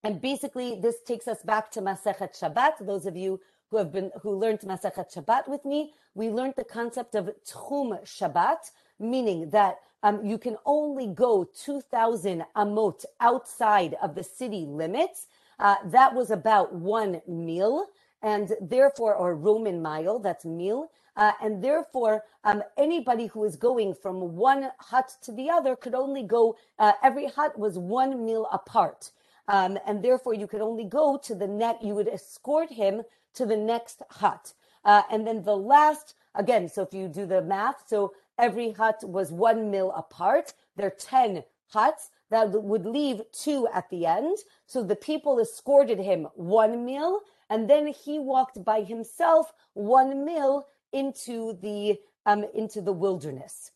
and 0.04 0.22
basically, 0.22 0.80
this 0.82 1.02
takes 1.06 1.28
us 1.28 1.42
back 1.44 1.72
to 1.72 1.82
Masechet 1.82 2.38
Shabbat. 2.38 2.86
Those 2.86 3.06
of 3.06 3.16
you 3.16 3.40
who 3.70 3.78
have 3.78 3.92
been 3.92 4.12
who 4.22 4.36
learned 4.36 4.60
Masechet 4.60 5.14
Shabbat 5.14 5.48
with 5.48 5.64
me, 5.64 5.94
we 6.14 6.30
learned 6.30 6.56
the 6.58 6.66
concept 6.66 7.16
of 7.16 7.30
Tchum 7.46 8.04
Shabbat, 8.04 8.72
meaning 9.00 9.50
that 9.52 9.78
um, 10.04 10.26
you 10.26 10.38
can 10.38 10.58
only 10.66 11.08
go 11.08 11.46
2,000 11.46 12.46
amot 12.56 13.06
outside 13.22 13.96
of 14.04 14.16
the 14.16 14.24
city 14.24 14.66
limits. 14.68 15.28
Uh, 15.60 15.78
that 15.86 16.14
was 16.14 16.32
about 16.32 16.76
one 16.76 17.22
mil, 17.28 17.88
and 18.22 18.54
therefore, 18.62 19.16
or 19.16 19.36
Roman 19.36 19.82
mile, 19.82 20.20
that's 20.20 20.46
mil. 20.46 20.92
Uh, 21.16 21.32
and 21.42 21.64
therefore, 21.64 22.24
um, 22.44 22.64
anybody 22.78 23.28
who 23.28 23.44
is 23.46 23.56
going 23.56 23.94
from 23.94 24.36
one 24.36 24.72
hut 24.80 25.16
to 25.24 25.32
the 25.32 25.50
other 25.50 25.76
could 25.76 25.96
only 25.96 26.24
go, 26.24 26.58
uh, 26.80 26.94
every 27.04 27.28
hut 27.28 27.58
was 27.58 27.80
one 27.80 28.26
mil 28.26 28.48
apart. 28.52 29.12
Um, 29.48 29.78
and 29.88 30.04
therefore, 30.04 30.34
you 30.34 30.48
could 30.48 30.62
only 30.62 30.86
go 30.86 31.18
to 31.24 31.36
the 31.36 31.48
net, 31.48 31.84
you 31.84 31.96
would 31.96 32.08
escort 32.10 32.72
him 32.72 33.04
to 33.36 33.46
the 33.46 33.58
next 33.58 34.02
hut. 34.10 34.54
Uh, 34.86 35.04
and 35.12 35.26
then 35.28 35.44
the 35.44 35.58
last, 35.58 36.16
again, 36.36 36.70
so 36.70 36.82
if 36.84 36.94
you 36.94 37.08
do 37.08 37.26
the 37.26 37.42
math, 37.42 37.84
so 37.88 38.14
every 38.40 38.72
hut 38.72 39.02
was 39.04 39.32
one 39.32 39.72
mil 39.72 39.92
apart. 39.94 40.54
There 40.76 40.88
are 40.88 40.90
10 40.92 41.44
huts 41.68 42.10
that 42.30 42.52
would 42.52 42.86
leave 42.86 43.22
two 43.32 43.68
at 43.74 43.90
the 43.90 44.06
end. 44.06 44.38
So 44.66 44.84
the 44.84 44.96
people 44.96 45.40
escorted 45.40 46.00
him 46.00 46.28
one 46.36 46.86
mil, 46.86 47.22
and 47.50 47.70
then 47.70 47.88
he 47.88 48.20
walked 48.20 48.64
by 48.64 48.82
himself 48.82 49.54
one 49.74 50.26
mil 50.26 50.68
into 50.94 51.58
the 51.62 51.98
um, 52.26 52.46
into 52.56 52.82
the 52.82 52.94
wilderness. 52.94 53.72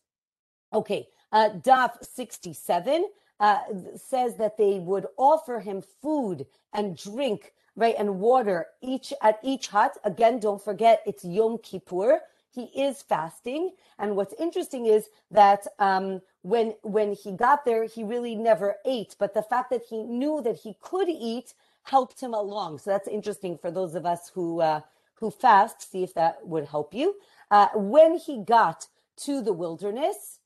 Okay, 0.72 1.08
uh, 1.32 1.50
Daf 1.60 2.02
67 2.02 3.06
uh, 3.40 3.58
says 3.96 4.36
that 4.36 4.58
they 4.58 4.78
would 4.80 5.06
offer 5.18 5.60
him 5.60 5.82
food 6.02 6.46
and 6.74 6.96
drink, 6.96 7.52
right, 7.76 7.94
and 7.98 8.20
water 8.20 8.66
each 8.82 9.12
at 9.22 9.38
each 9.42 9.68
hut. 9.68 9.96
Again, 10.04 10.40
don't 10.40 10.62
forget 10.62 11.02
it's 11.06 11.24
Yom 11.24 11.58
Kippur. 11.58 12.20
He 12.50 12.64
is 12.80 13.02
fasting. 13.02 13.72
And 13.98 14.16
what's 14.16 14.34
interesting 14.40 14.86
is 14.86 15.08
that 15.30 15.66
um, 15.78 16.22
when 16.42 16.74
when 16.82 17.12
he 17.14 17.32
got 17.32 17.64
there, 17.64 17.84
he 17.84 18.04
really 18.04 18.34
never 18.36 18.76
ate. 18.86 19.16
But 19.18 19.34
the 19.34 19.42
fact 19.42 19.70
that 19.70 19.82
he 19.88 20.04
knew 20.04 20.42
that 20.42 20.58
he 20.58 20.76
could 20.80 21.08
eat 21.08 21.54
helped 21.84 22.20
him 22.20 22.34
along. 22.34 22.78
So 22.78 22.90
that's 22.90 23.08
interesting 23.08 23.58
for 23.58 23.70
those 23.70 23.94
of 23.94 24.06
us 24.06 24.30
who 24.34 24.60
uh, 24.60 24.80
who 25.16 25.30
fast. 25.30 25.90
See 25.90 26.02
if 26.02 26.14
that 26.14 26.46
would 26.46 26.66
help 26.66 26.94
you. 26.94 27.16
Uh, 27.50 27.68
when 27.74 28.18
he 28.18 28.42
got 28.44 28.88
to 29.18 29.42
the 29.42 29.52
wilderness, 29.52 30.40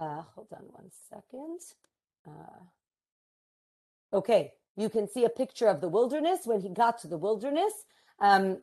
uh, 0.00 0.22
hold 0.34 0.48
on 0.52 0.64
one 0.70 0.90
second. 1.10 1.60
Uh, 2.26 2.64
okay, 4.16 4.52
you 4.76 4.88
can 4.90 5.08
see 5.08 5.24
a 5.24 5.28
picture 5.30 5.68
of 5.68 5.80
the 5.80 5.88
wilderness 5.88 6.40
when 6.44 6.60
he 6.60 6.68
got 6.70 6.98
to 7.00 7.08
the 7.08 7.18
wilderness. 7.18 7.72
Um, 8.20 8.60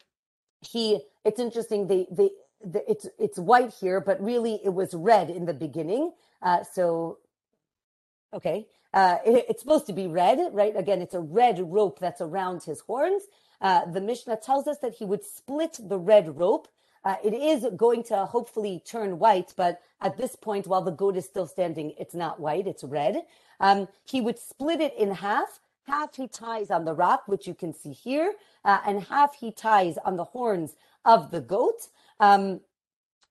he, 0.62 1.02
it's 1.26 1.40
interesting. 1.40 1.88
The, 1.88 2.08
the, 2.12 2.32
the, 2.64 2.90
it's 2.90 3.08
it's 3.20 3.40
white 3.40 3.74
here, 3.74 4.02
but 4.02 4.22
really 4.22 4.60
it 4.64 4.74
was 4.74 4.94
red 4.94 5.30
in 5.30 5.46
the 5.46 5.54
beginning. 5.54 6.14
Uh, 6.42 6.64
so, 6.64 7.20
okay, 8.34 8.68
uh, 8.94 9.18
it, 9.26 9.46
it's 9.50 9.62
supposed 9.62 9.88
to 9.88 9.94
be 9.94 10.08
red, 10.08 10.40
right? 10.54 10.76
Again, 10.78 11.02
it's 11.02 11.14
a 11.16 11.22
red 11.22 11.60
rope 11.60 12.00
that's 12.00 12.22
around 12.22 12.64
his 12.64 12.82
horns. 12.82 13.24
Uh, 13.62 13.86
the 13.86 14.02
Mishnah 14.02 14.38
tells 14.38 14.68
us 14.68 14.80
that 14.80 14.96
he 14.96 15.06
would 15.06 15.24
split 15.24 15.80
the 15.82 16.00
red 16.00 16.38
rope. 16.38 16.68
Uh, 17.06 17.16
it 17.24 17.34
is 17.34 17.68
going 17.76 18.04
to 18.04 18.26
hopefully 18.26 18.82
turn 18.86 19.20
white, 19.20 19.54
but 19.58 19.82
at 20.02 20.18
this 20.18 20.36
point, 20.36 20.68
while 20.68 20.82
the 20.82 20.92
goat 20.92 21.18
is 21.18 21.26
still 21.26 21.48
standing, 21.48 21.94
it's 22.00 22.16
not 22.16 22.40
white, 22.40 22.68
it's 22.68 22.84
red. 22.84 23.24
Um, 23.60 23.88
he 24.06 24.22
would 24.22 24.40
split 24.40 24.82
it 24.82 24.94
in 24.98 25.12
half 25.12 25.60
half 25.88 26.16
he 26.16 26.28
ties 26.28 26.72
on 26.72 26.86
the 26.86 26.94
rock, 26.94 27.24
which 27.28 27.48
you 27.48 27.54
can 27.54 27.74
see 27.74 27.92
here, 27.92 28.34
uh, 28.66 28.80
and 28.86 29.04
half 29.04 29.36
he 29.36 29.52
ties 29.52 29.98
on 30.06 30.18
the 30.18 30.24
horns 30.24 30.76
of 31.06 31.32
the 31.32 31.42
goat. 31.42 31.88
Um, 32.20 32.62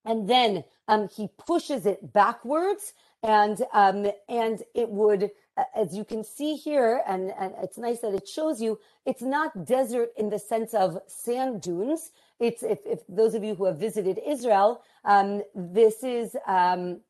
and 0.04 0.28
then 0.28 0.64
um, 0.88 1.08
he 1.08 1.28
pushes 1.38 1.86
it 1.86 2.12
backwards, 2.12 2.92
and 3.22 3.62
um, 3.72 4.10
and 4.28 4.62
it 4.74 4.88
would, 4.88 5.30
as 5.76 5.94
you 5.94 6.04
can 6.04 6.24
see 6.24 6.56
here, 6.56 7.02
and, 7.06 7.32
and 7.38 7.54
it's 7.62 7.78
nice 7.78 8.00
that 8.00 8.14
it 8.14 8.26
shows 8.26 8.60
you, 8.60 8.78
it's 9.06 9.22
not 9.22 9.64
desert 9.64 10.10
in 10.16 10.28
the 10.28 10.38
sense 10.38 10.74
of 10.74 10.98
sand 11.06 11.62
dunes. 11.62 12.10
It's 12.40 12.62
if, 12.64 12.80
if 12.84 13.00
those 13.08 13.34
of 13.34 13.44
you 13.44 13.54
who 13.54 13.66
have 13.66 13.78
visited 13.78 14.18
Israel, 14.26 14.82
um, 15.04 15.42
this 15.54 16.02
is 16.02 16.36
um, 16.48 17.00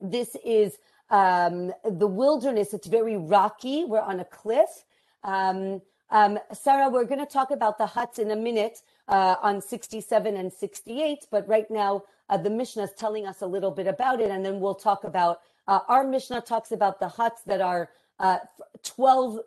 this 0.00 0.36
is 0.44 0.78
um, 1.10 1.72
the 1.84 2.06
wilderness, 2.06 2.74
it's 2.74 2.88
very 2.88 3.16
rocky. 3.16 3.84
We're 3.84 4.00
on 4.00 4.20
a 4.20 4.24
cliff. 4.24 4.84
Um, 5.22 5.80
um, 6.10 6.38
Sarah, 6.52 6.88
we're 6.88 7.04
going 7.04 7.20
to 7.20 7.26
talk 7.26 7.50
about 7.50 7.78
the 7.78 7.86
huts 7.86 8.18
in 8.18 8.30
a 8.30 8.36
minute 8.36 8.78
uh, 9.08 9.36
on 9.42 9.60
67 9.60 10.36
and 10.36 10.52
68, 10.52 11.26
but 11.30 11.48
right 11.48 11.70
now 11.70 12.04
uh, 12.28 12.36
the 12.36 12.50
Mishnah 12.50 12.84
is 12.84 12.92
telling 12.96 13.26
us 13.26 13.40
a 13.40 13.46
little 13.46 13.70
bit 13.70 13.86
about 13.86 14.20
it, 14.20 14.30
and 14.30 14.44
then 14.44 14.60
we'll 14.60 14.74
talk 14.74 15.04
about 15.04 15.40
uh, 15.68 15.80
our 15.88 16.04
Mishnah 16.04 16.42
talks 16.42 16.72
about 16.72 17.00
the 17.00 17.08
huts 17.08 17.42
that 17.42 17.60
are 17.60 17.90
uh, 18.18 18.38
12, 18.84 19.40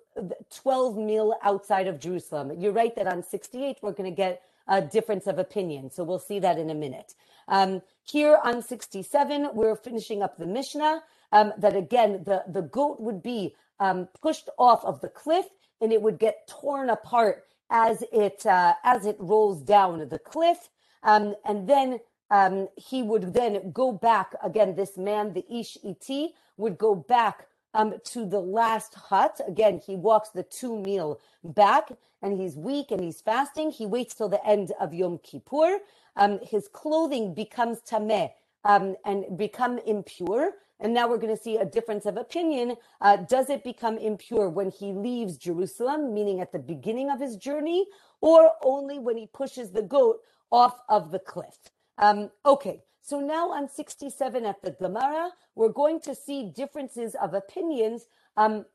12 0.53 0.97
mil 0.97 1.35
outside 1.43 1.87
of 1.87 1.99
Jerusalem. 1.99 2.51
You're 2.59 2.73
right 2.73 2.95
that 2.95 3.07
on 3.07 3.23
68 3.23 3.77
we're 3.81 3.91
going 3.91 4.09
to 4.09 4.15
get 4.15 4.41
a 4.67 4.81
difference 4.81 5.27
of 5.27 5.39
opinion, 5.39 5.89
so 5.91 6.03
we'll 6.03 6.19
see 6.19 6.39
that 6.39 6.59
in 6.59 6.69
a 6.69 6.75
minute. 6.75 7.15
Um, 7.47 7.81
here 8.03 8.39
on 8.43 8.61
67, 8.61 9.49
we're 9.53 9.75
finishing 9.75 10.21
up 10.21 10.37
the 10.37 10.45
Mishnah 10.45 11.01
um, 11.31 11.53
that 11.57 11.75
again 11.75 12.23
the 12.25 12.43
the 12.47 12.61
goat 12.61 12.99
would 12.99 13.21
be 13.21 13.55
um, 13.79 14.07
pushed 14.21 14.49
off 14.57 14.83
of 14.85 15.01
the 15.01 15.09
cliff 15.09 15.45
and 15.81 15.93
it 15.93 16.01
would 16.01 16.19
get 16.19 16.47
torn 16.47 16.89
apart 16.89 17.45
as 17.69 18.03
it 18.11 18.45
uh, 18.45 18.73
as 18.83 19.05
it 19.05 19.17
rolls 19.19 19.61
down 19.61 20.07
the 20.09 20.19
cliff, 20.19 20.69
um, 21.03 21.35
and 21.45 21.67
then 21.67 21.99
um, 22.31 22.67
he 22.75 23.03
would 23.03 23.33
then 23.33 23.71
go 23.71 23.91
back 23.91 24.33
again. 24.43 24.75
This 24.75 24.97
man, 24.97 25.33
the 25.33 25.45
Ish 25.53 25.77
Iti, 25.83 26.33
would 26.57 26.77
go 26.77 26.95
back 26.95 27.47
um, 27.73 27.95
to 28.05 28.25
the 28.25 28.39
last 28.39 28.95
hut. 28.95 29.39
Again, 29.47 29.81
he 29.85 29.95
walks 29.95 30.29
the 30.29 30.43
two 30.43 30.77
mil 30.79 31.19
back, 31.43 31.91
and 32.21 32.39
he's 32.39 32.55
weak 32.55 32.91
and 32.91 33.01
he's 33.01 33.21
fasting. 33.21 33.71
He 33.71 33.85
waits 33.85 34.15
till 34.15 34.29
the 34.29 34.45
end 34.45 34.71
of 34.79 34.93
Yom 34.93 35.19
Kippur. 35.19 35.79
Um, 36.15 36.39
his 36.43 36.67
clothing 36.67 37.33
becomes 37.33 37.79
tameh 37.81 38.31
um, 38.63 38.95
and 39.05 39.37
become 39.37 39.79
impure. 39.79 40.51
And 40.79 40.93
now 40.93 41.07
we're 41.09 41.17
going 41.17 41.35
to 41.35 41.41
see 41.41 41.57
a 41.57 41.65
difference 41.65 42.05
of 42.05 42.17
opinion. 42.17 42.75
Uh, 43.01 43.17
does 43.17 43.49
it 43.49 43.63
become 43.63 43.97
impure 43.97 44.49
when 44.49 44.71
he 44.71 44.93
leaves 44.93 45.37
Jerusalem, 45.37 46.13
meaning 46.13 46.41
at 46.41 46.51
the 46.51 46.59
beginning 46.59 47.09
of 47.09 47.19
his 47.19 47.35
journey, 47.35 47.85
or 48.21 48.51
only 48.63 48.99
when 48.99 49.17
he 49.17 49.27
pushes 49.27 49.71
the 49.71 49.81
goat 49.81 50.19
off 50.51 50.79
of 50.89 51.11
the 51.11 51.19
cliff? 51.19 51.57
Um, 51.97 52.31
okay, 52.45 52.81
so 53.01 53.19
now 53.19 53.51
on 53.51 53.67
67 53.67 54.45
at 54.45 54.61
the 54.61 54.71
Gemara, 54.71 55.31
we're 55.55 55.69
going 55.69 55.99
to 56.01 56.15
see 56.15 56.51
differences 56.55 57.15
of 57.15 57.33
opinions, 57.33 58.05
um, 58.37 58.65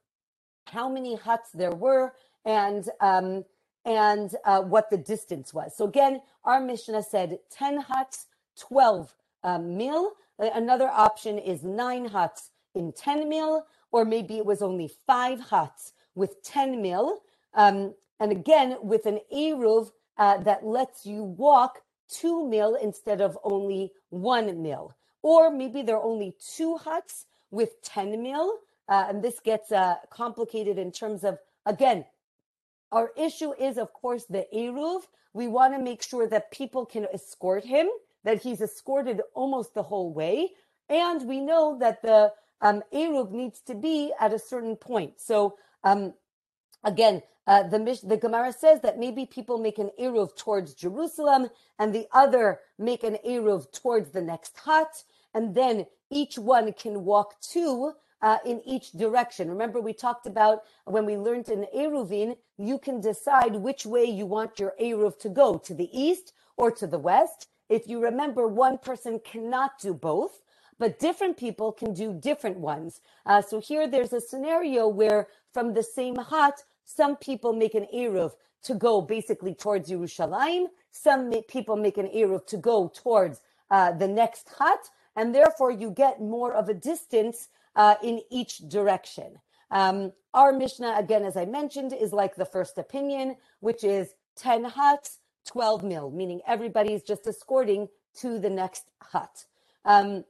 how 0.66 0.88
many 0.88 1.16
huts 1.16 1.50
there 1.52 1.72
were, 1.72 2.12
and 2.44 2.88
um, 3.00 3.44
and 3.84 4.34
uh, 4.44 4.62
what 4.62 4.90
the 4.90 4.96
distance 4.96 5.52
was. 5.52 5.76
So 5.76 5.86
again, 5.86 6.20
our 6.44 6.60
Mishnah 6.60 7.02
said 7.02 7.38
10 7.50 7.78
huts, 7.82 8.26
12 8.58 9.14
uh, 9.42 9.58
mil. 9.58 10.12
Another 10.38 10.88
option 10.88 11.38
is 11.38 11.62
nine 11.62 12.06
huts 12.06 12.50
in 12.74 12.92
10 12.92 13.28
mil, 13.28 13.66
or 13.92 14.04
maybe 14.04 14.36
it 14.36 14.46
was 14.46 14.62
only 14.62 14.90
five 15.06 15.40
huts 15.40 15.92
with 16.14 16.42
10 16.42 16.82
mil. 16.82 17.20
Um, 17.54 17.94
and 18.18 18.32
again, 18.32 18.76
with 18.82 19.06
an 19.06 19.20
Eruv 19.32 19.92
uh, 20.18 20.38
that 20.38 20.64
lets 20.64 21.06
you 21.06 21.22
walk 21.22 21.82
two 22.08 22.48
mil 22.48 22.74
instead 22.74 23.20
of 23.20 23.38
only 23.44 23.92
one 24.10 24.62
mil. 24.62 24.94
Or 25.22 25.50
maybe 25.50 25.82
there 25.82 25.96
are 25.96 26.02
only 26.04 26.34
two 26.54 26.76
huts 26.76 27.26
with 27.50 27.80
10 27.82 28.22
mil. 28.22 28.58
Uh, 28.88 29.06
and 29.08 29.22
this 29.22 29.40
gets 29.40 29.72
uh, 29.72 29.96
complicated 30.10 30.78
in 30.78 30.92
terms 30.92 31.24
of, 31.24 31.38
again, 31.64 32.04
our 32.92 33.12
issue 33.16 33.52
is, 33.54 33.78
of 33.78 33.92
course, 33.92 34.24
the 34.24 34.46
Eruv. 34.54 35.02
We 35.32 35.48
want 35.48 35.74
to 35.74 35.80
make 35.80 36.02
sure 36.02 36.28
that 36.28 36.50
people 36.50 36.84
can 36.84 37.06
escort 37.12 37.64
him 37.64 37.88
that 38.24 38.42
he's 38.42 38.60
escorted 38.60 39.20
almost 39.34 39.74
the 39.74 39.82
whole 39.82 40.12
way. 40.12 40.50
And 40.88 41.26
we 41.28 41.40
know 41.40 41.78
that 41.80 42.02
the 42.02 42.32
um, 42.60 42.82
Eruv 42.92 43.30
needs 43.30 43.60
to 43.62 43.74
be 43.74 44.12
at 44.20 44.32
a 44.32 44.38
certain 44.38 44.76
point. 44.76 45.20
So, 45.20 45.56
um, 45.82 46.14
again, 46.82 47.22
uh, 47.46 47.64
the, 47.64 48.00
the 48.02 48.16
Gemara 48.16 48.52
says 48.52 48.80
that 48.80 48.98
maybe 48.98 49.26
people 49.26 49.58
make 49.58 49.78
an 49.78 49.90
Eruv 50.00 50.34
towards 50.36 50.74
Jerusalem 50.74 51.48
and 51.78 51.94
the 51.94 52.06
other 52.12 52.60
make 52.78 53.04
an 53.04 53.18
Eruv 53.26 53.70
towards 53.72 54.10
the 54.10 54.22
next 54.22 54.56
hut. 54.58 55.04
And 55.34 55.54
then 55.54 55.86
each 56.10 56.38
one 56.38 56.72
can 56.72 57.04
walk 57.04 57.40
two 57.40 57.92
uh, 58.22 58.38
in 58.46 58.62
each 58.64 58.92
direction. 58.92 59.50
Remember, 59.50 59.80
we 59.80 59.92
talked 59.92 60.26
about 60.26 60.62
when 60.86 61.04
we 61.04 61.18
learned 61.18 61.50
in 61.50 61.66
Eruvin, 61.76 62.36
you 62.56 62.78
can 62.78 63.00
decide 63.00 63.54
which 63.56 63.84
way 63.84 64.04
you 64.04 64.24
want 64.24 64.58
your 64.58 64.72
Eruv 64.80 65.18
to 65.18 65.28
go, 65.28 65.58
to 65.58 65.74
the 65.74 65.90
east 65.92 66.32
or 66.56 66.70
to 66.70 66.86
the 66.86 66.98
west. 66.98 67.48
If 67.68 67.88
you 67.88 68.02
remember, 68.02 68.46
one 68.46 68.78
person 68.78 69.20
cannot 69.24 69.78
do 69.80 69.94
both, 69.94 70.40
but 70.78 70.98
different 70.98 71.36
people 71.36 71.72
can 71.72 71.94
do 71.94 72.12
different 72.12 72.58
ones. 72.58 73.00
Uh, 73.24 73.40
so 73.40 73.60
here 73.60 73.86
there's 73.86 74.12
a 74.12 74.20
scenario 74.20 74.88
where 74.88 75.28
from 75.52 75.74
the 75.74 75.82
same 75.82 76.16
hut, 76.16 76.62
some 76.84 77.16
people 77.16 77.52
make 77.52 77.74
an 77.74 77.86
Eruv 77.94 78.32
to 78.64 78.74
go 78.74 79.00
basically 79.00 79.54
towards 79.54 79.90
Yerushalayim. 79.90 80.66
Some 80.90 81.30
people 81.48 81.76
make 81.76 81.96
an 81.96 82.08
Eruv 82.08 82.46
to 82.46 82.56
go 82.56 82.90
towards 82.94 83.40
uh, 83.70 83.92
the 83.92 84.08
next 84.08 84.48
hut. 84.58 84.90
And 85.16 85.34
therefore 85.34 85.70
you 85.70 85.90
get 85.90 86.20
more 86.20 86.52
of 86.52 86.68
a 86.68 86.74
distance 86.74 87.48
uh, 87.76 87.94
in 88.02 88.20
each 88.30 88.58
direction. 88.68 89.38
Um, 89.70 90.12
our 90.34 90.52
Mishnah, 90.52 90.96
again, 90.98 91.24
as 91.24 91.36
I 91.36 91.46
mentioned, 91.46 91.92
is 91.92 92.12
like 92.12 92.36
the 92.36 92.44
first 92.44 92.78
opinion, 92.78 93.36
which 93.60 93.84
is 93.84 94.14
10 94.36 94.64
huts 94.64 95.18
12 95.46 95.84
mil, 95.84 96.10
meaning 96.10 96.40
everybody's 96.46 97.02
just 97.02 97.26
escorting 97.26 97.88
to 98.20 98.38
the 98.38 98.50
next 98.50 98.84
hut. 99.02 99.46
Um, 99.84 100.24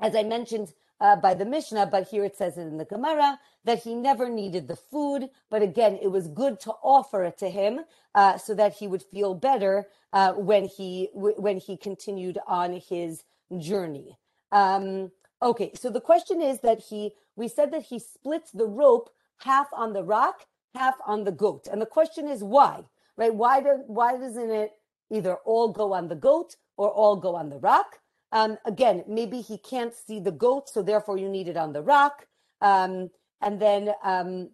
as 0.00 0.14
I 0.14 0.22
mentioned 0.22 0.72
uh, 1.00 1.16
by 1.16 1.34
the 1.34 1.44
Mishnah, 1.44 1.86
but 1.86 2.08
here 2.08 2.24
it 2.24 2.36
says 2.36 2.58
it 2.58 2.62
in 2.62 2.78
the 2.78 2.84
Gemara 2.84 3.38
that 3.64 3.82
he 3.82 3.94
never 3.94 4.28
needed 4.28 4.68
the 4.68 4.76
food, 4.76 5.28
but 5.50 5.62
again, 5.62 5.98
it 6.02 6.08
was 6.08 6.28
good 6.28 6.60
to 6.60 6.72
offer 6.82 7.24
it 7.24 7.38
to 7.38 7.50
him 7.50 7.80
uh, 8.14 8.38
so 8.38 8.54
that 8.54 8.74
he 8.74 8.86
would 8.86 9.02
feel 9.02 9.34
better 9.34 9.88
uh, 10.12 10.32
when 10.34 10.66
he 10.66 11.10
w- 11.14 11.36
when 11.38 11.58
he 11.58 11.76
continued 11.76 12.38
on 12.46 12.74
his 12.74 13.24
journey. 13.58 14.18
Um, 14.52 15.10
okay, 15.42 15.72
so 15.74 15.90
the 15.90 16.00
question 16.00 16.40
is 16.42 16.60
that 16.60 16.80
he 16.80 17.12
we 17.36 17.48
said 17.48 17.72
that 17.72 17.84
he 17.84 17.98
splits 17.98 18.50
the 18.52 18.66
rope 18.66 19.10
half 19.38 19.68
on 19.74 19.92
the 19.92 20.04
rock, 20.04 20.46
half 20.74 20.96
on 21.06 21.24
the 21.24 21.32
goat, 21.32 21.66
and 21.70 21.82
the 21.82 21.86
question 21.86 22.28
is 22.28 22.42
why 22.44 22.84
right? 23.20 23.34
Why 23.34 23.62
do, 23.62 23.84
why 23.86 24.18
doesn't 24.18 24.50
it 24.50 24.72
either 25.12 25.36
all 25.46 25.68
go 25.68 25.94
on 25.94 26.08
the 26.08 26.16
goat 26.16 26.56
or 26.78 26.90
all 26.90 27.16
go 27.16 27.36
on 27.36 27.50
the 27.50 27.58
rock? 27.58 28.00
Um, 28.32 28.58
again, 28.66 29.04
maybe 29.08 29.42
he 29.42 29.58
can't 29.58 29.94
see 29.94 30.20
the 30.20 30.32
goat, 30.32 30.70
so 30.70 30.82
therefore 30.82 31.18
you 31.18 31.28
need 31.28 31.48
it 31.48 31.58
on 31.58 31.74
the 31.74 31.82
rock. 31.82 32.26
Um, 32.62 33.10
and 33.42 33.60
then 33.60 33.94
um, 34.04 34.50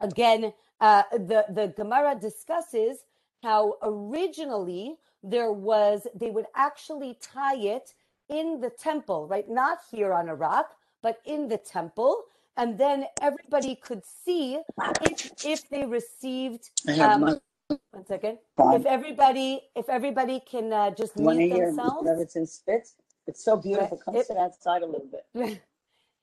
again, 0.00 0.52
uh, 0.80 1.04
the 1.12 1.46
the 1.50 1.74
Gemara 1.76 2.16
discusses 2.20 2.98
how 3.42 3.76
originally 3.82 4.96
there 5.22 5.52
was, 5.52 6.06
they 6.14 6.30
would 6.30 6.46
actually 6.56 7.18
tie 7.22 7.56
it 7.56 7.94
in 8.28 8.60
the 8.60 8.70
temple, 8.70 9.28
right? 9.28 9.48
Not 9.48 9.78
here 9.90 10.14
on 10.14 10.28
a 10.28 10.34
rock, 10.34 10.70
but 11.02 11.18
in 11.26 11.48
the 11.48 11.58
temple. 11.58 12.24
And 12.56 12.78
then 12.78 13.06
everybody 13.22 13.76
could 13.76 14.02
see 14.06 14.60
if, 15.02 15.32
if 15.44 15.68
they 15.70 15.86
received. 15.86 16.70
Um, 17.00 17.40
one 17.68 18.06
second. 18.06 18.38
Fine. 18.56 18.80
If 18.80 18.86
everybody, 18.86 19.62
if 19.74 19.88
everybody 19.88 20.40
can 20.40 20.72
uh, 20.72 20.90
just 20.90 21.16
mute 21.16 21.52
themselves. 21.52 22.08
Spitz. 22.46 22.94
It's 23.26 23.42
so 23.44 23.56
beautiful. 23.56 23.98
Come 24.04 24.22
sit 24.22 24.36
outside 24.36 24.82
a 24.82 24.86
little 24.86 25.08
bit. 25.10 25.60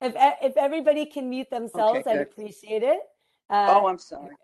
if 0.02 0.14
if 0.42 0.58
everybody 0.58 1.06
can 1.06 1.30
mute 1.30 1.50
themselves, 1.50 2.00
okay, 2.00 2.12
I'd 2.12 2.22
appreciate 2.22 2.84
it. 2.84 3.00
Uh, 3.50 3.80
oh, 3.82 3.88
I'm 3.88 3.98
sorry. 3.98 4.36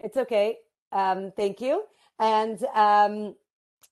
It's 0.00 0.16
okay. 0.16 0.58
Um, 0.92 1.32
thank 1.36 1.60
you. 1.60 1.84
And 2.18 2.62
um, 2.74 3.34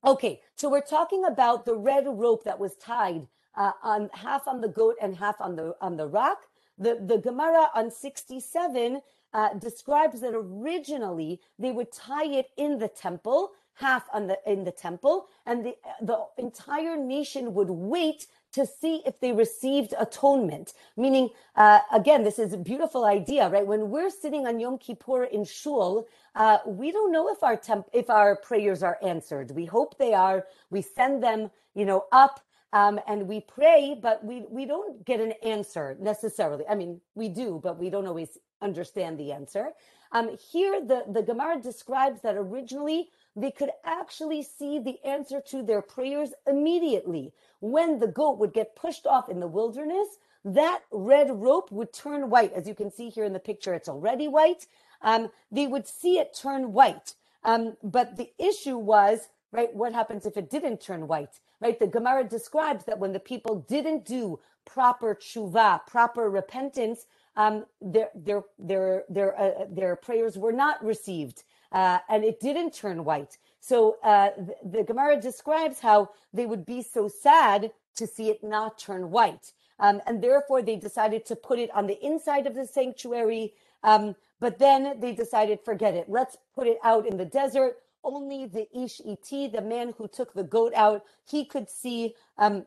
okay, 0.05 0.41
so 0.57 0.69
we're 0.69 0.81
talking 0.81 1.25
about 1.27 1.65
the 1.65 1.77
red 1.77 2.07
rope 2.09 2.45
that 2.45 2.59
was 2.59 2.77
tied 2.77 3.27
uh, 3.57 3.73
on 3.83 4.11
half 4.15 4.49
on 4.49 4.61
the 4.61 4.69
goat 4.69 4.97
and 5.01 5.17
half 5.17 5.41
on 5.41 5.57
the 5.57 5.75
on 5.81 5.97
the 5.97 6.07
rock. 6.09 6.39
The 6.79 7.01
the 7.07 7.19
Gemara 7.19 7.69
on 7.75 7.91
sixty 7.91 8.41
seven 8.41 9.01
uh, 9.35 9.55
describes 9.55 10.21
that 10.23 10.35
originally 10.35 11.41
they 11.59 11.73
would 11.73 11.93
tie 11.93 12.27
it 12.27 12.51
in 12.57 12.79
the 12.79 12.89
temple, 12.89 13.53
half 13.75 14.05
on 14.13 14.29
the 14.29 14.39
in 14.47 14.65
the 14.65 14.73
temple, 14.73 15.29
and 15.47 15.65
the 15.67 15.77
the 16.03 16.19
entire 16.39 16.97
nation 16.97 17.55
would 17.55 17.71
wait 17.71 18.27
to 18.53 18.67
see 18.67 19.03
if 19.07 19.21
they 19.21 19.33
received 19.33 19.95
atonement. 19.99 20.75
Meaning, 20.97 21.31
uh, 21.57 21.81
again, 21.93 22.25
this 22.25 22.39
is 22.39 22.53
a 22.53 22.59
beautiful 22.59 23.05
idea, 23.05 23.49
right? 23.49 23.67
When 23.67 23.91
we're 23.91 24.11
sitting 24.11 24.47
on 24.47 24.61
Yom 24.61 24.79
Kippur 24.79 25.25
in 25.25 25.45
shul, 25.45 26.07
uh, 26.37 26.59
we 26.67 26.93
don't 26.93 27.13
know 27.13 27.31
if 27.33 27.43
our 27.43 27.57
temp- 27.57 27.91
if 27.93 28.11
our 28.11 28.37
prayers 28.37 28.83
are 28.83 28.99
answered. 29.03 29.53
We 29.53 29.67
hope 29.67 29.99
they 29.99 30.15
are. 30.15 30.47
We 30.71 30.83
send 30.83 31.23
them, 31.23 31.51
you 31.75 31.85
know, 31.87 32.07
up. 32.13 32.41
Um, 32.73 33.01
and 33.09 33.29
we 33.29 33.41
pray, 33.41 33.99
but 34.01 34.25
we, 34.25 34.47
we 34.51 34.67
don't 34.67 35.05
get 35.05 35.21
an 35.21 35.33
answer 35.45 35.97
necessarily. 36.01 36.65
I 36.69 36.77
mean, 36.77 37.01
we 37.17 37.29
do, 37.29 37.61
but 37.63 37.79
we 37.79 37.91
don't 37.91 38.07
always 38.07 38.39
understand 38.63 39.19
the 39.19 39.33
answer. 39.33 39.71
Um, 40.13 40.37
here, 40.53 40.81
the, 40.85 41.05
the 41.09 41.23
Gemara 41.23 41.61
describes 41.61 42.21
that 42.23 42.37
originally 42.37 43.09
they 43.35 43.51
could 43.51 43.71
actually 43.85 44.43
see 44.43 44.79
the 44.79 44.99
answer 45.05 45.41
to 45.49 45.63
their 45.63 45.83
prayers 45.83 46.31
immediately. 46.47 47.33
When 47.61 47.99
the 47.99 48.09
goat 48.09 48.39
would 48.39 48.53
get 48.53 48.77
pushed 48.77 49.07
off 49.07 49.29
in 49.29 49.41
the 49.41 49.47
wilderness, 49.47 50.09
that 50.45 50.81
red 50.91 51.31
rope 51.31 51.71
would 51.73 51.93
turn 51.93 52.29
white. 52.29 52.53
As 52.53 52.67
you 52.69 52.75
can 52.75 52.91
see 52.91 53.09
here 53.09 53.25
in 53.25 53.33
the 53.33 53.39
picture, 53.39 53.75
it's 53.75 53.89
already 53.89 54.29
white. 54.29 54.67
Um, 55.01 55.31
they 55.51 55.67
would 55.67 55.87
see 55.87 56.19
it 56.19 56.37
turn 56.39 56.73
white. 56.73 57.15
Um, 57.45 57.77
but 57.83 58.17
the 58.17 58.31
issue 58.39 58.77
was, 58.77 59.29
right, 59.51 59.75
what 59.75 59.93
happens 59.93 60.27
if 60.27 60.37
it 60.37 60.51
didn't 60.51 60.81
turn 60.81 61.09
white? 61.09 61.41
Right? 61.61 61.79
The 61.79 61.87
Gemara 61.87 62.25
describes 62.25 62.85
that 62.85 62.99
when 62.99 63.13
the 63.13 63.21
people 63.21 63.65
didn't 63.69 64.05
do 64.05 64.41
proper 64.65 65.15
tshuva, 65.15 65.87
proper 65.87 66.29
repentance, 66.29 67.07
um, 67.37 67.65
their 67.81 68.11
their 68.15 68.43
their 68.59 69.05
their 69.09 69.41
uh, 69.41 69.65
their 69.71 69.97
prayers 69.97 70.39
were 70.39 70.53
not 70.53 70.85
received 70.85 71.45
uh, 71.73 71.99
and 72.09 72.25
it 72.25 72.41
didn't 72.41 72.75
turn 72.75 73.05
white. 73.05 73.39
So 73.61 73.97
uh, 74.03 74.31
the, 74.37 74.79
the, 74.79 74.85
Gemara 74.85 75.21
describes 75.21 75.81
how 75.81 76.11
they 76.33 76.47
would 76.47 76.67
be 76.67 76.83
so 76.83 77.09
sad 77.09 77.73
to 77.97 78.07
see 78.07 78.29
it 78.29 78.45
not 78.45 78.79
turn 78.79 79.11
white. 79.11 79.53
Um, 79.79 80.01
and 80.07 80.23
therefore, 80.23 80.63
they 80.63 80.77
decided 80.77 81.25
to 81.27 81.37
put 81.37 81.59
it 81.59 81.71
on 81.75 81.87
the 81.87 82.05
inside 82.05 82.47
of 82.47 82.55
the 82.55 82.67
sanctuary. 82.67 83.55
Um, 83.83 84.15
but 84.39 84.59
then 84.59 85.01
they 85.01 85.13
decided, 85.13 85.61
forget 85.65 85.95
it. 85.95 86.09
Let's 86.09 86.37
put 86.55 86.67
it 86.67 86.79
out 86.85 87.07
in 87.07 87.17
the 87.17 87.25
desert. 87.25 87.77
Only 88.05 88.47
the 88.47 88.67
Ish 88.77 89.01
Iti, 89.05 89.49
the 89.49 89.63
man 89.63 89.95
who 89.97 90.09
took 90.09 90.35
the 90.35 90.45
goat 90.45 90.73
out, 90.75 91.05
he 91.29 91.45
could 91.45 91.71
see 91.71 92.15
um, 92.37 92.67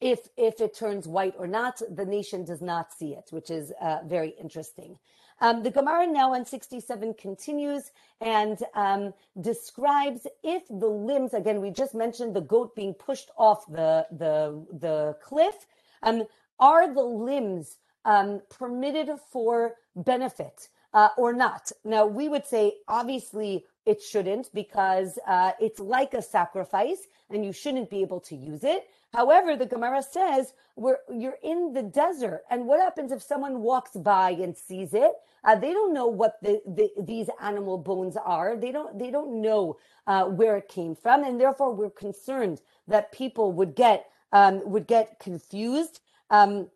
if 0.00 0.28
if 0.36 0.60
it 0.60 0.74
turns 0.74 1.06
white 1.08 1.34
or 1.38 1.46
not. 1.46 1.80
The 1.90 2.06
nation 2.06 2.44
does 2.44 2.62
not 2.62 2.92
see 2.92 3.14
it, 3.14 3.28
which 3.30 3.50
is 3.50 3.72
uh, 3.80 4.00
very 4.06 4.34
interesting. 4.40 4.98
Um, 5.40 5.62
the 5.62 5.70
Gemara 5.70 6.06
now 6.06 6.34
on 6.34 6.44
67 6.44 7.14
continues 7.14 7.92
and 8.20 8.58
um, 8.74 9.14
describes 9.40 10.26
if 10.42 10.66
the 10.68 10.88
limbs, 10.88 11.32
again, 11.32 11.60
we 11.60 11.70
just 11.70 11.94
mentioned 11.94 12.34
the 12.34 12.40
goat 12.40 12.74
being 12.74 12.94
pushed 12.94 13.30
off 13.36 13.64
the, 13.66 14.06
the, 14.10 14.66
the 14.80 15.16
cliff, 15.22 15.54
um, 16.02 16.24
are 16.58 16.92
the 16.92 17.02
limbs 17.02 17.76
um, 18.04 18.40
permitted 18.50 19.10
for 19.30 19.74
benefit 19.94 20.68
uh, 20.92 21.10
or 21.16 21.32
not? 21.32 21.70
Now, 21.84 22.04
we 22.06 22.28
would 22.28 22.46
say 22.46 22.74
obviously 22.88 23.64
it 23.86 24.02
shouldn't 24.02 24.52
because 24.52 25.18
uh, 25.26 25.52
it's 25.60 25.78
like 25.78 26.14
a 26.14 26.22
sacrifice 26.22 27.02
and 27.30 27.44
you 27.44 27.52
shouldn't 27.52 27.90
be 27.90 28.02
able 28.02 28.20
to 28.20 28.34
use 28.34 28.64
it. 28.64 28.88
However, 29.14 29.56
the 29.56 29.66
Gemara 29.66 30.02
says 30.02 30.54
we're, 30.76 30.98
you're 31.12 31.38
in 31.42 31.72
the 31.74 31.82
desert, 31.82 32.42
and 32.50 32.66
what 32.66 32.80
happens 32.80 33.12
if 33.12 33.22
someone 33.22 33.62
walks 33.62 33.92
by 33.92 34.30
and 34.32 34.56
sees 34.56 34.94
it? 34.94 35.12
Uh, 35.44 35.56
they 35.56 35.72
don't 35.72 35.94
know 35.94 36.06
what 36.08 36.36
the, 36.42 36.60
the, 36.66 36.90
these 37.02 37.30
animal 37.42 37.78
bones 37.78 38.16
are. 38.16 38.56
They 38.56 38.72
don't 38.72 38.98
they 38.98 39.10
don't 39.10 39.42
know 39.42 39.78
uh, 40.06 40.24
where 40.26 40.56
it 40.58 40.68
came 40.68 40.96
from, 40.96 41.24
and 41.24 41.40
therefore 41.40 41.74
we're 41.74 41.90
concerned 41.90 42.60
that 42.88 43.12
people 43.12 43.52
would 43.52 43.74
get 43.76 44.06
um, 44.32 44.62
would 44.70 44.86
get 44.86 45.18
confused. 45.20 46.00
Um, 46.30 46.68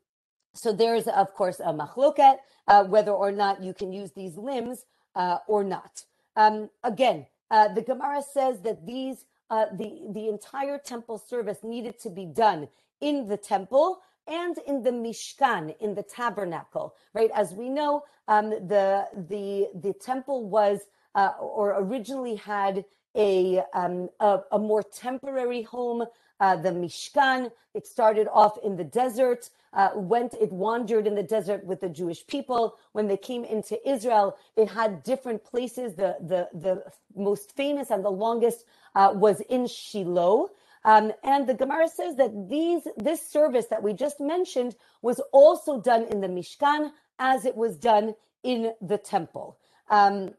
so 0.54 0.72
there's 0.72 1.08
of 1.08 1.34
course 1.34 1.60
a 1.60 1.72
machloket 1.72 2.38
uh, 2.68 2.84
whether 2.84 3.12
or 3.12 3.32
not 3.32 3.62
you 3.62 3.74
can 3.74 3.92
use 3.92 4.12
these 4.12 4.36
limbs 4.36 4.84
uh, 5.16 5.38
or 5.48 5.64
not. 5.64 6.04
Um, 6.36 6.70
again, 6.84 7.26
uh, 7.50 7.68
the 7.68 7.82
Gemara 7.82 8.22
says 8.22 8.62
that 8.62 8.86
these 8.86 9.24
uh, 9.52 9.66
the 9.80 9.90
the 10.16 10.28
entire 10.28 10.78
temple 10.78 11.18
service 11.18 11.58
needed 11.62 12.00
to 12.00 12.10
be 12.10 12.26
done 12.26 12.60
in 13.00 13.28
the 13.28 13.36
temple 13.36 14.00
and 14.26 14.56
in 14.66 14.82
the 14.82 14.90
Mishkan, 14.90 15.74
in 15.80 15.94
the 15.94 16.02
tabernacle, 16.02 16.94
right? 17.12 17.30
As 17.34 17.52
we 17.52 17.68
know, 17.68 18.02
um, 18.28 18.50
the 18.50 19.06
the 19.28 19.68
the 19.74 19.92
temple 19.92 20.48
was 20.48 20.80
uh, 21.14 21.32
or 21.38 21.66
originally 21.78 22.36
had 22.36 22.84
a, 23.16 23.62
um, 23.74 24.08
a, 24.20 24.40
a 24.52 24.58
more 24.58 24.82
temporary 24.82 25.62
home. 25.62 26.04
Uh, 26.40 26.56
the 26.56 26.70
Mishkan. 26.70 27.50
It 27.74 27.86
started 27.86 28.28
off 28.32 28.58
in 28.64 28.76
the 28.76 28.84
desert. 28.84 29.50
Uh, 29.72 29.90
went 29.96 30.34
it 30.34 30.52
wandered 30.52 31.06
in 31.06 31.14
the 31.14 31.22
desert 31.22 31.64
with 31.64 31.80
the 31.80 31.88
Jewish 31.88 32.26
people. 32.26 32.76
When 32.92 33.08
they 33.08 33.16
came 33.16 33.44
into 33.44 33.76
Israel, 33.88 34.36
it 34.56 34.68
had 34.70 35.02
different 35.04 35.44
places. 35.44 35.94
The 35.94 36.16
the 36.20 36.48
the 36.54 36.84
most 37.16 37.52
famous 37.56 37.90
and 37.90 38.04
the 38.04 38.10
longest 38.10 38.64
uh, 38.94 39.12
was 39.14 39.40
in 39.42 39.66
Shiloh. 39.66 40.50
Um, 40.84 41.12
and 41.24 41.46
the 41.48 41.54
Gemara 41.54 41.88
says 41.88 42.16
that 42.16 42.48
these 42.50 42.82
this 42.96 43.22
service 43.26 43.66
that 43.66 43.82
we 43.82 43.94
just 43.94 44.20
mentioned 44.20 44.76
was 45.02 45.20
also 45.32 45.80
done 45.80 46.04
in 46.04 46.20
the 46.20 46.28
Mishkan 46.28 46.92
as 47.18 47.44
it 47.46 47.56
was 47.56 47.76
done 47.76 48.14
in 48.44 48.74
the 48.82 48.98
temple. 48.98 49.58
Um, 49.90 50.34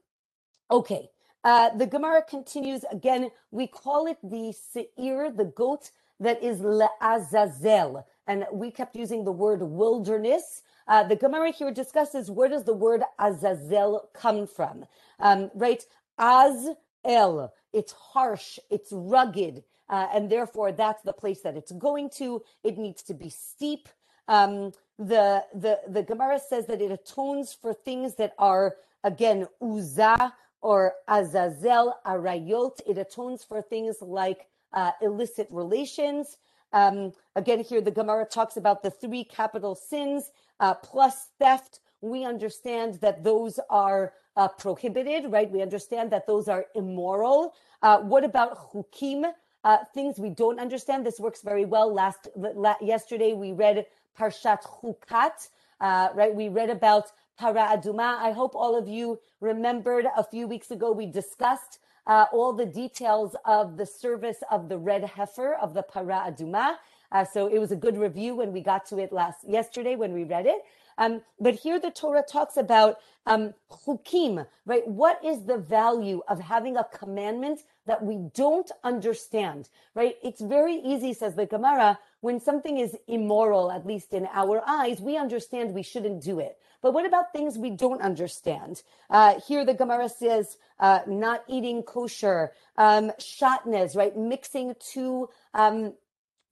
okay. 0.71 1.09
Uh, 1.43 1.71
the 1.77 1.87
Gemara 1.87 2.23
continues 2.23 2.85
again. 2.91 3.31
We 3.51 3.67
call 3.67 4.07
it 4.07 4.17
the 4.23 4.53
seir, 4.53 5.31
the 5.31 5.45
goat 5.55 5.91
that 6.19 6.43
is 6.43 6.59
le'azazel, 6.61 8.05
and 8.27 8.45
we 8.53 8.71
kept 8.71 8.95
using 8.95 9.25
the 9.25 9.33
word 9.33 9.61
wilderness. 9.63 10.63
Uh, 10.87 11.03
the 11.03 11.17
Gemara 11.17 11.51
here 11.51 11.71
discusses 11.71 12.31
where 12.31 12.49
does 12.49 12.65
the 12.65 12.73
word 12.75 13.03
azazel 13.19 14.09
come 14.13 14.47
from, 14.47 14.85
um, 15.19 15.51
right? 15.55 15.85
Az 16.19 16.69
el, 17.05 17.53
it's 17.73 17.93
harsh, 17.93 18.59
it's 18.71 18.91
rugged, 18.93 19.63
uh, 19.89 20.07
and 20.13 20.31
therefore 20.31 20.71
that's 20.73 21.03
the 21.03 21.13
place 21.13 21.41
that 21.41 21.57
it's 21.57 21.73
going 21.73 22.09
to. 22.11 22.43
It 22.63 22.77
needs 22.77 23.03
to 23.03 23.15
be 23.15 23.29
steep. 23.29 23.89
Um, 24.29 24.73
the 24.99 25.45
the 25.55 25.81
the 25.89 26.03
Gemara 26.03 26.39
says 26.39 26.67
that 26.67 26.81
it 26.81 26.91
atones 26.91 27.53
for 27.53 27.73
things 27.73 28.15
that 28.15 28.35
are 28.39 28.77
again 29.03 29.47
uza 29.61 30.33
or 30.63 30.95
azazel 31.09 31.95
arayot. 32.07 32.81
It 32.87 32.99
atones 32.99 33.45
for 33.45 33.61
things 33.63 33.97
like 34.01 34.47
uh, 34.73 34.93
illicit 35.03 35.49
relations. 35.51 36.37
Um, 36.73 37.13
again, 37.37 37.61
here 37.61 37.81
the 37.81 37.91
Gemara 37.91 38.25
talks 38.27 38.57
about 38.57 38.83
the 38.83 38.91
three 38.91 39.25
capital 39.25 39.75
sins 39.75 40.31
uh, 40.61 40.75
plus 40.75 41.29
theft. 41.39 41.81
We 42.01 42.25
understand 42.25 42.95
that 43.01 43.25
those 43.25 43.59
are 43.71 44.13
uh, 44.37 44.49
prohibited, 44.49 45.31
right? 45.31 45.51
We 45.51 45.63
understand 45.63 46.11
that 46.13 46.27
those 46.27 46.49
are 46.49 46.67
immoral. 46.75 47.55
Uh, 47.83 47.99
what 48.01 48.25
about 48.25 48.73
chukim? 48.73 49.25
Uh, 49.65 49.79
things 49.95 50.19
we 50.19 50.31
don't 50.31 50.59
understand. 50.61 51.05
This 51.05 51.19
works 51.21 51.43
very 51.43 51.65
well. 51.65 51.93
Last 51.93 52.29
la- 52.37 52.77
yesterday 52.81 53.33
we 53.33 53.53
read 53.53 53.87
Parshat 54.19 54.63
Chukat, 54.63 55.49
uh, 55.81 56.09
right? 56.15 56.35
We 56.35 56.49
read 56.49 56.71
about 56.71 57.07
Para 57.37 57.67
Aduma. 57.77 58.17
I 58.19 58.31
hope 58.31 58.55
all 58.55 58.77
of 58.77 58.87
you 58.87 59.19
remembered 59.41 60.07
a 60.17 60.23
few 60.23 60.47
weeks 60.47 60.71
ago 60.71 60.91
we 60.91 61.07
discussed 61.07 61.79
uh, 62.07 62.25
all 62.33 62.53
the 62.53 62.65
details 62.65 63.35
of 63.45 63.77
the 63.77 63.85
service 63.85 64.43
of 64.51 64.69
the 64.69 64.77
red 64.77 65.03
heifer 65.05 65.55
of 65.55 65.73
the 65.73 65.83
Para 65.83 66.25
Aduma. 66.27 66.75
Uh, 67.11 67.25
so 67.25 67.47
it 67.47 67.59
was 67.59 67.71
a 67.71 67.75
good 67.77 67.97
review 67.97 68.35
when 68.35 68.53
we 68.53 68.61
got 68.61 68.85
to 68.87 68.97
it 68.99 69.13
last 69.13 69.39
yesterday 69.47 69.95
when 69.95 70.13
we 70.13 70.23
read 70.23 70.45
it. 70.47 70.61
Um, 70.97 71.21
but 71.39 71.55
here 71.55 71.79
the 71.79 71.91
Torah 71.91 72.23
talks 72.23 72.57
about 72.57 72.99
um, 73.25 73.53
chukim, 73.71 74.45
right? 74.65 74.87
What 74.87 75.23
is 75.25 75.45
the 75.45 75.57
value 75.57 76.21
of 76.27 76.39
having 76.41 76.77
a 76.77 76.85
commandment 76.85 77.61
that 77.87 78.03
we 78.03 78.17
don't 78.35 78.71
understand, 78.83 79.69
right? 79.95 80.15
It's 80.23 80.41
very 80.41 80.75
easy, 80.75 81.13
says 81.13 81.35
the 81.35 81.45
Gemara, 81.47 81.99
when 82.23 82.39
something 82.39 82.77
is 82.77 82.95
immoral, 83.09 83.69
at 83.69 83.85
least 83.85 84.13
in 84.13 84.29
our 84.33 84.63
eyes, 84.65 85.01
we 85.01 85.17
understand 85.17 85.73
we 85.73 85.83
shouldn't 85.83 86.23
do 86.23 86.39
it. 86.39 86.57
But 86.81 86.93
what 86.93 87.05
about 87.05 87.33
things 87.33 87.57
we 87.57 87.69
don't 87.69 88.01
understand? 88.01 88.81
Uh, 89.09 89.41
here 89.45 89.65
the 89.65 89.73
Gemara 89.73 90.07
says 90.07 90.57
uh, 90.79 91.01
not 91.05 91.43
eating 91.49 91.83
kosher, 91.83 92.53
um, 92.77 93.11
shatnez, 93.19 93.97
right? 93.97 94.15
Mixing 94.15 94.75
two 94.79 95.29
um, 95.53 95.95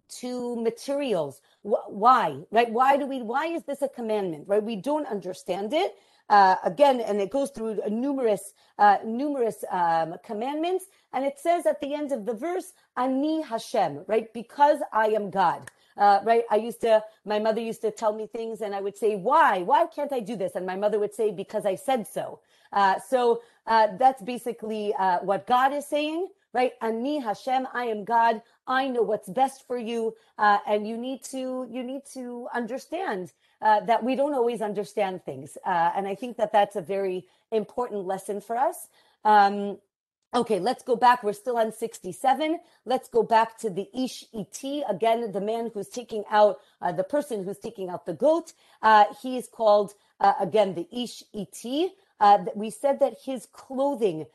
two 0.09 0.57
materials. 0.61 1.41
Why, 1.63 2.39
right? 2.51 2.71
Why 2.71 2.97
do 2.97 3.07
we? 3.07 3.21
Why 3.21 3.47
is 3.47 3.63
this 3.63 3.81
a 3.81 3.89
commandment, 3.89 4.49
right? 4.49 4.63
We 4.63 4.75
don't 4.75 5.07
understand 5.07 5.73
it. 5.73 5.95
Uh, 6.31 6.57
again, 6.65 7.01
and 7.01 7.21
it 7.21 7.31
goes 7.31 7.51
through 7.51 7.81
numerous, 7.91 8.53
uh, 8.79 8.99
numerous 9.05 9.65
um, 9.71 10.15
commandments, 10.25 10.85
and 11.13 11.25
it 11.25 11.39
says 11.39 11.67
at 11.67 11.81
the 11.81 11.95
end 11.95 12.13
of 12.13 12.25
the 12.27 12.33
verse, 12.35 12.73
"Ani 12.97 13.43
Hashem," 13.43 14.05
right? 14.07 14.33
Because 14.33 14.79
I 14.93 15.09
am 15.09 15.31
God. 15.31 15.71
Uh, 15.97 16.21
right? 16.25 16.45
I 16.51 16.57
used 16.57 16.81
to, 16.83 17.03
my 17.25 17.39
mother 17.39 17.61
used 17.61 17.81
to 17.83 17.91
tell 17.91 18.13
me 18.13 18.27
things, 18.27 18.61
and 18.61 18.75
I 18.75 18.81
would 18.81 18.97
say, 18.97 19.17
"Why? 19.17 19.63
Why 19.63 19.87
can't 19.87 20.13
I 20.13 20.21
do 20.21 20.37
this?" 20.37 20.55
And 20.55 20.65
my 20.67 20.77
mother 20.77 20.99
would 20.99 21.15
say, 21.15 21.31
"Because 21.31 21.67
I 21.67 21.75
said 21.75 22.07
so." 22.07 22.41
Uh, 22.73 22.99
so 23.01 23.43
uh, 23.67 23.89
that's 23.99 24.23
basically 24.23 24.95
uh, 24.99 25.19
what 25.21 25.47
God 25.47 25.73
is 25.73 25.87
saying, 25.87 26.29
right? 26.53 26.73
Ani 26.81 27.19
Hashem, 27.21 27.67
I 27.73 27.85
am 27.87 28.05
God. 28.05 28.43
I 28.67 28.89
know 28.89 29.03
what's 29.03 29.29
best 29.29 29.67
for 29.67 29.79
you, 29.79 30.15
and 30.67 30.87
you 30.87 30.97
need 30.97 31.23
to 31.25 31.67
you 31.71 31.83
need 31.83 32.03
to 32.13 32.49
understand 32.55 33.33
uh, 33.61 33.81
that 33.81 34.03
we 34.03 34.15
don't 34.15 34.33
always 34.33 34.61
understand 34.61 35.23
things, 35.23 35.57
uh, 35.65 35.91
and 35.95 36.07
I 36.07 36.15
think 36.15 36.37
that 36.37 36.51
that's 36.51 36.75
a 36.75 36.81
very 36.81 37.25
important 37.51 38.05
lesson 38.05 38.41
for 38.41 38.57
us. 38.57 38.87
Um, 39.23 39.77
okay, 40.33 40.59
let's 40.59 40.83
go 40.83 40.95
back. 40.95 41.23
We're 41.23 41.33
still 41.33 41.57
on 41.57 41.71
67. 41.71 42.59
Let's 42.85 43.09
go 43.09 43.23
back 43.23 43.57
to 43.59 43.69
the 43.69 43.87
Ish 43.93 44.25
Iti 44.33 44.83
again, 44.87 45.31
the 45.31 45.41
man 45.41 45.71
who's 45.73 45.89
taking 45.89 46.23
out 46.31 46.59
uh, 46.81 46.91
the 46.91 47.03
person 47.03 47.43
who's 47.43 47.59
taking 47.59 47.89
out 47.89 48.05
the 48.05 48.13
goat. 48.13 48.53
Uh, 48.81 49.05
he 49.21 49.37
is 49.37 49.47
called 49.47 49.93
uh, 50.19 50.33
again 50.39 50.73
the 50.73 50.87
Ish 50.91 51.23
Iti. 51.33 51.89
Uh, 52.19 52.45
we 52.55 52.69
said 52.69 52.99
that 52.99 53.15
his 53.23 53.47
clothing 53.51 54.25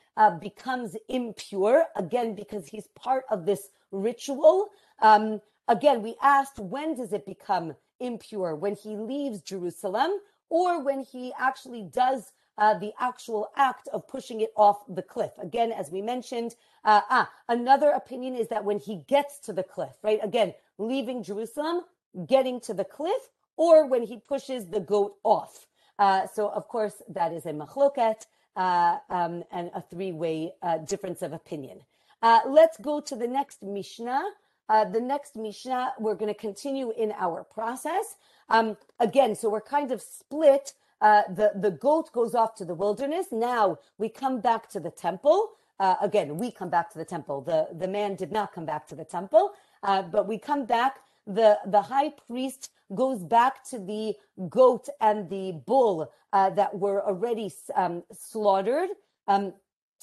becomes 0.41 0.97
impure 1.09 1.85
again 1.95 2.35
because 2.35 2.67
he's 2.67 2.89
part 2.97 3.25
of 3.31 3.47
this 3.47 3.69
ritual. 3.93 4.69
Um, 5.01 5.41
again, 5.69 6.03
we 6.03 6.17
asked 6.23 6.59
when 6.59 6.97
does 6.97 7.13
it 7.13 7.27
become 7.27 7.77
impure? 8.01 8.55
When 8.55 8.75
he 8.75 8.97
leaves 8.97 9.41
Jerusalem 9.43 10.11
or 10.49 10.83
when 10.83 11.01
he 11.01 11.33
actually 11.39 11.83
does 11.83 12.33
uh, 12.59 12.79
the 12.79 12.93
actual 12.99 13.51
act 13.57 13.89
of 13.89 14.09
pushing 14.09 14.41
it 14.41 14.51
off 14.57 14.79
the 14.89 15.03
cliff. 15.03 15.33
Again, 15.39 15.73
as 15.73 15.91
we 15.91 16.01
mentioned, 16.01 16.55
uh, 16.85 17.03
ah, 17.11 17.31
another 17.49 17.91
opinion 17.91 18.35
is 18.35 18.49
that 18.49 18.65
when 18.65 18.79
he 18.79 18.97
gets 19.09 19.39
to 19.41 19.53
the 19.53 19.63
cliff, 19.63 19.93
right? 20.03 20.21
Again, 20.23 20.55
leaving 20.79 21.23
Jerusalem, 21.23 21.83
getting 22.27 22.61
to 22.61 22.73
the 22.73 22.85
cliff, 22.85 23.31
or 23.57 23.87
when 23.87 24.03
he 24.03 24.19
pushes 24.19 24.67
the 24.67 24.81
goat 24.81 25.17
off. 25.23 25.67
Uh, 25.99 26.27
so, 26.27 26.49
of 26.49 26.69
course, 26.69 27.03
that 27.09 27.33
is 27.33 27.47
a 27.47 27.53
machloket 27.53 28.27
uh, 28.57 28.99
um, 29.11 29.45
and 29.51 29.71
a 29.75 29.83
three-way 29.83 30.53
uh, 30.63 30.79
difference 30.79 31.23
of 31.23 31.33
opinion. 31.33 31.81
Uh, 32.23 32.41
let's 32.47 32.79
go 32.79 33.01
to 33.01 33.17
the 33.17 33.29
next 33.29 33.63
Mishnah. 33.63 34.23
Uh, 34.69 34.85
the 34.85 35.01
next 35.01 35.37
Mishnah, 35.37 35.95
we're 35.99 36.15
going 36.15 36.33
to 36.33 36.41
continue 36.41 36.93
in 36.93 37.13
our 37.13 37.45
process. 37.45 38.17
Um, 38.49 38.77
again, 39.01 39.35
so 39.37 39.51
we're 39.51 39.61
kind 39.61 39.93
of 39.93 40.03
split. 40.03 40.75
Uh, 41.01 41.23
the, 41.35 41.53
the 41.57 41.71
goat 41.71 42.13
goes 42.13 42.35
off 42.35 42.55
to 42.57 42.65
the 42.65 42.75
wilderness. 42.75 43.29
Now 43.33 43.79
we 43.99 44.09
come 44.09 44.41
back 44.41 44.69
to 44.71 44.81
the 44.81 44.91
temple. 44.91 45.51
Uh, 45.79 45.97
again, 46.03 46.39
we 46.39 46.51
come 46.51 46.71
back 46.71 46.91
to 46.93 46.99
the 46.99 47.05
temple. 47.05 47.43
The, 47.43 47.69
the 47.79 47.89
man 47.89 48.17
did 48.17 48.33
not 48.33 48.53
come 48.53 48.67
back 48.67 48.87
to 48.89 48.95
the 48.95 49.05
temple, 49.05 49.53
uh, 49.83 50.03
but 50.03 50.27
we 50.27 50.39
come 50.39 50.67
back. 50.67 50.97
The, 51.27 51.59
the 51.67 51.83
high 51.83 52.13
priest 52.27 52.71
goes 52.95 53.23
back 53.25 53.65
to 53.71 53.79
the 53.79 54.15
goat 54.49 54.89
and 55.01 55.29
the 55.31 55.53
bull 55.67 56.13
uh, 56.33 56.51
that 56.51 56.79
were 56.79 57.05
already 57.07 57.53
um, 57.77 58.05
slaughtered. 58.13 58.91
Um, 59.29 59.55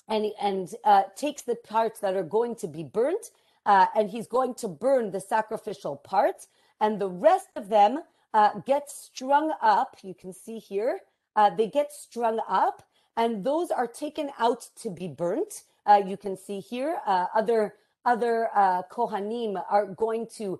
and 0.09 0.31
and 0.41 0.69
uh, 0.83 1.03
takes 1.15 1.43
the 1.43 1.55
parts 1.55 1.99
that 2.01 2.15
are 2.15 2.23
going 2.23 2.55
to 2.57 2.67
be 2.67 2.83
burnt, 2.83 3.31
uh, 3.65 3.87
and 3.95 4.09
he's 4.09 4.27
going 4.27 4.53
to 4.55 4.67
burn 4.67 5.11
the 5.11 5.19
sacrificial 5.19 5.95
part, 5.97 6.47
and 6.79 6.99
the 6.99 7.09
rest 7.09 7.47
of 7.55 7.69
them 7.69 7.99
uh, 8.33 8.59
get 8.65 8.89
strung 8.89 9.53
up. 9.61 9.97
You 10.01 10.13
can 10.13 10.33
see 10.33 10.59
here 10.59 10.99
uh, 11.35 11.49
they 11.51 11.67
get 11.67 11.91
strung 11.91 12.39
up, 12.47 12.83
and 13.17 13.43
those 13.43 13.71
are 13.71 13.87
taken 13.87 14.31
out 14.39 14.69
to 14.81 14.89
be 14.89 15.07
burnt. 15.07 15.63
Uh, 15.85 16.01
you 16.05 16.17
can 16.17 16.37
see 16.37 16.59
here 16.59 16.99
uh, 17.05 17.27
other 17.35 17.75
other 18.05 18.49
kohanim 18.91 19.63
are 19.69 19.85
going 19.85 20.27
to 20.27 20.59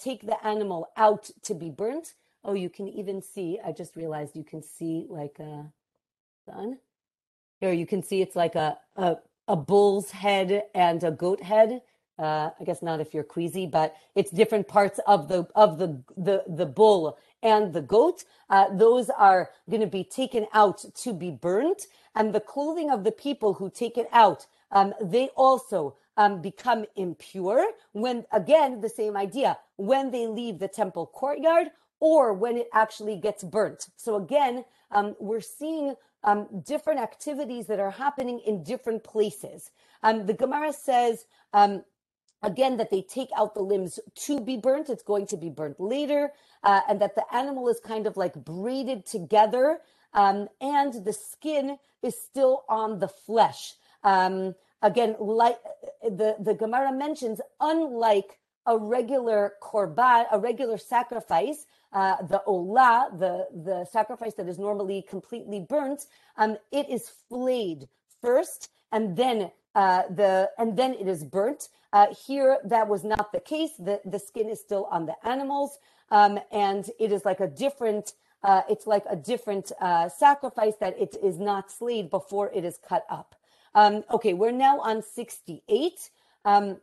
take 0.00 0.24
the 0.24 0.46
animal 0.46 0.88
out 0.96 1.28
to 1.42 1.54
be 1.54 1.68
burnt. 1.68 2.14
Oh, 2.44 2.54
you 2.54 2.70
can 2.70 2.88
even 2.88 3.20
see. 3.20 3.58
I 3.64 3.72
just 3.72 3.96
realized 3.96 4.36
you 4.36 4.44
can 4.44 4.62
see 4.62 5.06
like 5.08 5.38
a 5.40 5.72
sun 6.46 6.78
here 7.60 7.72
you 7.72 7.86
can 7.86 8.02
see 8.02 8.20
it's 8.20 8.36
like 8.36 8.54
a, 8.54 8.78
a, 8.96 9.16
a 9.48 9.56
bull's 9.56 10.10
head 10.10 10.64
and 10.74 11.02
a 11.02 11.10
goat 11.10 11.42
head. 11.42 11.80
Uh, 12.18 12.50
I 12.60 12.64
guess 12.64 12.82
not 12.82 13.00
if 13.00 13.14
you're 13.14 13.24
queasy, 13.24 13.66
but 13.66 13.96
it's 14.14 14.30
different 14.30 14.68
parts 14.68 15.00
of 15.06 15.28
the 15.28 15.48
of 15.54 15.78
the 15.78 16.02
the, 16.16 16.44
the 16.46 16.66
bull 16.66 17.18
and 17.42 17.72
the 17.72 17.82
goat. 17.82 18.24
Uh, 18.50 18.66
those 18.74 19.10
are 19.10 19.50
going 19.70 19.80
to 19.82 19.86
be 19.88 20.04
taken 20.04 20.46
out 20.54 20.84
to 21.02 21.12
be 21.12 21.30
burnt, 21.30 21.86
and 22.14 22.34
the 22.34 22.40
clothing 22.40 22.90
of 22.90 23.04
the 23.04 23.12
people 23.12 23.54
who 23.54 23.70
take 23.70 23.98
it 23.98 24.08
out, 24.12 24.46
um, 24.70 24.94
they 25.02 25.28
also 25.36 25.96
um, 26.16 26.40
become 26.42 26.86
impure 26.96 27.66
when 27.92 28.24
again 28.32 28.80
the 28.80 28.88
same 28.88 29.16
idea 29.16 29.58
when 29.76 30.10
they 30.10 30.26
leave 30.26 30.58
the 30.60 30.68
temple 30.68 31.06
courtyard 31.06 31.68
or 32.00 32.32
when 32.34 32.56
it 32.56 32.68
actually 32.74 33.16
gets 33.16 33.44
burnt. 33.44 33.88
So 33.96 34.16
again, 34.16 34.64
um, 34.90 35.16
we're 35.18 35.40
seeing 35.40 35.94
um, 36.24 36.48
different 36.66 37.00
activities 37.00 37.66
that 37.66 37.80
are 37.80 37.92
happening 37.92 38.40
in 38.40 38.62
different 38.64 39.04
places. 39.04 39.70
Um, 40.02 40.26
the 40.26 40.34
Gemara 40.34 40.72
says, 40.72 41.26
um, 41.54 41.84
again, 42.44 42.78
that 42.78 42.90
they 42.90 43.02
take 43.02 43.30
out 43.38 43.54
the 43.54 43.62
limbs 43.62 44.00
to 44.26 44.40
be 44.40 44.58
burnt. 44.58 44.90
It's 44.90 45.04
going 45.04 45.28
to 45.28 45.38
be 45.38 45.50
burnt 45.50 45.80
later, 45.80 46.32
uh, 46.64 46.82
and 46.88 47.00
that 47.02 47.16
the 47.16 47.24
animal 47.34 47.68
is 47.70 47.80
kind 47.80 48.06
of 48.06 48.18
like 48.18 48.34
braided 48.36 49.06
together, 49.06 49.80
um, 50.14 50.48
and 50.62 51.06
the 51.06 51.14
skin 51.14 51.78
is 52.02 52.20
still 52.20 52.64
on 52.70 53.00
the 53.00 53.08
flesh. 53.08 53.74
Um, 54.04 54.56
again, 54.82 55.16
like 55.20 55.58
the, 56.04 56.36
the 56.40 56.54
Gemara 56.54 56.92
mentions, 56.92 57.40
unlike 57.60 58.38
a 58.66 58.78
regular 58.78 59.54
korban, 59.62 60.26
a 60.32 60.40
regular 60.40 60.78
sacrifice, 60.78 61.66
uh, 61.94 62.22
the 62.22 62.42
olah, 62.48 63.18
the, 63.18 63.48
the 63.64 63.86
sacrifice 63.86 64.34
that 64.36 64.48
is 64.48 64.58
normally 64.58 65.02
completely 65.08 65.60
burnt, 65.60 66.06
um, 66.38 66.58
it 66.72 66.88
is 66.90 67.10
flayed 67.28 67.88
first 68.22 68.70
and 68.92 69.16
then 69.16 69.50
uh, 69.74 70.04
the 70.10 70.50
and 70.58 70.76
then 70.78 70.94
it 70.94 71.08
is 71.08 71.24
burnt. 71.24 71.68
Uh, 71.94 72.08
here, 72.26 72.58
that 72.64 72.88
was 72.88 73.04
not 73.04 73.30
the 73.32 73.38
case. 73.38 73.70
The, 73.78 74.00
the 74.04 74.18
skin 74.18 74.48
is 74.48 74.60
still 74.60 74.86
on 74.90 75.06
the 75.06 75.14
animals, 75.24 75.78
um, 76.10 76.40
and 76.50 76.90
it 76.98 77.12
is 77.12 77.24
like 77.24 77.40
a 77.40 77.46
different. 77.46 78.14
Uh, 78.42 78.62
it's 78.68 78.86
like 78.86 79.04
a 79.08 79.16
different 79.16 79.72
uh, 79.80 80.08
sacrifice 80.08 80.74
that 80.80 80.98
it 81.00 81.16
is 81.22 81.38
not 81.38 81.70
slayed 81.70 82.10
before 82.10 82.50
it 82.52 82.64
is 82.64 82.78
cut 82.86 83.06
up. 83.08 83.36
Um, 83.74 84.04
okay, 84.12 84.34
we're 84.34 84.50
now 84.50 84.80
on 84.80 85.02
sixty-eight. 85.02 86.10
Um, 86.44 86.78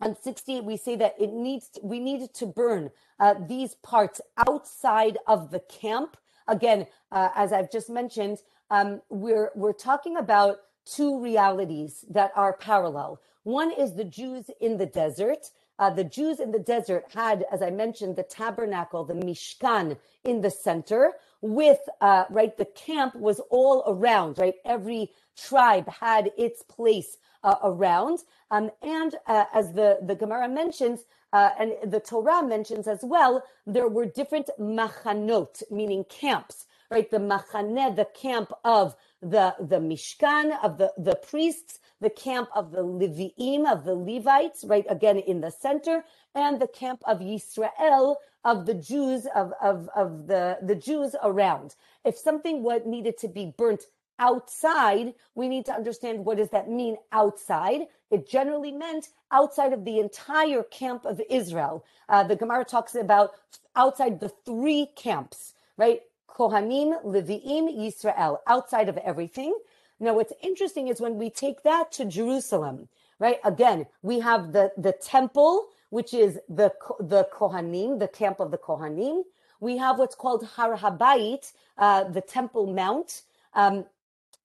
on 0.00 0.16
68 0.16 0.64
we 0.64 0.76
say 0.76 0.96
that 0.96 1.14
it 1.20 1.32
needs 1.32 1.68
to, 1.70 1.80
we 1.82 2.00
need 2.00 2.32
to 2.34 2.46
burn 2.46 2.90
uh, 3.20 3.34
these 3.48 3.76
parts 3.76 4.20
outside 4.48 5.18
of 5.26 5.50
the 5.50 5.60
camp 5.60 6.16
again 6.48 6.86
uh, 7.12 7.28
as 7.36 7.52
i've 7.52 7.70
just 7.70 7.88
mentioned 7.88 8.38
um, 8.70 9.00
we're 9.08 9.50
we're 9.54 9.72
talking 9.72 10.16
about 10.16 10.58
two 10.84 11.22
realities 11.22 12.04
that 12.10 12.32
are 12.34 12.54
parallel 12.54 13.20
one 13.44 13.70
is 13.70 13.94
the 13.94 14.04
jews 14.04 14.50
in 14.60 14.76
the 14.76 14.86
desert 14.86 15.50
uh, 15.78 15.90
the 15.90 16.04
Jews 16.04 16.38
in 16.38 16.52
the 16.52 16.58
desert 16.58 17.04
had, 17.12 17.44
as 17.52 17.60
I 17.60 17.70
mentioned, 17.70 18.16
the 18.16 18.22
tabernacle, 18.22 19.04
the 19.04 19.14
Mishkan 19.14 19.96
in 20.24 20.40
the 20.40 20.50
center, 20.50 21.14
with 21.40 21.80
uh, 22.00 22.24
right. 22.30 22.56
The 22.56 22.64
camp 22.64 23.16
was 23.16 23.40
all 23.50 23.82
around. 23.86 24.38
Right, 24.38 24.54
every 24.64 25.10
tribe 25.36 25.88
had 25.88 26.30
its 26.38 26.62
place 26.62 27.16
uh, 27.42 27.56
around. 27.62 28.20
Um, 28.50 28.70
and 28.82 29.16
uh, 29.26 29.44
as 29.52 29.72
the, 29.72 29.98
the 30.02 30.14
Gemara 30.14 30.48
mentions, 30.48 31.00
uh, 31.32 31.50
and 31.58 31.72
the 31.84 32.00
Torah 32.00 32.42
mentions 32.42 32.86
as 32.86 33.00
well, 33.02 33.42
there 33.66 33.88
were 33.88 34.06
different 34.06 34.50
machanot, 34.60 35.62
meaning 35.70 36.04
camps, 36.04 36.66
right? 36.90 37.10
The 37.10 37.18
machaneh, 37.18 37.96
the 37.96 38.06
camp 38.14 38.52
of 38.64 38.94
the, 39.24 39.54
the 39.58 39.78
Mishkan, 39.78 40.56
of 40.62 40.78
the, 40.78 40.92
the 40.98 41.16
priests, 41.16 41.80
the 42.00 42.10
camp 42.10 42.48
of 42.54 42.70
the 42.70 42.82
Leviim, 42.82 43.70
of 43.70 43.84
the 43.84 43.94
Levites, 43.94 44.64
right? 44.66 44.86
Again, 44.88 45.18
in 45.18 45.40
the 45.40 45.50
center, 45.50 46.04
and 46.34 46.60
the 46.60 46.68
camp 46.68 47.02
of 47.06 47.20
Yisrael, 47.20 48.16
of 48.44 48.66
the 48.66 48.74
Jews 48.74 49.26
of, 49.34 49.52
of, 49.62 49.88
of 49.96 50.26
the, 50.26 50.58
the 50.62 50.74
Jews 50.74 51.16
around. 51.22 51.74
If 52.04 52.16
something 52.16 52.62
what 52.62 52.86
needed 52.86 53.16
to 53.18 53.28
be 53.28 53.54
burnt 53.56 53.84
outside, 54.18 55.14
we 55.34 55.48
need 55.48 55.64
to 55.66 55.72
understand 55.72 56.24
what 56.24 56.36
does 56.36 56.50
that 56.50 56.70
mean 56.70 56.96
outside. 57.10 57.82
It 58.10 58.28
generally 58.28 58.70
meant 58.70 59.08
outside 59.32 59.72
of 59.72 59.84
the 59.84 59.98
entire 59.98 60.62
camp 60.64 61.04
of 61.04 61.20
Israel. 61.30 61.84
Uh, 62.08 62.22
the 62.22 62.36
Gemara 62.36 62.64
talks 62.64 62.94
about 62.94 63.30
outside 63.74 64.20
the 64.20 64.28
three 64.44 64.86
camps, 64.94 65.54
right? 65.76 66.02
Kohanim, 66.34 67.04
Leviim, 67.04 67.68
Yisrael, 67.78 68.38
outside 68.46 68.88
of 68.88 68.98
everything. 68.98 69.56
Now, 70.00 70.14
what's 70.14 70.32
interesting 70.42 70.88
is 70.88 71.00
when 71.00 71.16
we 71.18 71.30
take 71.30 71.62
that 71.64 71.92
to 71.92 72.04
Jerusalem, 72.04 72.88
right? 73.20 73.38
Again, 73.44 73.86
we 74.02 74.20
have 74.20 74.52
the, 74.52 74.72
the 74.76 74.92
temple, 74.92 75.68
which 75.90 76.14
is 76.14 76.38
the, 76.48 76.72
the 77.00 77.28
Kohanim, 77.32 78.00
the 78.00 78.08
camp 78.08 78.40
of 78.40 78.50
the 78.50 78.58
Kohanim. 78.58 79.22
We 79.60 79.78
have 79.78 79.98
what's 79.98 80.16
called 80.16 80.44
Har 80.44 80.76
Habayit, 80.76 81.52
uh, 81.78 82.04
the 82.04 82.20
Temple 82.20 82.72
Mount. 82.72 83.22
Um, 83.54 83.86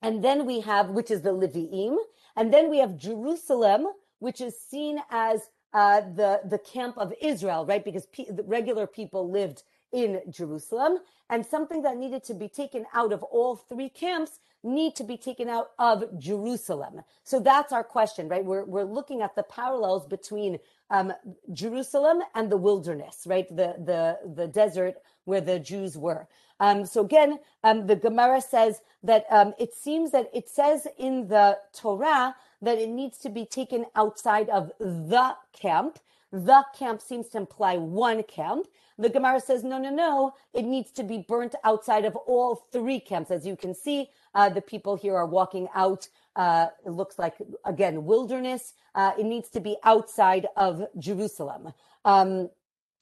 and 0.02 0.24
then 0.24 0.46
we 0.46 0.62
have, 0.62 0.90
which 0.92 1.12
is 1.12 1.22
the 1.24 1.32
Leviim. 1.34 1.98
And 2.38 2.54
then 2.54 2.70
we 2.70 2.80
have 2.80 2.98
Jerusalem, 2.98 3.88
which 4.20 4.42
is 4.42 4.60
seen 4.60 5.00
as 5.12 5.50
uh, 5.74 6.02
the, 6.02 6.42
the 6.46 6.60
camp 6.60 6.98
of 6.98 7.14
Israel, 7.22 7.66
right? 7.66 7.84
Because 7.84 8.06
pe- 8.08 8.28
regular 8.46 8.88
people 8.88 9.30
lived 9.30 9.64
in 9.92 10.22
Jerusalem. 10.30 11.00
And 11.30 11.46
something 11.46 11.84
that 11.84 11.98
needed 11.98 12.24
to 12.26 12.34
be 12.34 12.48
taken 12.48 12.86
out 12.94 13.14
of 13.14 13.24
all 13.24 13.56
three 13.56 13.90
camps 13.90 14.40
need 14.64 14.96
to 14.96 15.04
be 15.04 15.18
taken 15.18 15.48
out 15.48 15.72
of 15.80 16.04
Jerusalem. 16.20 17.02
So 17.24 17.40
that's 17.40 17.72
our 17.72 17.84
question, 17.84 18.28
right? 18.28 18.44
We're, 18.44 18.66
we're 18.66 18.84
looking 18.84 19.22
at 19.22 19.36
the 19.36 19.44
parallels 19.44 20.06
between 20.06 20.60
um, 20.90 21.14
Jerusalem 21.54 22.22
and 22.36 22.52
the 22.52 22.58
wilderness, 22.58 23.24
right? 23.26 23.48
The, 23.50 23.76
the, 23.78 24.34
the 24.36 24.48
desert 24.48 24.96
where 25.26 25.42
the 25.42 25.60
Jews 25.60 25.98
were. 25.98 26.28
Um, 26.60 26.86
so 26.86 27.02
again, 27.02 27.40
um, 27.64 27.88
the 27.88 27.96
Gemara 27.96 28.42
says 28.42 28.82
that 29.04 29.26
um, 29.30 29.54
it 29.58 29.74
seems 29.74 30.12
that 30.12 30.30
it 30.34 30.50
says 30.50 30.88
in 30.98 31.28
the 31.28 31.58
Torah 31.74 32.36
that 32.62 32.78
it 32.78 32.90
needs 32.90 33.18
to 33.20 33.30
be 33.30 33.46
taken 33.46 33.86
outside 33.96 34.50
of 34.50 34.72
the 34.80 35.36
camp. 35.54 36.00
The 36.32 36.64
camp 36.78 37.02
seems 37.02 37.30
to 37.30 37.38
imply 37.38 37.78
one 37.78 38.24
camp. 38.24 38.68
The 38.98 39.10
Gemara 39.10 39.40
says, 39.40 39.64
no, 39.64 39.80
no, 39.80 39.90
no, 39.90 40.34
it 40.54 40.64
needs 40.64 40.92
to 40.92 41.04
be 41.04 41.26
burnt 41.28 41.56
outside 41.64 42.06
of 42.06 42.16
all 42.16 42.68
three 42.72 43.00
camps. 43.00 43.32
As 43.32 43.48
you 43.48 43.56
can 43.56 43.74
see, 43.74 44.10
uh, 44.36 44.50
the 44.50 44.62
people 44.62 44.96
here 44.96 45.16
are 45.16 45.26
walking 45.26 45.68
out. 45.74 46.08
Uh, 46.36 46.68
it 46.86 46.92
looks 46.92 47.18
like, 47.18 47.36
again, 47.66 48.06
wilderness. 48.06 48.74
Uh, 48.94 49.14
it 49.18 49.26
needs 49.26 49.50
to 49.50 49.60
be 49.60 49.78
outside 49.84 50.48
of 50.56 50.86
Jerusalem. 51.00 51.74
Um, 52.06 52.50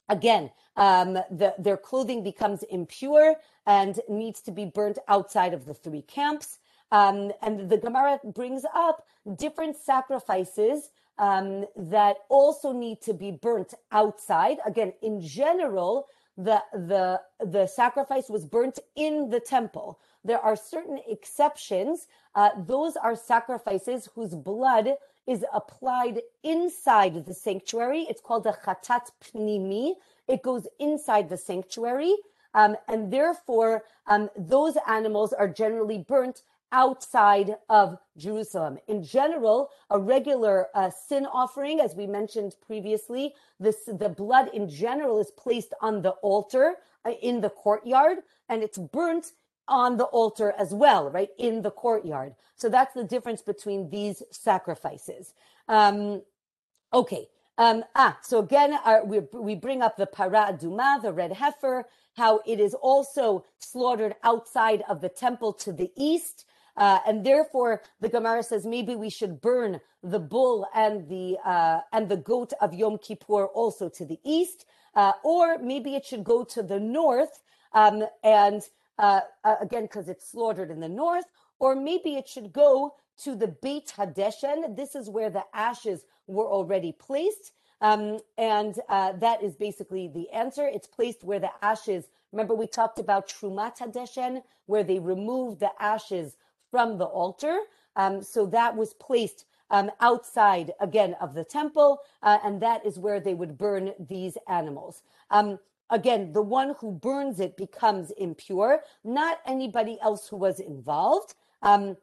again, 0.08 0.52
um, 0.78 1.14
the, 1.14 1.54
their 1.58 1.78
clothing 1.78 2.24
becomes 2.24 2.64
impure 2.64 3.36
and 3.66 4.00
needs 4.08 4.42
to 4.42 4.52
be 4.52 4.66
burnt 4.66 5.00
outside 5.08 5.54
of 5.54 5.66
the 5.66 5.74
three 5.74 6.04
camps. 6.04 6.60
Um, 6.92 7.32
and 7.42 7.70
the 7.70 7.78
Gemara 7.78 8.20
brings 8.24 8.64
up 8.74 9.06
different 9.36 9.76
sacrifices 9.76 10.92
um, 11.18 11.66
that 11.76 12.18
also 12.30 12.72
need 12.72 13.02
to 13.02 13.14
be 13.14 13.32
burnt 13.32 13.74
outside. 13.92 14.58
Again, 14.66 14.94
in 15.02 15.22
general, 15.22 16.08
the 16.38 16.62
the 16.74 17.22
the 17.40 17.66
sacrifice 17.68 18.30
was 18.30 18.46
burnt 18.46 18.80
in 18.96 19.30
the 19.30 19.40
temple. 19.40 20.00
There 20.24 20.40
are 20.40 20.56
certain 20.56 21.00
exceptions. 21.08 22.08
Uh, 22.36 22.50
those 22.66 22.96
are 22.96 23.16
sacrifices 23.16 24.10
whose 24.14 24.36
blood 24.36 24.96
is 25.26 25.44
applied 25.54 26.22
inside 26.44 27.26
the 27.26 27.34
sanctuary. 27.34 28.06
It's 28.10 28.22
called 28.22 28.46
a 28.46 28.54
chatat 28.54 29.10
pnimi. 29.24 29.94
It 30.28 30.44
goes 30.44 30.68
inside 30.80 31.30
the 31.30 31.38
sanctuary. 31.38 32.16
Um, 32.54 32.76
and 32.88 33.12
therefore, 33.12 33.84
um, 34.08 34.30
those 34.38 34.78
animals 34.88 35.34
are 35.34 35.48
generally 35.48 36.00
burnt 36.08 36.44
outside 36.72 37.56
of 37.70 37.98
Jerusalem. 38.18 38.78
In 38.88 39.04
general, 39.04 39.70
a 39.90 40.00
regular 40.00 40.68
uh, 40.74 40.90
sin 40.90 41.26
offering, 41.26 41.80
as 41.80 41.96
we 41.96 42.08
mentioned 42.08 42.56
previously, 42.66 43.34
this, 43.60 43.86
the 43.86 44.10
blood 44.10 44.50
in 44.54 44.70
general 44.70 45.20
is 45.20 45.32
placed 45.32 45.74
on 45.82 46.02
the 46.02 46.12
altar 46.22 46.76
uh, 47.06 47.12
in 47.22 47.42
the 47.42 47.50
courtyard 47.50 48.20
and 48.50 48.64
it's 48.64 48.78
burnt 48.78 49.32
on 49.68 49.98
the 49.98 50.06
altar 50.06 50.54
as 50.58 50.74
well, 50.74 51.10
right, 51.10 51.30
in 51.38 51.62
the 51.62 51.72
courtyard. 51.72 52.34
So 52.56 52.70
that's 52.70 52.94
the 52.94 53.04
difference 53.04 53.42
between 53.42 53.90
these 53.90 54.24
sacrifices. 54.32 55.34
Um, 55.68 56.22
okay. 56.94 57.28
Um, 57.58 57.84
ah, 57.96 58.18
so 58.22 58.40
again, 58.40 58.78
our, 58.86 59.02
uh, 59.02 59.04
we, 59.06 59.20
we 59.34 59.56
bring 59.56 59.82
up 59.82 59.98
the 59.98 60.06
para 60.06 60.54
aduma, 60.54 61.02
the 61.02 61.12
red 61.12 61.34
heifer, 61.34 61.86
how 62.16 62.42
it 62.46 62.60
is 62.60 62.74
also 62.76 63.46
slaughtered 63.60 64.16
outside 64.24 64.84
of 64.88 65.02
the 65.02 65.10
temple 65.10 65.54
to 65.54 65.72
the 65.72 65.92
east. 65.96 66.46
Uh, 66.78 67.00
and 67.08 67.26
therefore, 67.26 67.82
the 68.00 68.10
Gemara 68.10 68.44
says 68.44 68.66
maybe 68.66 68.96
we 68.96 69.10
should 69.10 69.42
burn 69.42 69.82
the 70.04 70.20
bull 70.20 70.68
and 70.76 71.10
the 71.10 71.38
uh, 71.44 71.80
and 71.92 72.08
the 72.08 72.18
goat 72.18 72.54
of 72.62 72.74
Yom 72.74 73.00
Kippur 73.00 73.48
also 73.48 73.90
to 73.90 74.06
the 74.06 74.20
east, 74.24 74.66
uh, 74.96 75.14
or 75.24 75.58
maybe 75.58 75.96
it 75.96 76.06
should 76.06 76.24
go 76.24 76.44
to 76.44 76.62
the 76.62 76.80
north, 76.80 77.42
um, 77.74 78.04
and 78.24 78.62
uh, 79.00 79.22
uh, 79.44 79.56
again 79.60 79.84
because 79.84 80.08
it's 80.08 80.30
slaughtered 80.30 80.70
in 80.70 80.80
the 80.80 80.90
north, 80.90 81.26
or 81.60 81.76
maybe 81.76 82.16
it 82.16 82.28
should 82.28 82.54
go 82.54 82.94
to 83.24 83.36
the 83.36 83.48
Beit 83.48 83.94
Hadeshen. 83.98 84.76
This 84.76 84.96
is 84.96 85.10
where 85.10 85.32
the 85.32 85.44
ashes 85.54 86.06
were 86.28 86.48
already 86.48 86.92
placed. 86.92 87.54
Um, 87.82 88.20
and 88.38 88.80
uh, 88.90 89.14
that 89.14 89.44
is 89.44 89.56
basically 89.56 90.08
the 90.08 90.30
answer. 90.32 90.68
It's 90.68 90.88
placed 90.88 91.24
where 91.24 91.40
the 91.40 91.52
ashes, 91.62 92.06
remember 92.32 92.56
we 92.56 92.68
talked 92.68 93.00
about 93.00 93.30
Trumat 93.30 93.78
Hadeshen, 93.78 94.42
where 94.66 94.84
they 94.84 95.00
removed 95.00 95.60
the 95.60 95.72
ashes 95.80 96.36
from 96.72 96.98
the 96.98 97.06
altar. 97.06 97.60
Um, 97.96 98.22
so 98.22 98.46
that 98.48 98.76
was 98.76 98.94
placed 98.94 99.46
um, 99.70 99.92
outside 100.00 100.72
again 100.80 101.16
of 101.20 101.34
the 101.34 101.44
temple, 101.44 102.00
uh, 102.24 102.38
and 102.44 102.62
that 102.62 102.86
is 102.86 103.00
where 103.00 103.20
they 103.20 103.34
would 103.34 103.58
burn 103.58 103.94
these 104.00 104.38
animals. 104.48 105.04
Um, 105.32 105.60
again, 105.90 106.32
the 106.34 106.42
one 106.42 106.76
who 106.80 106.92
burns 106.92 107.40
it 107.40 107.58
becomes 107.58 108.12
impure, 108.12 108.82
not 109.04 109.40
anybody 109.46 109.98
else 110.02 110.28
who 110.28 110.38
was 110.38 110.60
involved. 110.60 111.36
Um, 111.62 111.98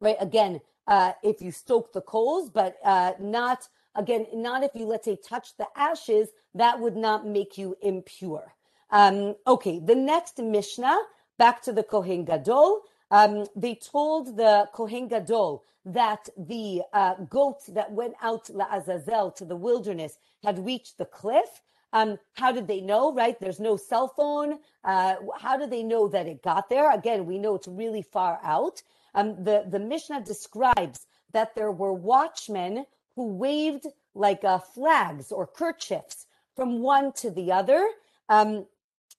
right? 0.00 0.16
Again, 0.20 0.60
uh, 0.86 1.12
if 1.22 1.40
you 1.40 1.50
stoke 1.52 1.92
the 1.92 2.02
coals, 2.02 2.50
but 2.50 2.76
uh, 2.84 3.12
not 3.20 3.68
again, 3.94 4.26
not 4.34 4.62
if 4.62 4.72
you 4.74 4.86
let's 4.86 5.04
say 5.04 5.16
touch 5.16 5.56
the 5.56 5.66
ashes, 5.76 6.28
that 6.54 6.78
would 6.78 6.96
not 6.96 7.26
make 7.26 7.56
you 7.56 7.76
impure. 7.82 8.54
Um, 8.90 9.36
okay, 9.46 9.78
the 9.78 9.94
next 9.94 10.38
Mishnah, 10.38 10.98
back 11.38 11.62
to 11.62 11.72
the 11.72 11.82
Kohen 11.82 12.24
Gadol. 12.24 12.82
Um, 13.12 13.46
they 13.54 13.76
told 13.76 14.38
the 14.38 14.68
Kohen 14.72 15.08
Gadol 15.08 15.64
that 15.84 16.28
the 16.36 16.82
uh, 16.94 17.16
goat 17.28 17.60
that 17.68 17.92
went 17.92 18.14
out 18.22 18.50
La 18.50 18.66
Azazel 18.72 19.30
to 19.32 19.44
the 19.44 19.56
wilderness 19.56 20.18
had 20.44 20.64
reached 20.64 20.98
the 20.98 21.04
cliff. 21.04 21.62
Um, 21.92 22.18
how 22.34 22.52
did 22.52 22.68
they 22.68 22.80
know, 22.80 23.12
right? 23.14 23.38
There's 23.38 23.60
no 23.60 23.76
cell 23.76 24.08
phone. 24.08 24.60
Uh, 24.84 25.16
how 25.38 25.58
do 25.58 25.66
they 25.66 25.84
know 25.84 26.08
that 26.08 26.26
it 26.26 26.42
got 26.42 26.70
there? 26.70 26.90
Again, 26.92 27.26
we 27.26 27.38
know 27.38 27.56
it's 27.56 27.68
really 27.68 28.02
far 28.02 28.40
out. 28.42 28.82
Um, 29.14 29.44
the, 29.44 29.66
the 29.70 29.80
Mishnah 29.80 30.22
describes 30.24 31.06
that 31.32 31.54
there 31.54 31.72
were 31.72 31.92
watchmen 31.92 32.86
who 33.16 33.28
waved 33.34 33.86
like 34.14 34.44
uh, 34.44 34.58
flags 34.58 35.32
or 35.32 35.46
kerchiefs 35.46 36.26
from 36.56 36.80
one 36.80 37.12
to 37.14 37.30
the 37.30 37.52
other. 37.52 37.90
Um, 38.30 38.66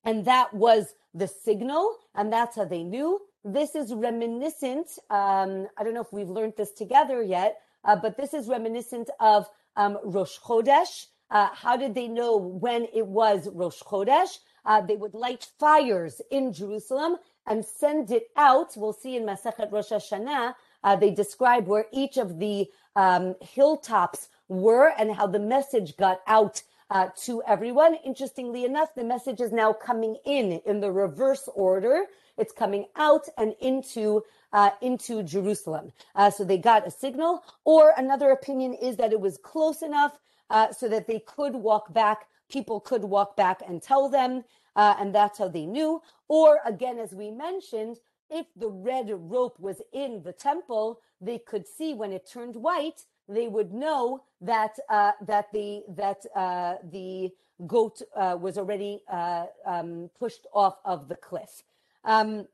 and 0.04 0.26
that 0.26 0.54
was 0.54 0.96
the 1.14 1.28
signal, 1.28 1.98
and 2.16 2.34
that's 2.34 2.56
how 2.58 2.66
they 2.66 2.84
knew 2.84 3.22
this 3.44 3.76
is 3.76 3.94
reminiscent. 3.94 4.88
Um, 5.10 5.68
I 5.78 5.84
don't 5.84 5.94
know 5.94 6.02
if 6.02 6.14
we've 6.14 6.30
learned 6.30 6.54
this 6.58 6.72
together 6.72 7.22
yet, 7.22 7.60
uh, 7.84 7.96
but 7.96 8.18
this 8.18 8.34
is 8.34 8.48
reminiscent 8.48 9.10
of 9.20 9.50
um, 9.76 9.98
Rosh 10.04 10.38
Chodesh. 10.40 11.08
Uh, 11.30 11.50
how 11.54 11.76
did 11.76 11.96
they 11.96 12.08
know 12.08 12.38
when 12.38 12.88
it 12.94 13.06
was 13.08 13.50
Rosh 13.54 13.82
Chodesh? 13.82 14.40
Uh, 14.66 14.82
they 14.82 14.96
would 14.96 15.14
light 15.14 15.48
fires 15.60 16.22
in 16.32 16.54
Jerusalem 16.54 17.18
and 17.48 17.66
send 17.66 18.12
it 18.12 18.28
out. 18.38 18.78
We'll 18.78 18.94
see 18.94 19.18
in 19.18 19.24
Masechet 19.24 19.72
Rosh 19.72 19.92
Hashanah. 19.92 20.56
Uh, 20.84 20.96
they 20.96 21.12
describe 21.12 21.68
where 21.68 21.86
each 21.92 22.18
of 22.18 22.40
the 22.40 22.68
um, 22.96 23.36
hilltops 23.42 24.30
were 24.48 24.94
and 24.98 25.12
how 25.14 25.28
the 25.28 25.40
message 25.40 25.98
got 25.98 26.22
out 26.28 26.62
uh, 26.90 27.10
to 27.24 27.42
everyone. 27.48 27.96
Interestingly 28.06 28.66
enough, 28.66 28.94
the 28.96 29.04
message 29.04 29.42
is 29.42 29.52
now 29.52 29.74
coming 29.74 30.18
in 30.26 30.62
in 30.66 30.80
the 30.80 30.92
reverse 30.92 31.50
order. 31.56 32.06
It's 32.38 32.54
coming 32.54 32.86
out 32.96 33.28
and 33.38 33.56
into 33.62 34.24
uh, 34.54 34.72
into 34.82 35.24
Jerusalem. 35.24 35.92
Uh, 36.16 36.30
so 36.32 36.44
they 36.44 36.58
got 36.58 36.88
a 36.88 36.92
signal. 36.92 37.44
Or 37.66 37.94
another 37.98 38.32
opinion 38.32 38.74
is 38.76 38.98
that 38.98 39.14
it 39.14 39.20
was 39.20 39.38
close 39.38 39.82
enough 39.82 40.18
uh, 40.50 40.72
so 40.74 40.88
that 40.90 41.08
they 41.08 41.20
could 41.20 41.56
walk 41.56 41.94
back. 41.94 42.28
People 42.52 42.80
could 42.80 43.04
walk 43.04 43.36
back 43.36 43.62
and 43.68 43.82
tell 43.82 44.10
them, 44.10 44.44
uh, 44.76 44.96
and 45.00 45.14
that's 45.16 45.40
how 45.40 45.48
they 45.50 45.66
knew. 45.66 46.02
Or 46.28 46.60
again, 46.66 47.00
as 47.00 47.14
we 47.14 47.32
mentioned, 47.32 47.98
if 48.30 48.48
the 48.56 48.70
red 48.70 49.10
rope 49.12 49.60
was 49.60 49.82
in 49.94 50.24
the 50.24 50.34
temple, 50.34 51.00
they 51.22 51.40
could 51.40 51.68
see 51.68 51.94
when 51.94 52.12
it 52.14 52.30
turned 52.32 52.56
white. 52.56 53.02
They 53.30 53.48
would 53.48 53.74
know 53.74 54.24
that 54.42 54.76
uh, 54.90 55.14
that 55.28 55.52
the 55.54 55.84
that 55.90 56.26
uh, 56.36 56.76
the 56.92 57.32
goat 57.68 58.02
was 58.16 58.58
already 58.58 59.02
um, 59.66 60.10
pushed 60.20 60.48
off 60.54 60.78
of 60.86 61.08
the 61.08 61.16
cliff. 61.16 61.64
Um, 62.06 62.48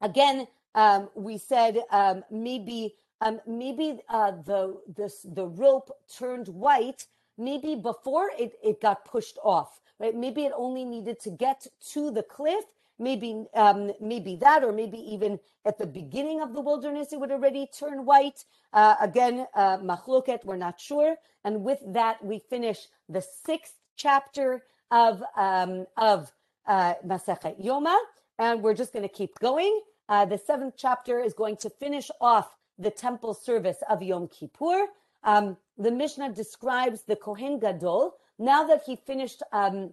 again, 0.00 0.46
um, 0.74 1.10
we 1.14 1.38
said 1.38 1.82
um, 1.90 2.24
maybe 2.30 2.94
um, 3.20 3.40
maybe 3.46 4.00
uh, 4.08 4.32
the 4.44 4.80
this, 4.88 5.24
the 5.24 5.46
rope 5.46 5.90
turned 6.18 6.48
white 6.48 7.06
maybe 7.38 7.74
before 7.74 8.30
it, 8.38 8.54
it 8.62 8.80
got 8.80 9.04
pushed 9.04 9.38
off, 9.42 9.80
right? 9.98 10.14
Maybe 10.14 10.44
it 10.44 10.52
only 10.56 10.84
needed 10.84 11.20
to 11.20 11.30
get 11.30 11.66
to 11.92 12.10
the 12.10 12.22
cliff. 12.22 12.64
Maybe 12.98 13.44
um, 13.54 13.90
maybe 14.00 14.36
that, 14.36 14.62
or 14.62 14.72
maybe 14.72 14.98
even 14.98 15.40
at 15.64 15.78
the 15.78 15.86
beginning 15.86 16.40
of 16.40 16.54
the 16.54 16.60
wilderness, 16.60 17.12
it 17.12 17.18
would 17.18 17.32
already 17.32 17.66
turn 17.76 18.04
white. 18.04 18.44
Uh, 18.72 18.94
again, 19.00 19.46
uh, 19.54 19.78
machloket, 19.78 20.44
we're 20.44 20.56
not 20.56 20.80
sure. 20.80 21.16
And 21.44 21.64
with 21.64 21.80
that, 21.88 22.24
we 22.24 22.38
finish 22.38 22.86
the 23.08 23.20
sixth 23.20 23.74
chapter 23.96 24.62
of 24.92 25.24
um, 25.36 25.86
of 25.96 26.30
uh, 26.68 26.94
Masechet 27.04 27.64
Yoma, 27.64 27.98
and 28.38 28.62
we're 28.62 28.74
just 28.74 28.92
going 28.92 29.06
to 29.08 29.14
keep 29.14 29.38
going. 29.38 29.80
Uh, 30.08 30.24
the 30.24 30.38
seventh 30.38 30.74
chapter 30.76 31.20
is 31.20 31.34
going 31.34 31.56
to 31.56 31.70
finish 31.70 32.10
off 32.20 32.56
the 32.78 32.90
temple 32.90 33.34
service 33.34 33.78
of 33.88 34.02
Yom 34.02 34.28
Kippur. 34.28 34.86
Um, 35.22 35.56
the 35.78 35.90
Mishnah 35.90 36.32
describes 36.32 37.02
the 37.02 37.16
Kohen 37.16 37.58
Gadol 37.58 38.14
now 38.38 38.64
that 38.64 38.82
he 38.86 38.96
finished 38.96 39.42
um, 39.52 39.92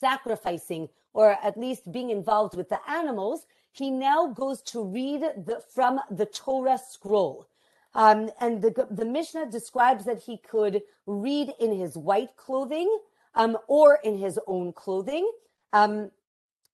sacrificing 0.00 0.88
or 1.12 1.36
at 1.42 1.58
least 1.58 1.90
being 1.90 2.10
involved 2.10 2.56
with 2.56 2.68
the 2.68 2.78
animals. 2.88 3.46
He 3.72 3.90
now 3.90 4.28
goes 4.28 4.62
to 4.62 4.84
read 4.84 5.22
the, 5.22 5.62
from 5.74 6.00
the 6.10 6.26
Torah 6.26 6.78
scroll. 6.78 7.48
Um, 7.94 8.30
and 8.40 8.60
the, 8.60 8.86
the 8.90 9.04
Mishnah 9.04 9.50
describes 9.50 10.04
that 10.04 10.22
he 10.22 10.36
could 10.36 10.82
read 11.06 11.52
in 11.60 11.78
his 11.78 11.96
white 11.96 12.36
clothing 12.36 12.98
um, 13.34 13.56
or 13.68 14.00
in 14.02 14.18
his 14.18 14.38
own 14.46 14.72
clothing. 14.72 15.30
Um, 15.72 16.10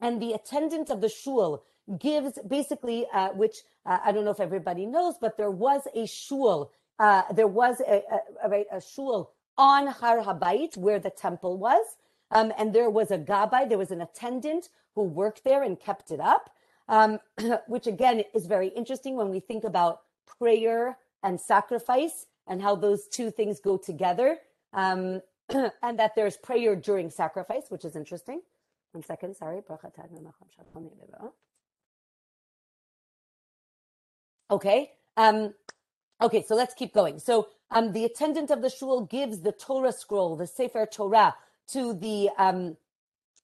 and 0.01 0.21
the 0.21 0.33
attendant 0.33 0.91
of 0.91 1.01
the 1.01 1.09
shul 1.09 1.65
gives 1.99 2.39
basically, 2.47 3.07
uh, 3.13 3.31
which 3.31 3.59
uh, 3.87 3.99
I 4.05 4.13
don't 4.13 4.25
know 4.25 4.31
if 4.31 4.41
everybody 4.41 4.87
knows, 4.87 5.15
but 5.21 5.37
there 5.37 5.51
was 5.51 5.83
a 5.95 6.07
shul, 6.07 6.71
uh, 6.99 7.23
there 7.33 7.47
was 7.47 7.81
a, 7.81 8.03
a, 8.45 8.65
a, 8.73 8.81
shul 8.81 9.33
on 9.57 9.87
Har 9.87 10.21
Habayit 10.21 10.77
where 10.77 10.99
the 10.99 11.11
temple 11.11 11.59
was, 11.59 11.85
um, 12.31 12.53
and 12.59 12.73
there 12.73 12.91
was 12.91 13.11
a 13.11 13.19
gabbai, 13.19 13.69
there 13.69 13.79
was 13.79 13.91
an 13.91 14.01
attendant 14.01 14.69
who 14.95 15.03
worked 15.03 15.45
there 15.45 15.63
and 15.63 15.81
kept 15.81 16.11
it 16.11 16.21
up, 16.21 16.51
um, 16.89 17.19
which 17.67 17.87
again 17.87 18.23
is 18.35 18.47
very 18.47 18.69
interesting 18.69 19.17
when 19.17 19.31
we 19.31 19.41
think 19.41 19.65
about 19.65 20.03
prayer 20.39 20.97
and 21.23 21.41
sacrifice 21.41 22.27
and 22.47 22.63
how 22.63 22.75
those 22.75 23.07
two 23.09 23.31
things 23.31 23.61
go 23.61 23.77
together, 23.77 24.39
um, 24.73 25.21
and 25.83 25.99
that 25.99 26.15
there's 26.15 26.37
prayer 26.37 26.77
during 26.77 27.11
sacrifice, 27.11 27.65
which 27.69 27.85
is 27.85 27.97
interesting. 27.97 28.41
One 28.93 29.05
second, 29.05 29.37
sorry. 29.37 29.63
Okay. 34.51 34.93
Um, 35.17 35.55
okay, 36.23 36.43
so 36.47 36.57
let's 36.57 36.75
keep 36.75 36.95
going. 36.95 37.21
So 37.21 37.49
um, 37.71 37.93
the 37.93 38.05
attendant 38.07 38.51
of 38.51 38.63
the 38.63 38.71
shul 38.71 39.03
gives 39.07 39.41
the 39.43 39.53
Torah 39.53 39.93
scroll, 39.93 40.37
the 40.37 40.47
Sefer 40.47 40.87
Torah, 40.87 41.35
to 41.73 41.95
the 41.95 42.31
um, 42.39 42.77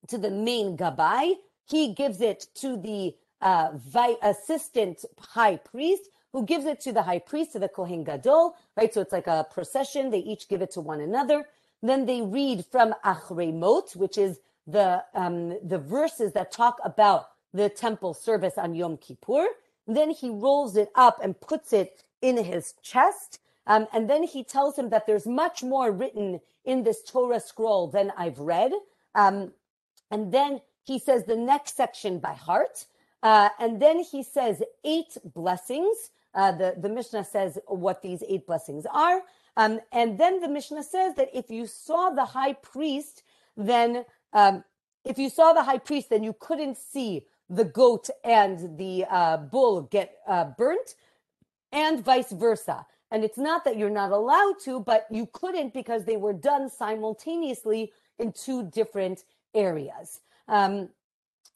to 0.09 0.19
the 0.19 0.31
main 0.31 0.77
gabbai. 0.77 1.35
He 1.69 1.95
gives 1.95 2.21
it 2.21 2.47
to 2.57 2.77
the 2.77 3.15
uh, 3.43 3.71
vi- 3.75 4.17
assistant 4.23 5.05
high 5.21 5.57
priest, 5.57 6.11
who 6.33 6.45
gives 6.47 6.67
it 6.67 6.81
to 6.83 6.93
the 6.93 7.03
high 7.03 7.19
priest, 7.21 7.53
to 7.53 7.59
the 7.61 7.69
Kohen 7.69 8.05
Gadol, 8.05 8.57
right? 8.77 8.93
So 8.93 9.01
it's 9.03 9.13
like 9.13 9.27
a 9.27 9.47
procession. 9.53 10.11
They 10.11 10.19
each 10.21 10.49
give 10.49 10.63
it 10.63 10.73
to 10.73 10.81
one 10.81 11.01
another. 11.01 11.47
Then 11.83 12.07
they 12.07 12.23
read 12.23 12.67
from 12.67 12.95
Acharei 13.05 13.55
Mot, 13.55 13.97
which 13.97 14.19
is 14.19 14.41
the 14.67 15.05
um, 15.15 15.59
the 15.67 15.79
verses 15.79 16.33
that 16.33 16.53
talk 16.53 16.79
about 16.85 17.29
the 17.53 17.69
temple 17.69 18.15
service 18.15 18.55
on 18.59 18.75
Yom 18.75 18.97
Kippur. 18.99 19.47
Then 19.87 20.11
he 20.11 20.31
rolls 20.31 20.77
it 20.77 20.91
up 20.95 21.19
and 21.23 21.41
puts 21.41 21.73
it 21.73 22.05
in 22.21 22.43
his 22.43 22.75
chest. 22.83 23.41
Um, 23.67 23.87
and 23.93 24.09
then 24.09 24.23
he 24.23 24.45
tells 24.45 24.79
him 24.79 24.91
that 24.91 25.07
there's 25.07 25.27
much 25.27 25.63
more 25.63 25.91
written 25.91 26.41
in 26.65 26.83
this 26.83 27.03
Torah 27.03 27.41
scroll 27.41 27.89
than 27.89 28.13
I've 28.17 28.39
read. 28.39 28.73
Um, 29.15 29.53
and 30.11 30.33
then 30.33 30.61
he 30.85 30.99
says 30.99 31.25
the 31.25 31.37
next 31.37 31.77
section 31.77 32.19
by 32.19 32.35
heart. 32.35 32.87
Uh, 33.23 33.49
and 33.59 33.81
then 33.81 34.01
he 34.01 34.23
says 34.23 34.63
eight 34.85 35.17
blessings. 35.35 36.11
Uh, 36.35 36.53
the, 36.53 36.75
the 36.79 36.89
Mishnah 36.89 37.25
says 37.25 37.59
what 37.67 38.03
these 38.03 38.23
eight 38.29 38.47
blessings 38.47 38.87
are. 38.93 39.23
Um, 39.57 39.81
and 39.93 40.19
then 40.19 40.41
the 40.41 40.49
Mishnah 40.49 40.83
says 40.85 41.15
that 41.15 41.31
if 41.35 41.51
you 41.51 41.67
saw 41.67 42.11
the 42.11 42.25
high 42.25 42.53
priest, 42.53 43.23
then 43.57 44.05
um, 44.33 44.65
if 45.05 45.19
you 45.19 45.31
saw 45.31 45.53
the 45.53 45.63
high 45.63 45.79
priest, 45.79 46.11
then 46.11 46.23
you 46.25 46.35
couldn't 46.39 46.77
see 46.77 47.27
the 47.49 47.65
goat 47.65 48.09
and 48.25 48.77
the 48.77 49.05
uh, 49.09 49.37
bull 49.37 49.83
get 49.83 50.17
uh, 50.27 50.45
burnt, 50.59 50.95
and 51.73 52.05
vice 52.05 52.33
versa. 52.33 52.87
And 53.11 53.23
it's 53.23 53.39
not 53.39 53.65
that 53.65 53.77
you're 53.77 53.91
not 53.91 54.11
allowed 54.11 54.57
to, 54.65 54.81
but 54.81 55.07
you 55.11 55.29
couldn't 55.33 55.73
because 55.73 56.05
they 56.05 56.17
were 56.17 56.33
done 56.33 56.69
simultaneously 56.69 57.93
in 58.19 58.33
two 58.33 58.65
different 58.65 59.25
areas. 59.55 60.21
Um, 60.49 60.89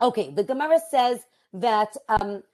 okay, 0.00 0.30
the 0.30 0.44
Gemara 0.44 0.78
says 0.90 1.20
that, 1.52 1.96
um, 2.08 2.44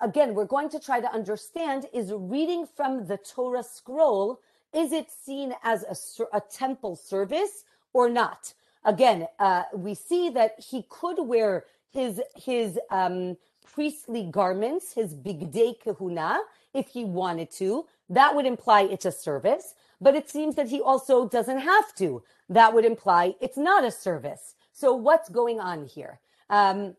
again, 0.00 0.34
we're 0.34 0.46
going 0.46 0.68
to 0.70 0.80
try 0.80 1.00
to 1.00 1.12
understand 1.12 1.86
is 1.92 2.12
reading 2.12 2.66
from 2.66 3.06
the 3.06 3.18
Torah 3.18 3.62
scroll, 3.62 4.40
is 4.74 4.92
it 4.92 5.10
seen 5.10 5.54
as 5.62 5.84
a, 5.84 6.36
a 6.36 6.40
temple 6.40 6.96
service 6.96 7.64
or 7.92 8.08
not? 8.08 8.54
Again, 8.84 9.26
uh, 9.38 9.64
we 9.74 9.94
see 9.94 10.30
that 10.30 10.54
he 10.58 10.84
could 10.88 11.18
wear 11.18 11.64
his 11.92 12.20
his 12.36 12.78
um, 12.90 13.36
priestly 13.64 14.28
garments, 14.30 14.94
his 14.94 15.14
bigdei 15.14 15.74
kehuna, 15.82 16.38
if 16.74 16.88
he 16.88 17.04
wanted 17.04 17.50
to. 17.52 17.86
That 18.08 18.34
would 18.34 18.46
imply 18.46 18.82
it's 18.82 19.04
a 19.04 19.12
service, 19.12 19.74
but 20.00 20.14
it 20.14 20.28
seems 20.28 20.54
that 20.56 20.68
he 20.68 20.80
also 20.80 21.28
doesn't 21.28 21.58
have 21.58 21.94
to. 21.96 22.22
That 22.48 22.74
would 22.74 22.84
imply 22.84 23.34
it's 23.40 23.56
not 23.58 23.84
a 23.84 23.90
service. 23.90 24.54
So 24.72 24.94
what's 24.94 25.28
going 25.28 25.60
on 25.60 25.86
here? 25.86 26.20
Um, 26.48 26.96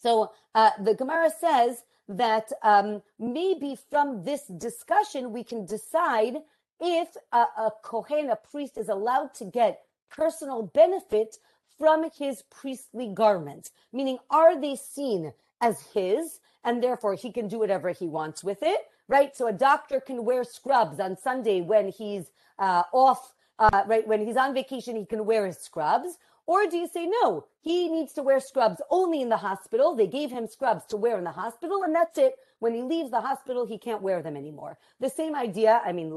so 0.00 0.32
uh, 0.54 0.70
the 0.82 0.94
Gemara 0.94 1.30
says 1.30 1.84
that 2.08 2.50
um, 2.62 3.02
maybe 3.18 3.76
from 3.90 4.24
this 4.24 4.46
discussion 4.46 5.32
we 5.32 5.44
can 5.44 5.66
decide 5.66 6.38
if 6.80 7.16
a, 7.32 7.38
a 7.38 7.72
kohen, 7.82 8.30
a 8.30 8.36
priest, 8.36 8.76
is 8.76 8.88
allowed 8.88 9.34
to 9.34 9.44
get 9.44 9.82
personal 10.16 10.62
benefit 10.62 11.38
from 11.78 12.10
his 12.16 12.42
priestly 12.50 13.08
garment? 13.08 13.70
meaning 13.92 14.18
are 14.30 14.60
they 14.60 14.76
seen 14.76 15.32
as 15.60 15.82
his 15.94 16.40
and 16.64 16.82
therefore 16.82 17.14
he 17.14 17.32
can 17.32 17.48
do 17.48 17.58
whatever 17.58 17.90
he 17.90 18.06
wants 18.06 18.42
with 18.44 18.62
it, 18.62 18.80
right? 19.08 19.36
So 19.36 19.48
a 19.48 19.52
doctor 19.52 20.00
can 20.00 20.24
wear 20.24 20.44
scrubs 20.44 21.00
on 21.00 21.16
Sunday 21.16 21.60
when 21.60 21.88
he's 21.88 22.30
uh, 22.58 22.84
off, 22.92 23.34
uh, 23.58 23.82
right? 23.86 24.06
When 24.06 24.24
he's 24.24 24.36
on 24.36 24.54
vacation, 24.54 24.96
he 24.96 25.04
can 25.04 25.24
wear 25.26 25.46
his 25.46 25.58
scrubs. 25.58 26.18
Or 26.46 26.66
do 26.66 26.76
you 26.76 26.88
say, 26.88 27.06
no, 27.06 27.46
he 27.60 27.88
needs 27.88 28.12
to 28.14 28.22
wear 28.22 28.40
scrubs 28.40 28.80
only 28.90 29.22
in 29.22 29.28
the 29.28 29.36
hospital? 29.36 29.94
They 29.94 30.06
gave 30.06 30.30
him 30.30 30.46
scrubs 30.46 30.84
to 30.86 30.96
wear 30.96 31.18
in 31.18 31.24
the 31.24 31.32
hospital, 31.32 31.82
and 31.84 31.94
that's 31.94 32.18
it. 32.18 32.36
When 32.62 32.74
he 32.74 32.82
leaves 32.82 33.10
the 33.10 33.20
hospital, 33.20 33.66
he 33.66 33.76
can't 33.76 34.02
wear 34.02 34.22
them 34.22 34.36
anymore. 34.36 34.78
The 35.00 35.10
same 35.10 35.34
idea, 35.34 35.82
I 35.84 35.90
mean, 35.90 36.16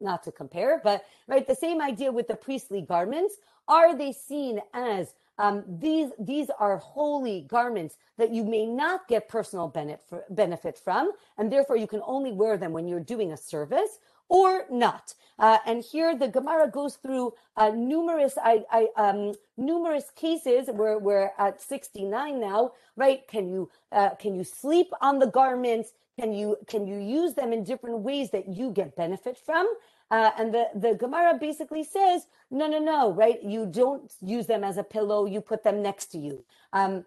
not 0.00 0.22
to 0.22 0.30
compare, 0.30 0.80
but 0.84 1.04
right, 1.26 1.44
the 1.44 1.56
same 1.56 1.82
idea 1.82 2.12
with 2.12 2.28
the 2.28 2.36
priestly 2.36 2.82
garments. 2.82 3.34
Are 3.66 3.96
they 3.98 4.12
seen 4.12 4.60
as 4.72 5.14
um, 5.38 5.64
these 5.66 6.10
these 6.20 6.50
are 6.60 6.76
holy 6.76 7.46
garments 7.48 7.96
that 8.16 8.30
you 8.30 8.44
may 8.44 8.64
not 8.64 9.08
get 9.08 9.28
personal 9.28 9.66
benefit 9.66 10.24
benefit 10.30 10.78
from, 10.78 11.10
and 11.36 11.50
therefore 11.50 11.76
you 11.76 11.88
can 11.88 12.02
only 12.06 12.30
wear 12.30 12.56
them 12.56 12.70
when 12.70 12.86
you're 12.86 13.00
doing 13.00 13.32
a 13.32 13.36
service 13.36 13.98
or 14.28 14.66
not. 14.70 15.14
Uh, 15.38 15.58
and 15.66 15.82
here 15.84 16.16
the 16.16 16.28
Gemara 16.28 16.70
goes 16.70 16.96
through 16.96 17.34
uh, 17.56 17.70
numerous 17.70 18.34
I, 18.42 18.64
I, 18.70 18.88
um, 18.96 19.34
numerous 19.56 20.10
cases 20.16 20.68
where 20.72 20.98
we're 20.98 21.32
at 21.38 21.60
69 21.62 22.40
now, 22.40 22.72
right? 22.96 23.26
Can 23.28 23.48
you 23.48 23.70
uh, 23.92 24.10
can 24.16 24.34
you 24.36 24.44
sleep 24.44 24.88
on 25.00 25.18
the 25.20 25.26
garments? 25.28 25.92
Can 26.20 26.32
you 26.32 26.58
can 26.68 26.86
you 26.86 26.98
use 26.98 27.34
them 27.34 27.52
in 27.52 27.64
different 27.64 28.00
ways 28.00 28.30
that 28.30 28.48
you 28.48 28.70
get 28.70 28.96
benefit 28.96 29.38
from? 29.38 29.66
Uh, 30.10 30.30
and 30.38 30.54
the, 30.54 30.66
the 30.74 30.94
Gemara 30.94 31.34
basically 31.40 31.84
says, 31.84 32.26
no, 32.50 32.68
no, 32.68 32.78
no, 32.78 33.12
right? 33.12 33.42
You 33.42 33.66
don't 33.66 34.12
use 34.22 34.46
them 34.46 34.64
as 34.64 34.76
a 34.76 34.84
pillow, 34.84 35.26
you 35.26 35.40
put 35.40 35.64
them 35.64 35.82
next 35.82 36.06
to 36.12 36.18
you. 36.18 36.44
Um, 36.72 37.06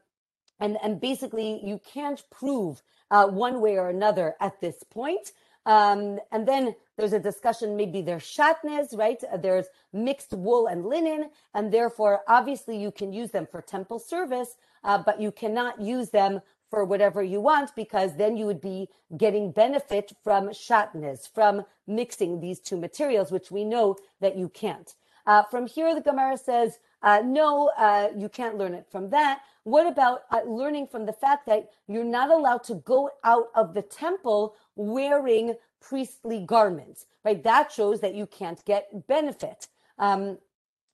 and, 0.59 0.78
and 0.84 1.01
basically, 1.01 1.61
you 1.66 1.82
can't 1.86 2.24
prove 2.32 2.84
uh, 3.11 3.28
one 3.28 3.61
way 3.61 3.78
or 3.78 3.89
another 3.89 4.36
at 4.41 4.61
this 4.61 4.84
point. 4.84 5.34
Um, 5.66 6.20
and 6.32 6.47
then 6.47 6.76
there's 6.97 7.13
a 7.13 7.20
discussion, 7.20 7.76
maybe 7.76 8.01
they're 8.01 8.18
shatnez, 8.18 8.97
right? 8.97 9.22
Uh, 9.32 9.38
there's 9.38 9.68
mixed 9.93 10.34
wool 10.34 10.68
and 10.68 10.86
linen, 10.86 11.30
and 11.53 11.72
therefore, 11.74 12.22
obviously, 12.28 12.78
you 12.78 12.91
can 12.91 13.11
use 13.11 13.32
them 13.32 13.47
for 13.49 13.61
temple 13.61 13.99
service, 13.99 14.57
uh, 14.84 15.01
but 15.03 15.20
you 15.20 15.32
cannot 15.32 15.82
use 15.82 16.09
them 16.09 16.41
for 16.70 16.84
whatever 16.86 17.24
you 17.24 17.39
want 17.39 17.76
because 17.76 18.16
then 18.18 18.38
you 18.38 18.45
would 18.45 18.61
be 18.61 18.89
getting 19.18 19.51
benefit 19.51 20.11
from 20.24 20.49
shatnez, 20.49 21.30
from 21.34 21.63
mixing 21.88 22.39
these 22.39 22.59
two 22.59 22.78
materials, 22.78 23.32
which 23.32 23.51
we 23.51 23.63
know 23.63 23.95
that 24.20 24.38
you 24.38 24.49
can't. 24.49 24.95
Uh, 25.28 25.43
from 25.43 25.68
here, 25.68 25.95
the 25.95 26.01
Gemara 26.01 26.38
says 26.38 26.80
uh, 27.05 27.22
no, 27.24 27.70
uh, 27.78 28.09
you 28.18 28.28
can't 28.28 28.57
learn 28.57 28.74
it 28.74 28.88
from 28.91 29.11
that. 29.11 29.41
What 29.63 29.86
about 29.86 30.22
uh, 30.32 30.41
learning 30.45 30.88
from 30.88 31.05
the 31.05 31.13
fact 31.13 31.45
that 31.45 31.70
you're 31.88 32.03
not 32.03 32.32
allowed 32.32 32.63
to 32.66 32.76
go 32.76 33.11
out 33.24 33.49
of 33.55 33.76
the 33.76 33.84
temple 33.84 34.55
wearing 34.76 35.55
priestly 35.82 36.41
garments, 36.45 37.05
right? 37.23 37.41
That 37.43 37.71
shows 37.71 38.01
that 38.01 38.15
you 38.15 38.26
can't 38.26 38.63
get 38.65 39.07
benefit. 39.07 39.67
Um, 39.99 40.38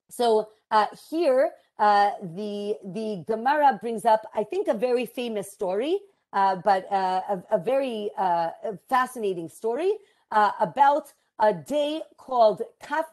so 0.09 0.49
uh, 0.69 0.87
here, 1.09 1.51
uh, 1.79 2.11
the 2.21 2.77
the 2.83 3.23
Gemara 3.27 3.79
brings 3.81 4.05
up, 4.05 4.25
I 4.35 4.43
think, 4.43 4.67
a 4.67 4.73
very 4.73 5.05
famous 5.05 5.51
story, 5.51 5.99
uh, 6.33 6.57
but 6.57 6.91
uh, 6.91 7.21
a, 7.29 7.43
a, 7.51 7.57
very 7.57 8.11
uh, 8.17 8.51
fascinating 8.87 9.49
story 9.49 9.93
uh, 10.31 10.51
about 10.59 11.11
a 11.39 11.53
day 11.53 12.01
called 12.17 12.61
Kaf. 12.81 13.05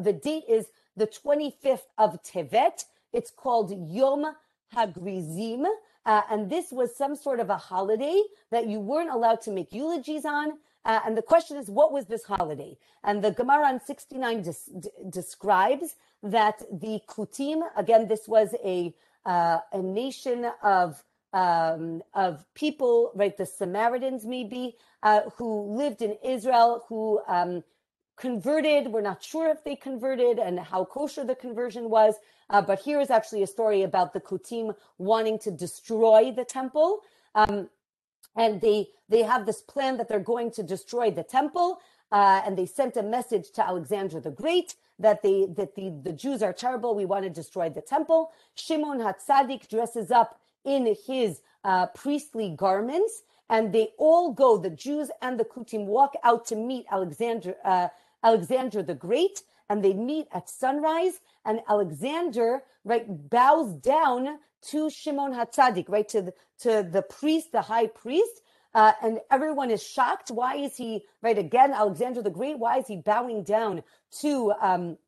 the 0.00 0.12
date 0.12 0.44
is 0.48 0.66
the 0.96 1.06
25th 1.06 1.86
of 1.96 2.20
Tevet. 2.22 2.84
It's 3.12 3.30
called 3.30 3.70
Yom 3.88 4.34
Hagrizim. 4.74 5.64
And 6.30 6.48
this 6.50 6.72
was 6.72 6.96
some 6.96 7.14
sort 7.14 7.38
of 7.38 7.50
a 7.50 7.56
holiday 7.58 8.22
that 8.50 8.66
you 8.66 8.80
weren't 8.80 9.10
allowed 9.10 9.42
to 9.42 9.50
make 9.50 9.72
eulogies 9.72 10.24
on. 10.24 10.52
Uh, 10.84 11.00
and 11.04 11.16
the 11.16 11.22
question 11.22 11.58
is, 11.58 11.68
what 11.68 11.92
was 11.92 12.06
this 12.06 12.24
holiday? 12.24 12.78
And 13.04 13.22
the 13.22 13.30
Gemara 13.30 13.66
on 13.66 13.80
69 13.80 14.42
des- 14.42 14.90
describes 15.10 15.96
that 16.22 16.62
the 16.72 17.00
Kutim, 17.06 17.60
again, 17.76 18.08
this 18.08 18.26
was 18.26 18.54
a, 18.64 18.94
uh, 19.26 19.58
a 19.72 19.82
nation 19.82 20.50
of, 20.62 21.04
um, 21.34 22.02
of 22.14 22.42
people, 22.54 23.12
right? 23.14 23.36
The 23.36 23.44
Samaritans, 23.44 24.24
maybe, 24.24 24.76
uh, 25.02 25.22
who 25.36 25.76
lived 25.76 26.00
in 26.00 26.16
Israel, 26.24 26.84
who 26.88 27.20
um, 27.28 27.62
converted. 28.18 28.88
We're 28.88 29.00
not 29.00 29.22
sure 29.22 29.48
if 29.50 29.64
they 29.64 29.76
converted 29.76 30.38
and 30.38 30.58
how 30.58 30.84
kosher 30.84 31.24
the 31.24 31.34
conversion 31.34 31.90
was. 31.90 32.14
Uh, 32.50 32.62
but 32.62 32.80
here 32.80 33.00
is 33.00 33.10
actually 33.10 33.42
a 33.42 33.46
story 33.46 33.82
about 33.82 34.12
the 34.12 34.20
Kutim 34.20 34.74
wanting 34.98 35.38
to 35.40 35.50
destroy 35.50 36.32
the 36.32 36.44
temple. 36.44 37.00
Um, 37.34 37.68
and 38.36 38.60
they 38.60 38.88
they 39.08 39.22
have 39.22 39.46
this 39.46 39.60
plan 39.62 39.96
that 39.96 40.08
they're 40.08 40.20
going 40.20 40.50
to 40.52 40.62
destroy 40.62 41.10
the 41.10 41.22
temple. 41.22 41.80
Uh, 42.10 42.40
and 42.44 42.56
they 42.56 42.66
sent 42.66 42.96
a 42.96 43.02
message 43.02 43.50
to 43.52 43.66
Alexander 43.66 44.20
the 44.20 44.30
Great 44.30 44.74
that 44.98 45.22
they 45.22 45.46
that 45.56 45.74
the, 45.74 45.92
the 46.02 46.12
Jews 46.12 46.42
are 46.42 46.52
terrible. 46.52 46.94
We 46.94 47.04
want 47.04 47.24
to 47.24 47.30
destroy 47.30 47.68
the 47.68 47.82
temple. 47.82 48.32
Shimon 48.54 48.98
Hatzadik 48.98 49.68
dresses 49.68 50.10
up 50.10 50.40
in 50.64 50.96
his 51.06 51.40
uh, 51.64 51.86
priestly 51.86 52.50
garments, 52.56 53.22
and 53.50 53.72
they 53.72 53.88
all 53.98 54.32
go. 54.32 54.56
The 54.56 54.70
Jews 54.70 55.10
and 55.20 55.38
the 55.38 55.44
Kutim 55.44 55.84
walk 55.84 56.14
out 56.24 56.46
to 56.46 56.56
meet 56.56 56.86
Alexander 56.90 57.56
uh, 57.64 57.88
Alexander 58.24 58.82
the 58.82 58.94
Great, 58.94 59.42
and 59.70 59.84
they 59.84 59.94
meet 59.94 60.26
at 60.34 60.48
sunrise. 60.50 61.20
And 61.44 61.60
Alexander 61.68 62.62
right 62.84 63.06
bows 63.30 63.74
down 63.74 64.38
to 64.70 64.90
Shimon 64.90 65.32
Hatzadik, 65.34 65.88
right 65.88 66.08
to 66.10 66.22
the, 66.22 66.34
to 66.60 66.88
the 66.90 67.02
priest, 67.02 67.52
the 67.52 67.62
high 67.62 67.88
priest, 67.88 68.42
uh, 68.74 68.92
and 69.02 69.20
everyone 69.30 69.70
is 69.70 69.82
shocked. 69.82 70.30
Why 70.30 70.56
is 70.56 70.76
he 70.76 71.04
right 71.22 71.38
again? 71.38 71.72
Alexander 71.72 72.22
the 72.22 72.30
Great. 72.30 72.58
Why 72.58 72.78
is 72.78 72.88
he 72.88 72.96
bowing 72.98 73.44
down 73.44 73.82
to 74.22 74.52
um, 74.60 74.98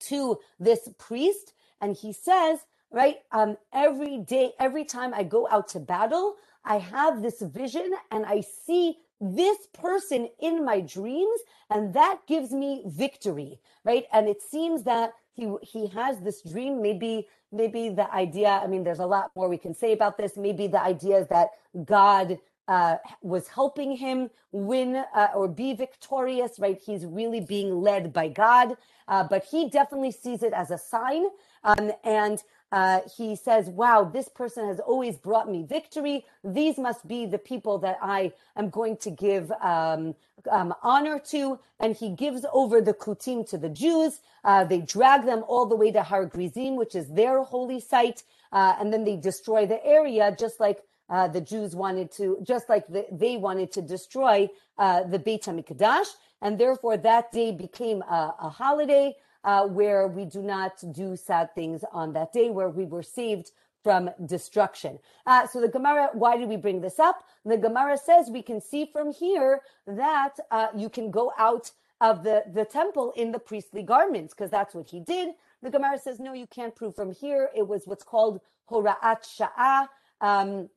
to 0.00 0.38
this 0.60 0.88
priest? 0.98 1.52
And 1.80 1.96
he 1.96 2.12
says, 2.12 2.60
right, 2.90 3.18
um, 3.32 3.56
every 3.74 4.18
day, 4.18 4.52
every 4.58 4.84
time 4.84 5.14
I 5.14 5.24
go 5.24 5.48
out 5.50 5.68
to 5.70 5.80
battle, 5.80 6.36
I 6.64 6.78
have 6.78 7.22
this 7.22 7.40
vision 7.42 7.92
and 8.10 8.26
I 8.26 8.42
see 8.42 8.98
this 9.20 9.66
person 9.72 10.28
in 10.40 10.64
my 10.64 10.80
dreams, 10.80 11.40
and 11.70 11.94
that 11.94 12.20
gives 12.26 12.50
me 12.52 12.82
victory, 12.86 13.60
right? 13.84 14.04
And 14.12 14.28
it 14.28 14.42
seems 14.42 14.82
that 14.84 15.12
he 15.32 15.54
he 15.62 15.88
has 15.88 16.20
this 16.20 16.42
dream. 16.42 16.82
Maybe 16.82 17.26
maybe 17.52 17.88
the 17.90 18.12
idea. 18.12 18.60
I 18.62 18.66
mean, 18.66 18.84
there's 18.84 18.98
a 18.98 19.06
lot 19.06 19.30
more 19.36 19.48
we 19.48 19.58
can 19.58 19.74
say 19.74 19.92
about 19.92 20.18
this. 20.18 20.36
Maybe 20.36 20.66
the 20.66 20.82
idea 20.82 21.18
is 21.18 21.28
that 21.28 21.48
God 21.84 22.38
uh, 22.68 22.96
was 23.22 23.48
helping 23.48 23.96
him 23.96 24.30
win 24.52 25.04
uh, 25.14 25.28
or 25.34 25.48
be 25.48 25.72
victorious, 25.74 26.58
right? 26.58 26.80
He's 26.84 27.04
really 27.06 27.40
being 27.40 27.80
led 27.80 28.12
by 28.12 28.28
God, 28.28 28.76
uh, 29.08 29.24
but 29.24 29.44
he 29.44 29.68
definitely 29.70 30.12
sees 30.12 30.42
it 30.42 30.52
as 30.52 30.70
a 30.70 30.78
sign. 30.78 31.26
Um, 31.64 31.92
and 32.04 32.42
uh, 32.72 33.00
he 33.16 33.36
says, 33.36 33.68
Wow, 33.68 34.04
this 34.04 34.28
person 34.28 34.66
has 34.66 34.80
always 34.80 35.16
brought 35.16 35.50
me 35.50 35.62
victory. 35.62 36.24
These 36.42 36.78
must 36.78 37.06
be 37.06 37.26
the 37.26 37.38
people 37.38 37.78
that 37.78 37.98
I 38.02 38.32
am 38.56 38.70
going 38.70 38.96
to 38.98 39.10
give 39.10 39.52
um, 39.60 40.14
um, 40.50 40.74
honor 40.82 41.18
to. 41.30 41.58
And 41.78 41.96
he 41.96 42.10
gives 42.10 42.44
over 42.52 42.80
the 42.80 42.94
Kutim 42.94 43.48
to 43.50 43.58
the 43.58 43.68
Jews. 43.68 44.20
Uh, 44.44 44.64
they 44.64 44.80
drag 44.80 45.24
them 45.24 45.44
all 45.46 45.66
the 45.66 45.76
way 45.76 45.92
to 45.92 46.02
Har 46.02 46.26
Grizim, 46.26 46.76
which 46.76 46.94
is 46.94 47.08
their 47.08 47.42
holy 47.42 47.80
site. 47.80 48.24
Uh, 48.52 48.74
and 48.80 48.92
then 48.92 49.04
they 49.04 49.16
destroy 49.16 49.66
the 49.66 49.84
area, 49.84 50.34
just 50.38 50.60
like 50.60 50.82
uh, 51.08 51.28
the 51.28 51.40
Jews 51.40 51.76
wanted 51.76 52.10
to, 52.12 52.38
just 52.42 52.68
like 52.68 52.86
the, 52.88 53.06
they 53.12 53.36
wanted 53.36 53.70
to 53.72 53.82
destroy 53.82 54.48
uh, 54.78 55.04
the 55.04 55.18
Beit 55.18 55.44
HaMikdash. 55.44 56.06
And 56.42 56.58
therefore, 56.58 56.96
that 56.98 57.32
day 57.32 57.52
became 57.52 58.02
a, 58.02 58.34
a 58.40 58.48
holiday 58.48 59.14
uh, 59.46 59.66
where 59.78 60.06
we 60.08 60.24
do 60.36 60.42
not 60.42 60.72
do 60.92 61.16
sad 61.16 61.54
things 61.54 61.80
on 61.92 62.12
that 62.12 62.32
day, 62.32 62.50
where 62.50 62.68
we 62.68 62.84
were 62.84 63.02
saved 63.02 63.52
from 63.84 64.10
destruction. 64.26 64.98
Uh, 65.26 65.46
so 65.46 65.60
the 65.60 65.68
Gemara, 65.68 66.08
why 66.12 66.36
did 66.36 66.48
we 66.48 66.56
bring 66.56 66.80
this 66.80 66.98
up? 66.98 67.24
The 67.44 67.56
Gemara 67.56 67.96
says 67.96 68.28
we 68.28 68.42
can 68.42 68.60
see 68.60 68.84
from 68.92 69.12
here 69.12 69.60
that 69.86 70.34
uh, 70.50 70.68
you 70.76 70.88
can 70.88 71.10
go 71.10 71.32
out 71.38 71.70
of 72.00 72.24
the, 72.24 72.42
the 72.52 72.64
temple 72.64 73.12
in 73.16 73.32
the 73.32 73.38
priestly 73.38 73.82
garments, 73.82 74.34
because 74.34 74.50
that's 74.50 74.74
what 74.74 74.90
he 74.90 75.00
did. 75.00 75.28
The 75.62 75.70
Gemara 75.70 75.98
says, 75.98 76.18
no, 76.18 76.32
you 76.34 76.48
can't 76.48 76.74
prove 76.74 76.94
from 76.94 77.12
here. 77.12 77.48
It 77.56 77.66
was 77.66 77.86
what's 77.86 78.04
called 78.04 78.40
Hora'at 78.70 79.22
Sha'ah. 79.22 79.86
Um, 80.20 80.68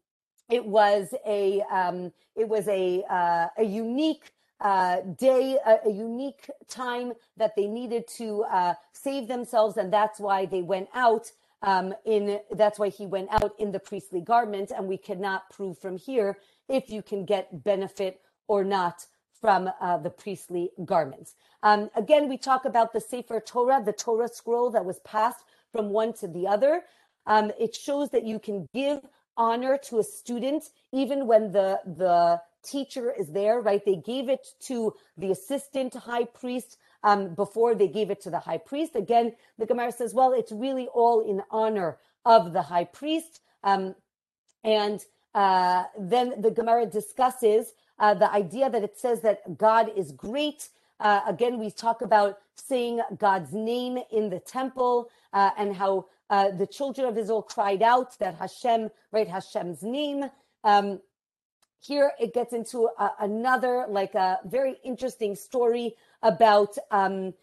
it 0.49 0.65
was 0.65 1.13
a 1.27 1.61
um, 1.71 2.11
it 2.35 2.47
was 2.47 2.67
a 2.67 3.03
uh, 3.09 3.47
a 3.57 3.63
unique 3.63 4.31
uh, 4.61 5.01
day, 5.17 5.57
a, 5.65 5.87
a, 5.87 5.91
unique 5.91 6.49
time 6.67 7.13
that 7.37 7.55
they 7.55 7.67
needed 7.67 8.07
to 8.07 8.43
uh, 8.43 8.73
save 8.91 9.27
themselves, 9.27 9.77
and 9.77 9.91
that's 9.91 10.19
why 10.19 10.45
they 10.45 10.61
went 10.61 10.89
out. 10.93 11.31
Um, 11.61 11.93
in 12.05 12.39
that's 12.51 12.79
why 12.79 12.87
he 12.87 13.05
went 13.05 13.29
out 13.31 13.53
in 13.59 13.71
the 13.71 13.79
priestly 13.79 14.21
garment, 14.21 14.71
and 14.75 14.87
we 14.87 14.97
cannot 14.97 15.49
prove 15.49 15.77
from 15.77 15.97
here 15.97 16.37
if 16.69 16.89
you 16.89 17.01
can 17.01 17.25
get 17.25 17.63
benefit 17.63 18.21
or 18.47 18.63
not 18.63 19.05
from 19.41 19.69
uh, 19.79 19.97
the 19.97 20.09
priestly 20.09 20.71
garments. 20.85 21.35
Um, 21.63 21.89
again, 21.95 22.29
we 22.29 22.37
talk 22.37 22.65
about 22.65 22.93
the 22.93 23.01
Sefer 23.01 23.39
Torah, 23.39 23.81
the 23.83 23.93
Torah 23.93 24.27
scroll 24.27 24.69
that 24.71 24.85
was 24.85 24.99
passed 24.99 25.43
from 25.71 25.89
one 25.89 26.13
to 26.13 26.27
the 26.27 26.47
other. 26.47 26.83
Um, 27.25 27.51
it 27.59 27.75
shows 27.75 28.09
that 28.09 28.25
you 28.25 28.39
can 28.39 28.67
give 28.73 29.01
honor 29.37 29.77
to 29.77 29.99
a 29.99 30.03
student 30.03 30.65
even 30.91 31.25
when 31.25 31.51
the 31.51 31.79
the 31.85 32.41
teacher 32.63 33.13
is 33.17 33.31
there, 33.31 33.61
right? 33.61 33.83
They 33.85 33.95
gave 33.95 34.29
it 34.29 34.47
to 34.67 34.93
the 35.17 35.31
assistant 35.31 35.93
high 35.93 36.25
priest 36.25 36.77
um, 37.03 37.33
before 37.35 37.75
they 37.75 37.87
gave 37.87 38.09
it 38.11 38.21
to 38.21 38.29
the 38.29 38.39
high 38.39 38.57
priest. 38.57 38.95
Again, 38.95 39.33
the 39.57 39.65
Gemara 39.65 39.91
says, 39.91 40.13
well, 40.13 40.33
it's 40.33 40.51
really 40.51 40.87
all 40.87 41.21
in 41.21 41.41
honor 41.51 41.97
of 42.25 42.53
the 42.53 42.61
high 42.61 42.85
priest. 42.85 43.41
Um, 43.63 43.95
and 44.63 45.03
uh, 45.33 45.83
then 45.97 46.41
the 46.41 46.51
Gemara 46.51 46.85
discusses 46.85 47.73
uh, 47.99 48.13
the 48.13 48.31
idea 48.31 48.69
that 48.69 48.83
it 48.83 48.97
says 48.97 49.21
that 49.21 49.57
God 49.57 49.91
is 49.95 50.11
great. 50.11 50.69
Uh, 50.99 51.21
again, 51.27 51.59
we 51.59 51.71
talk 51.71 52.01
about 52.01 52.39
saying 52.55 53.01
God's 53.17 53.53
name 53.53 53.99
in 54.11 54.29
the 54.29 54.39
temple 54.39 55.09
uh, 55.33 55.51
and 55.57 55.75
how 55.75 56.07
uh, 56.29 56.51
the 56.51 56.67
children 56.67 57.07
of 57.07 57.17
Israel 57.17 57.41
cried 57.41 57.81
out 57.81 58.17
that 58.19 58.35
Hashem, 58.35 58.89
right, 59.11 59.27
Hashem's 59.27 59.81
name. 59.81 60.29
Um, 60.63 60.99
here 61.79 62.11
it 62.19 62.33
gets 62.33 62.53
into 62.53 62.89
a, 62.99 63.11
another 63.21 63.85
like 63.89 64.15
a 64.15 64.39
very 64.45 64.75
interesting 64.83 65.35
story 65.35 65.95
about 66.21 66.77
um, 66.91 67.33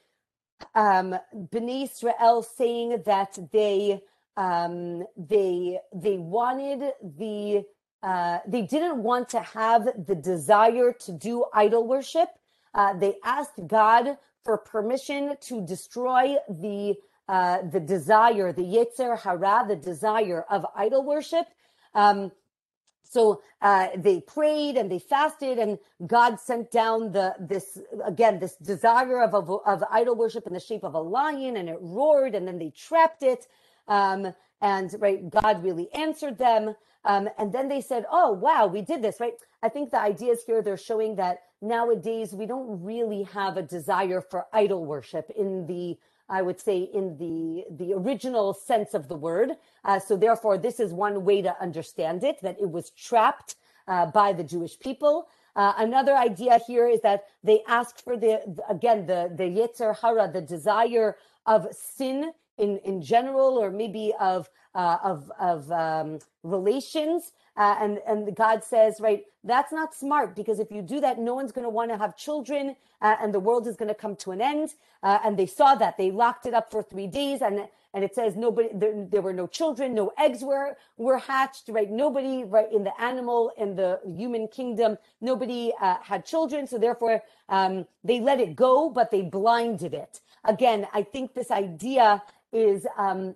um, 0.75 1.19
Bnei 1.35 1.85
Israel 1.85 2.43
saying 2.43 3.03
that 3.07 3.39
they 3.53 4.01
um, 4.37 5.05
they 5.17 5.79
they 5.95 6.19
wanted 6.19 6.93
the 7.03 7.65
uh, 8.03 8.39
they 8.47 8.63
didn't 8.63 9.03
want 9.03 9.29
to 9.31 9.41
have 9.41 9.89
the 10.07 10.15
desire 10.15 10.93
to 10.93 11.13
do 11.13 11.45
idol 11.55 11.87
worship. 11.87 12.29
Uh, 12.75 12.93
they 12.95 13.17
asked 13.25 13.59
God 13.67 14.19
for 14.45 14.59
permission 14.59 15.37
to 15.41 15.61
destroy 15.67 16.37
the 16.49 16.95
uh, 17.29 17.63
the 17.73 17.81
desire, 17.81 18.53
the 18.53 18.63
yetzer 18.63 19.19
hara, 19.19 19.65
the 19.67 19.77
desire 19.77 20.45
of 20.49 20.65
idol 20.77 21.05
worship. 21.05 21.47
Um, 21.95 22.31
so 23.09 23.43
uh, 23.63 23.89
they 23.97 24.21
prayed 24.21 24.77
and 24.77 24.91
they 24.91 24.99
fasted, 24.99 25.59
and 25.59 25.79
God 26.07 26.41
sent 26.41 26.71
down 26.71 27.13
the 27.13 27.35
this 27.41 27.79
again 28.05 28.39
this 28.41 28.57
desire 28.57 29.23
of, 29.23 29.35
of, 29.35 29.51
of 29.67 29.85
idol 29.91 30.17
worship 30.17 30.47
in 30.47 30.55
the 30.55 30.61
shape 30.61 30.85
of 30.85 30.95
a 30.95 31.01
lion, 31.01 31.57
and 31.57 31.69
it 31.69 31.79
roared, 31.81 32.35
and 32.35 32.47
then 32.49 32.59
they 32.59 32.71
trapped 32.71 33.23
it. 33.23 33.47
Um, 33.89 34.35
and 34.61 34.95
right, 35.01 35.29
God 35.31 35.65
really 35.65 35.93
answered 35.95 36.39
them. 36.39 36.75
Um, 37.05 37.29
and 37.39 37.53
then 37.53 37.69
they 37.69 37.81
said, 37.81 38.07
"Oh 38.11 38.33
wow, 38.33 38.67
we 38.67 38.83
did 38.83 39.03
this!" 39.03 39.21
Right? 39.21 39.35
I 39.63 39.69
think 39.69 39.91
the 39.91 40.01
ideas 40.01 40.45
here 40.47 40.63
they're 40.63 40.77
showing 40.77 41.17
that 41.17 41.43
nowadays 41.63 42.35
we 42.35 42.47
don't 42.47 42.83
really 42.83 43.25
have 43.25 43.57
a 43.57 43.63
desire 43.63 44.21
for 44.21 44.47
idol 44.53 44.85
worship 44.85 45.31
in 45.37 45.67
the 45.67 45.99
I 46.29 46.43
would 46.43 46.61
say, 46.61 46.79
in 46.93 47.17
the, 47.19 47.65
the 47.71 47.95
original 47.95 48.53
sense 48.53 48.95
of 48.95 49.09
the 49.09 49.15
word. 49.15 49.53
Uh, 49.85 49.99
so 49.99 50.17
therefore, 50.17 50.59
this 50.59 50.81
is 50.81 50.93
one 50.93 51.25
way 51.25 51.43
to 51.43 51.55
understand 51.63 52.25
it, 52.25 52.41
that 52.43 52.57
it 52.61 52.71
was 52.71 52.91
trapped 52.91 53.57
uh, 53.89 54.07
by 54.07 54.33
the 54.33 54.45
Jewish 54.45 54.79
people. 54.79 55.29
Uh, 55.55 55.73
another 55.79 56.15
idea 56.17 56.59
here 56.67 56.89
is 56.89 57.01
that 57.03 57.25
they 57.43 57.63
asked 57.67 58.03
for 58.03 58.17
the, 58.17 58.43
again, 58.69 59.07
the, 59.07 59.33
the 59.35 59.45
Yetzer 59.45 59.99
Hara, 59.99 60.31
the 60.31 60.43
desire 60.43 61.17
of 61.47 61.69
sin 61.73 62.33
in, 62.59 62.79
in 62.79 63.01
general, 63.01 63.57
or 63.57 63.71
maybe 63.71 64.13
of, 64.21 64.51
uh, 64.75 64.99
of, 65.03 65.31
of 65.39 65.71
um, 65.71 66.19
relations. 66.43 67.33
Uh, 67.57 67.77
and 67.81 68.01
and 68.07 68.37
God 68.37 68.63
says, 68.65 69.01
right, 69.01 69.25
that's 69.45 69.73
not 69.73 69.95
smart 69.95 70.37
because 70.37 70.61
if 70.61 70.71
you 70.71 70.83
do 70.83 71.01
that, 71.01 71.19
no 71.19 71.35
one's 71.35 71.53
going 71.53 71.65
to 71.65 71.71
want 71.71 71.91
to 71.91 71.99
have 71.99 72.17
children, 72.17 72.77
uh, 73.03 73.17
and 73.23 73.33
the 73.33 73.41
world 73.41 73.67
is 73.67 73.77
going 73.77 73.89
to 73.89 73.95
come 73.95 74.17
to 74.17 74.33
an 74.33 74.43
end. 74.43 74.75
Uh, 75.03 75.19
and 75.25 75.39
they 75.39 75.47
saw 75.47 75.75
that 75.75 75.97
they 75.97 76.11
locked 76.11 76.47
it 76.47 76.55
up 76.55 76.71
for 76.71 76.83
three 76.83 77.07
days, 77.07 77.43
and 77.43 77.69
and 77.95 78.05
it 78.05 78.15
says 78.15 78.37
nobody, 78.37 78.69
there, 78.75 79.07
there, 79.11 79.23
were 79.23 79.33
no 79.33 79.47
children, 79.47 79.95
no 79.95 80.13
eggs 80.19 80.43
were 80.43 80.77
were 80.99 81.19
hatched, 81.19 81.69
right? 81.69 81.91
Nobody, 81.91 82.45
right, 82.45 82.71
in 82.73 82.85
the 82.85 83.01
animal 83.01 83.53
in 83.57 83.77
the 83.77 84.01
human 84.05 84.49
kingdom, 84.49 84.99
nobody 85.21 85.73
uh, 85.81 85.97
had 86.03 86.27
children, 86.27 86.67
so 86.67 86.79
therefore 86.79 87.23
um, 87.49 87.87
they 88.05 88.21
let 88.21 88.41
it 88.41 88.57
go, 88.57 88.91
but 88.91 89.11
they 89.11 89.23
blinded 89.23 89.95
it. 89.95 90.21
Again, 90.45 90.87
I 90.93 91.03
think 91.03 91.35
this 91.35 91.51
idea 91.51 92.23
is 92.53 92.87
um, 92.99 93.35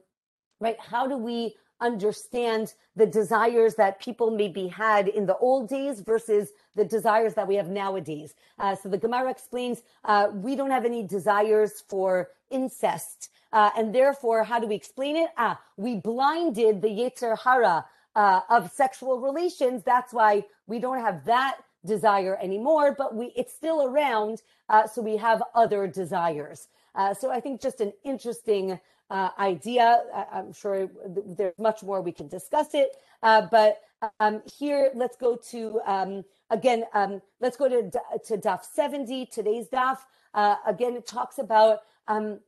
right. 0.60 0.76
How 0.80 1.06
do 1.06 1.16
we 1.16 1.56
understand 1.80 2.74
the 2.96 3.06
desires 3.06 3.74
that 3.76 4.00
people 4.00 4.30
maybe 4.30 4.68
had 4.68 5.08
in 5.08 5.26
the 5.26 5.36
old 5.36 5.68
days 5.68 6.00
versus 6.00 6.50
the 6.74 6.84
desires 6.84 7.34
that 7.34 7.48
we 7.48 7.54
have 7.56 7.68
nowadays. 7.68 8.34
Uh, 8.58 8.74
so 8.74 8.88
the 8.88 8.98
Gemara 8.98 9.30
explains 9.30 9.82
uh, 10.04 10.28
we 10.32 10.56
don't 10.56 10.70
have 10.70 10.84
any 10.84 11.02
desires 11.02 11.82
for 11.88 12.30
incest. 12.50 13.30
Uh, 13.52 13.70
and 13.76 13.94
therefore, 13.94 14.44
how 14.44 14.60
do 14.60 14.66
we 14.66 14.74
explain 14.74 15.16
it? 15.16 15.30
Ah, 15.36 15.60
we 15.76 15.96
blinded 15.96 16.82
the 16.82 16.88
Yetzer 16.88 17.38
Hara 17.38 17.84
uh, 18.14 18.40
of 18.48 18.70
sexual 18.70 19.20
relations. 19.20 19.82
That's 19.84 20.12
why 20.12 20.44
we 20.66 20.78
don't 20.78 21.00
have 21.00 21.24
that 21.24 21.58
desire 21.84 22.38
anymore, 22.40 22.94
but 22.96 23.14
we 23.14 23.32
it's 23.36 23.54
still 23.54 23.84
around. 23.84 24.42
Uh, 24.68 24.86
so 24.86 25.02
we 25.02 25.16
have 25.16 25.42
other 25.54 25.86
desires. 25.86 26.68
Uh, 26.94 27.14
so 27.14 27.30
I 27.30 27.40
think 27.40 27.60
just 27.60 27.80
an 27.80 27.92
interesting 28.04 28.78
uh, 29.10 29.30
idea. 29.38 30.02
I, 30.14 30.38
am 30.38 30.52
sure 30.52 30.88
there's 31.06 31.58
much 31.58 31.82
more 31.82 32.00
we 32.00 32.12
can 32.12 32.28
discuss 32.28 32.74
it, 32.74 32.96
uh, 33.22 33.42
but 33.50 33.80
um, 34.20 34.42
here 34.58 34.90
let's 34.94 35.16
go 35.16 35.36
to 35.50 35.80
um, 35.84 36.24
again. 36.50 36.84
Um, 36.94 37.20
let's 37.40 37.56
go 37.56 37.68
to 37.68 37.90
to 38.26 38.38
Daf 38.38 38.64
70. 38.64 39.26
Today's 39.26 39.66
Daf 39.68 39.98
uh, 40.34 40.56
again 40.66 40.94
it 40.94 41.06
talks 41.06 41.38
about 41.38 41.80
um, 42.08 42.40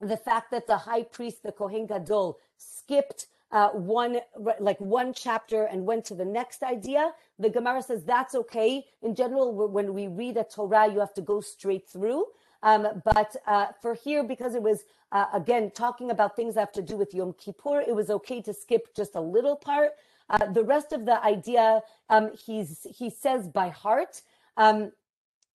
the 0.00 0.16
fact 0.16 0.50
that 0.50 0.66
the 0.66 0.76
high 0.76 1.04
priest, 1.04 1.42
the 1.42 1.52
Kohen 1.52 1.86
Gadol, 1.86 2.38
skipped. 2.56 3.26
Uh, 3.52 3.70
one 3.70 4.20
like 4.60 4.78
one 4.80 5.12
chapter 5.12 5.64
and 5.64 5.84
went 5.84 6.04
to 6.04 6.14
the 6.14 6.24
next 6.24 6.62
idea. 6.62 7.10
The 7.40 7.50
Gemara 7.50 7.82
says 7.82 8.04
that's 8.04 8.36
okay. 8.36 8.84
In 9.02 9.16
general, 9.16 9.52
when 9.68 9.92
we 9.92 10.06
read 10.06 10.36
a 10.36 10.44
Torah, 10.44 10.86
you 10.86 11.00
have 11.00 11.14
to 11.14 11.20
go 11.20 11.40
straight 11.40 11.88
through. 11.88 12.26
Um, 12.62 13.02
but 13.04 13.36
uh, 13.46 13.68
for 13.80 13.94
here, 13.94 14.22
because 14.24 14.54
it 14.54 14.62
was 14.62 14.84
uh, 15.12 15.26
again 15.32 15.70
talking 15.74 16.10
about 16.10 16.36
things 16.36 16.54
that 16.54 16.60
have 16.60 16.72
to 16.72 16.82
do 16.82 16.96
with 16.96 17.14
Yom 17.14 17.34
Kippur, 17.34 17.80
it 17.80 17.94
was 17.94 18.10
okay 18.10 18.42
to 18.42 18.54
skip 18.54 18.94
just 18.94 19.14
a 19.14 19.20
little 19.20 19.56
part. 19.56 19.92
Uh, 20.28 20.46
the 20.52 20.64
rest 20.64 20.92
of 20.92 21.06
the 21.06 21.22
idea, 21.24 21.82
um, 22.10 22.30
he's 22.46 22.86
he 22.96 23.10
says 23.10 23.48
by 23.48 23.68
heart. 23.68 24.22
Um, 24.56 24.92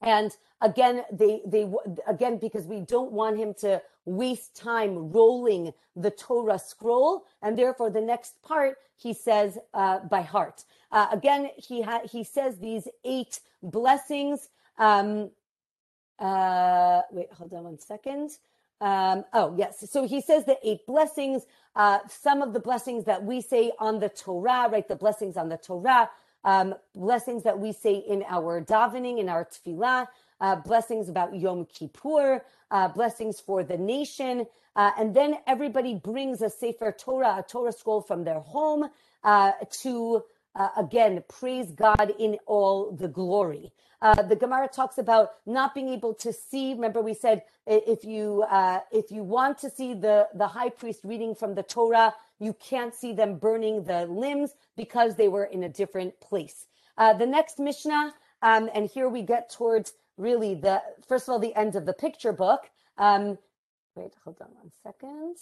and 0.02 0.32
again, 0.62 1.04
they 1.12 1.42
they 1.46 1.72
again 2.08 2.38
because 2.38 2.66
we 2.68 2.82
don't 2.82 3.12
want 3.12 3.38
him 3.38 3.54
to 3.56 3.82
waste 4.06 4.56
time 4.56 5.12
rolling 5.12 5.74
the 5.96 6.12
Torah 6.12 6.60
scroll, 6.60 7.26
and 7.42 7.58
therefore 7.58 7.90
the 7.90 8.02
next 8.02 8.42
part 8.44 8.78
he 8.98 9.14
says 9.14 9.58
uh, 9.74 10.00
by 10.00 10.22
heart. 10.22 10.64
Uh, 10.92 11.08
again, 11.12 11.50
he 11.58 11.82
ha- 11.82 12.08
he 12.10 12.24
says 12.24 12.58
these 12.60 12.88
eight 13.04 13.40
blessings. 13.64 14.50
Um, 14.78 15.32
uh, 16.20 17.02
wait, 17.12 17.32
hold 17.34 17.54
on 17.54 17.66
one 17.66 17.80
second. 17.80 18.32
Um, 18.82 19.26
oh, 19.34 19.56
yes. 19.58 19.90
So 19.92 20.08
he 20.08 20.22
says 20.22 20.46
the 20.46 20.58
eight 20.64 20.86
blessings, 20.86 21.44
uh, 21.76 22.00
some 22.10 22.42
of 22.42 22.54
the 22.54 22.60
blessings 22.60 23.06
that 23.06 23.24
we 23.24 23.42
say 23.42 23.72
on 23.80 24.00
the 24.00 24.10
Torah, 24.10 24.70
right? 24.72 24.88
The 24.88 24.96
blessings 24.96 25.38
on 25.38 25.50
the 25.50 25.58
Torah, 25.58 26.10
um, 26.46 26.76
blessings 26.96 27.44
that 27.44 27.60
we 27.60 27.74
say 27.74 27.96
in 27.96 28.24
our 28.30 28.62
davening, 28.62 29.20
in 29.20 29.30
our 29.30 29.46
tefillah, 29.46 30.08
uh, 30.42 30.58
blessings 30.58 31.10
about 31.10 31.36
Yom 31.36 31.66
Kippur, 31.66 32.44
uh, 32.72 32.88
blessings 32.90 33.40
for 33.40 33.64
the 33.64 33.78
nation. 33.78 34.46
Uh, 34.76 34.92
and 35.00 35.16
then 35.16 35.38
everybody 35.48 35.96
brings 35.96 36.42
a 36.42 36.50
Sefer 36.50 36.92
Torah, 36.92 37.38
a 37.40 37.44
Torah 37.44 37.72
scroll 37.72 38.02
from 38.02 38.26
their 38.26 38.42
home 38.42 38.90
uh, 39.24 39.54
to, 39.82 40.24
uh, 40.56 40.70
again, 40.78 41.24
praise 41.30 41.72
God 41.72 42.14
in 42.20 42.38
all 42.48 42.92
the 42.92 43.08
glory. 43.10 43.72
Uh, 44.02 44.22
the 44.24 44.36
Gemara 44.36 44.68
talks 44.68 44.98
about 45.00 45.32
not 45.46 45.76
being 45.76 45.90
able 45.90 46.14
to 46.16 46.34
see. 46.34 46.74
Remember, 46.74 47.02
we 47.02 47.14
said 47.14 47.44
if 47.88 48.06
you 48.06 48.44
uh, 48.50 48.82
if 48.92 49.12
you 49.12 49.24
want 49.24 49.58
to 49.60 49.70
see 49.70 49.94
the 49.94 50.28
the 50.36 50.48
high 50.48 50.70
priest 50.70 51.02
reading 51.04 51.36
from 51.36 51.56
the 51.56 51.64
Torah, 51.64 52.14
you 52.40 52.54
can't 52.54 52.94
see 52.94 53.14
them 53.14 53.38
burning 53.38 53.86
the 53.86 54.06
limbs 54.08 54.52
because 54.78 55.16
they 55.16 55.28
were 55.30 55.46
in 55.46 55.64
a 55.64 55.70
different 55.70 56.20
place. 56.22 56.68
Uh, 56.98 57.14
the 57.14 57.26
next 57.26 57.60
Mishnah, 57.60 58.14
um, 58.44 58.70
and 58.76 58.90
here 58.90 59.10
we 59.10 59.24
get 59.24 59.50
towards 59.52 59.94
really 60.18 60.56
the 60.56 60.82
first 61.08 61.28
of 61.28 61.34
all 61.34 61.40
the 61.40 61.56
end 61.56 61.76
of 61.76 61.86
the 61.86 61.94
picture 61.94 62.34
book. 62.34 62.70
Um, 62.98 63.38
wait, 63.96 64.14
hold 64.24 64.38
on 64.42 64.50
one 64.56 64.72
second. 64.84 65.38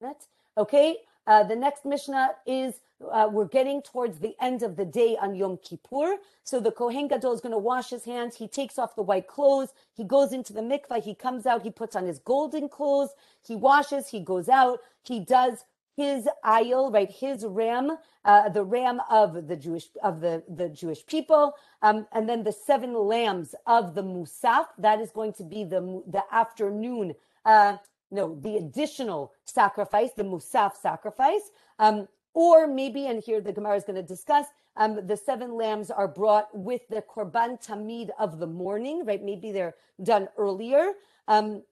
That's 0.00 0.26
okay. 0.58 0.98
Uh, 1.26 1.44
the 1.44 1.56
next 1.56 1.84
Mishnah 1.84 2.32
is 2.46 2.74
uh, 3.10 3.28
we're 3.30 3.46
getting 3.46 3.82
towards 3.82 4.18
the 4.18 4.34
end 4.40 4.62
of 4.62 4.76
the 4.76 4.84
day 4.84 5.16
on 5.20 5.34
Yom 5.34 5.58
Kippur. 5.58 6.16
So 6.44 6.60
the 6.60 6.72
Kohen 6.72 7.08
Gadol 7.08 7.32
is 7.32 7.40
going 7.40 7.52
to 7.52 7.58
wash 7.58 7.90
his 7.90 8.04
hands. 8.04 8.36
He 8.36 8.48
takes 8.48 8.78
off 8.78 8.96
the 8.96 9.02
white 9.02 9.26
clothes. 9.26 9.70
He 9.94 10.04
goes 10.04 10.32
into 10.32 10.52
the 10.52 10.60
mikvah. 10.60 11.02
He 11.02 11.14
comes 11.14 11.46
out. 11.46 11.62
He 11.62 11.70
puts 11.70 11.96
on 11.96 12.06
his 12.06 12.18
golden 12.18 12.68
clothes. 12.68 13.10
He 13.46 13.56
washes. 13.56 14.08
He 14.08 14.20
goes 14.20 14.48
out. 14.48 14.80
He 15.02 15.20
does 15.20 15.64
his 15.96 16.28
ayil, 16.44 16.92
right? 16.92 17.10
His 17.10 17.44
ram, 17.44 17.98
uh, 18.24 18.48
the 18.48 18.64
ram 18.64 19.00
of 19.10 19.48
the 19.48 19.56
Jewish 19.56 19.88
of 20.02 20.20
the 20.20 20.42
the 20.48 20.68
Jewish 20.68 21.04
people, 21.06 21.54
um, 21.82 22.06
and 22.12 22.28
then 22.28 22.44
the 22.44 22.52
seven 22.52 22.94
lambs 22.94 23.54
of 23.66 23.94
the 23.94 24.02
Musaf. 24.02 24.66
That 24.78 25.00
is 25.00 25.10
going 25.10 25.34
to 25.34 25.44
be 25.44 25.64
the 25.64 26.02
the 26.06 26.22
afternoon. 26.32 27.14
Uh, 27.44 27.76
no, 28.12 28.38
the 28.40 28.58
additional 28.58 29.32
sacrifice, 29.44 30.10
the 30.16 30.22
Musaf 30.24 30.76
sacrifice. 30.76 31.50
Um, 31.78 32.06
or 32.34 32.66
maybe, 32.66 33.06
and 33.06 33.22
here 33.22 33.40
the 33.40 33.52
Gemara 33.52 33.76
is 33.76 33.84
going 33.84 33.96
to 33.96 34.02
discuss, 34.02 34.46
um, 34.76 35.06
the 35.06 35.16
seven 35.16 35.56
lambs 35.56 35.90
are 35.90 36.08
brought 36.08 36.48
with 36.56 36.82
the 36.88 37.02
Korban 37.02 37.64
Tamid 37.64 38.10
of 38.18 38.38
the 38.38 38.46
morning, 38.46 39.04
right? 39.04 39.22
Maybe 39.22 39.52
they're 39.52 39.74
done 40.02 40.28
earlier. 40.38 40.92
Um, 41.28 41.62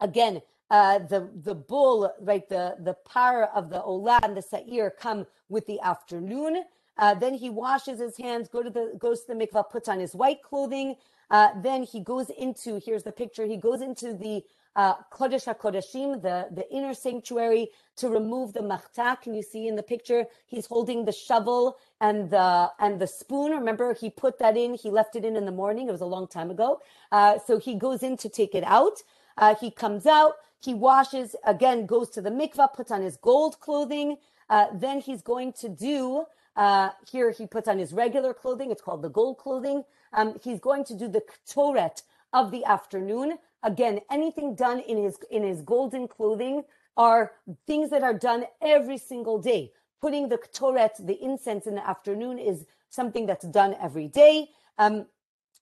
again, 0.00 0.42
uh, 0.70 0.98
the 0.98 1.30
the 1.42 1.54
bull, 1.54 2.12
right? 2.20 2.48
The 2.48 2.76
the 2.80 2.94
par 2.94 3.44
of 3.54 3.70
the 3.70 3.80
olah 3.80 4.20
and 4.22 4.36
the 4.36 4.42
sa'ir 4.42 4.90
come 4.90 5.26
with 5.48 5.66
the 5.66 5.80
afternoon. 5.80 6.64
Uh, 6.98 7.14
then 7.14 7.34
he 7.34 7.48
washes 7.48 8.00
his 8.00 8.16
hands, 8.16 8.48
go 8.48 8.62
to 8.62 8.70
the 8.70 8.94
goes 8.98 9.22
to 9.24 9.34
the 9.34 9.46
mikvah, 9.46 9.70
puts 9.70 9.88
on 9.88 10.00
his 10.00 10.14
white 10.14 10.42
clothing. 10.42 10.96
Uh, 11.30 11.50
then 11.62 11.82
he 11.82 12.00
goes 12.00 12.30
into 12.30 12.80
here's 12.84 13.02
the 13.02 13.12
picture. 13.12 13.46
He 13.46 13.56
goes 13.56 13.80
into 13.82 14.14
the 14.14 14.42
uh, 14.78 14.94
Kodesh 15.12 15.46
HaKodeshim, 15.52 16.22
the, 16.22 16.46
the 16.52 16.66
inner 16.72 16.94
sanctuary, 16.94 17.70
to 17.96 18.08
remove 18.08 18.52
the 18.52 18.60
machtak. 18.60 19.26
And 19.26 19.34
you 19.34 19.42
see 19.42 19.66
in 19.66 19.74
the 19.74 19.82
picture, 19.82 20.26
he's 20.46 20.66
holding 20.66 21.04
the 21.04 21.10
shovel 21.12 21.78
and 22.00 22.30
the 22.30 22.70
and 22.78 23.00
the 23.00 23.08
spoon. 23.08 23.50
Remember, 23.50 23.92
he 23.92 24.08
put 24.08 24.38
that 24.38 24.56
in. 24.56 24.74
He 24.74 24.88
left 24.88 25.16
it 25.16 25.24
in 25.24 25.34
in 25.34 25.46
the 25.46 25.56
morning. 25.62 25.88
It 25.88 25.92
was 25.92 26.00
a 26.00 26.06
long 26.16 26.28
time 26.28 26.50
ago. 26.50 26.80
Uh, 27.10 27.40
so 27.44 27.58
he 27.58 27.74
goes 27.74 28.04
in 28.04 28.16
to 28.18 28.28
take 28.28 28.54
it 28.54 28.62
out. 28.64 29.02
Uh, 29.36 29.56
he 29.60 29.72
comes 29.72 30.06
out. 30.06 30.34
He 30.60 30.74
washes 30.74 31.34
again, 31.44 31.86
goes 31.86 32.08
to 32.10 32.22
the 32.22 32.30
mikvah, 32.30 32.72
puts 32.72 32.92
on 32.92 33.02
his 33.02 33.16
gold 33.16 33.58
clothing. 33.58 34.16
Uh, 34.48 34.66
then 34.72 35.00
he's 35.00 35.22
going 35.22 35.52
to 35.54 35.68
do. 35.68 36.24
Uh, 36.56 36.90
here 37.10 37.32
he 37.32 37.46
puts 37.48 37.66
on 37.66 37.78
his 37.78 37.92
regular 37.92 38.32
clothing. 38.32 38.70
It's 38.70 38.82
called 38.82 39.02
the 39.02 39.10
gold 39.10 39.38
clothing. 39.38 39.82
Um, 40.12 40.38
he's 40.44 40.60
going 40.60 40.84
to 40.84 40.94
do 40.94 41.08
the 41.08 41.22
ktoret 41.48 42.02
of 42.32 42.52
the 42.52 42.64
afternoon. 42.64 43.38
Again, 43.62 44.00
anything 44.10 44.54
done 44.54 44.80
in 44.80 45.02
his 45.02 45.18
in 45.30 45.42
his 45.42 45.62
golden 45.62 46.06
clothing 46.08 46.62
are 46.96 47.32
things 47.66 47.90
that 47.90 48.02
are 48.02 48.14
done 48.14 48.44
every 48.60 48.98
single 48.98 49.38
day. 49.38 49.72
Putting 50.00 50.28
the 50.28 50.38
ktoret, 50.38 51.04
the 51.04 51.20
incense 51.22 51.66
in 51.66 51.74
the 51.74 51.88
afternoon, 51.88 52.38
is 52.38 52.66
something 52.88 53.26
that's 53.26 53.46
done 53.46 53.74
every 53.80 54.08
day. 54.08 54.48
Um, 54.78 55.06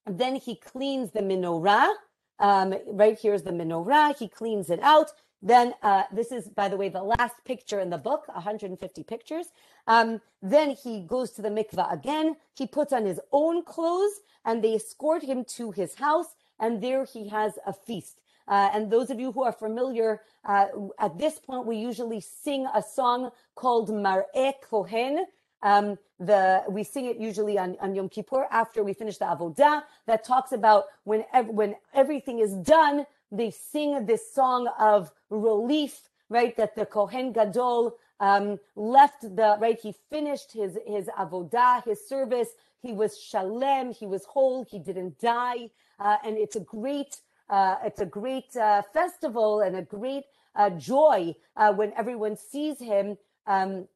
then 0.07 0.37
he 0.37 0.57
cleans 0.57 1.11
the 1.13 1.21
menorah. 1.21 1.93
Um, 2.39 2.75
right 2.87 3.19
here's 3.19 3.43
the 3.43 3.51
menorah. 3.51 4.17
He 4.19 4.29
cleans 4.29 4.69
it 4.71 4.81
out. 4.83 5.11
Then 5.43 5.75
uh, 5.83 6.05
this 6.13 6.33
is, 6.33 6.49
by 6.49 6.69
the 6.69 6.77
way, 6.77 6.89
the 6.89 7.03
last 7.03 7.37
picture 7.45 7.81
in 7.81 7.91
the 7.91 7.99
book, 7.99 8.27
150 8.29 9.03
pictures. 9.05 9.47
Um, 9.87 10.21
then 10.43 10.71
he 10.71 11.01
goes 11.01 11.31
to 11.33 11.43
the 11.43 11.51
mikvah 11.51 11.93
again. 11.93 12.37
He 12.57 12.67
puts 12.67 12.93
on 12.93 13.05
his 13.07 13.21
own 13.33 13.63
clothes, 13.63 14.21
and 14.45 14.63
they 14.63 14.75
escort 14.75 15.23
him 15.23 15.45
to 15.57 15.71
his 15.71 15.95
house 15.95 16.35
and 16.61 16.83
there 16.83 17.05
he 17.05 17.29
has 17.29 17.59
a 17.67 17.73
feast. 17.73 18.21
Uh, 18.49 18.71
and 18.73 18.91
those 18.91 19.11
of 19.11 19.19
you 19.19 19.33
who 19.33 19.43
are 19.43 19.53
familiar, 19.53 20.23
uh, 20.49 20.67
at 21.01 21.19
this 21.19 21.39
point, 21.39 21.67
we 21.67 21.77
usually 21.77 22.21
sing 22.21 22.67
a 22.75 22.83
song 22.83 23.31
called 23.55 23.91
Mar'eh 23.91 24.55
Kohen. 24.69 25.27
Um, 25.63 25.99
the 26.21 26.63
we 26.69 26.85
sing 26.85 27.07
it 27.07 27.17
usually 27.19 27.59
on, 27.59 27.77
on 27.81 27.95
Yom 27.95 28.09
Kippur 28.09 28.47
after 28.51 28.85
we 28.85 28.95
finish 28.95 29.19
the 29.19 29.25
avodah 29.25 29.83
that 30.07 30.25
talks 30.25 30.53
about 30.53 30.85
when 31.05 31.25
ev- 31.33 31.49
when 31.49 31.75
everything 31.95 32.39
is 32.39 32.55
done, 32.55 33.07
they 33.33 33.51
sing 33.51 34.07
this 34.07 34.33
song 34.33 34.69
of 34.79 35.11
relief, 35.31 36.09
right? 36.29 36.57
That 36.57 36.77
the 36.77 36.87
Kohen 36.87 37.33
Gadol 37.33 37.97
um, 38.21 38.59
left 38.75 39.23
the 39.23 39.57
right. 39.61 39.79
He 39.81 39.95
finished 40.11 40.53
his 40.53 40.79
his 40.87 41.07
avodah, 41.19 41.85
his 41.85 42.07
service. 42.07 42.49
He 42.83 42.93
was 42.93 43.19
shalem. 43.19 43.93
He 43.93 44.07
was 44.07 44.25
whole. 44.25 44.65
He 44.65 44.79
didn't 44.79 45.19
die, 45.21 45.71
uh, 45.99 46.17
and 46.25 46.37
it's 46.37 46.57
a 46.57 46.61
great 46.61 47.21
uh, 47.49 47.77
it's 47.85 48.01
a 48.01 48.07
great 48.07 48.57
uh, 48.57 48.83
festival 48.93 49.61
and 49.61 49.77
a 49.77 49.83
great 49.83 50.25
uh, 50.55 50.71
joy 50.71 51.35
uh, 51.57 51.73
when 51.73 51.93
everyone 51.97 52.37
sees 52.37 52.79
him 52.79 53.19
um, 53.47 53.87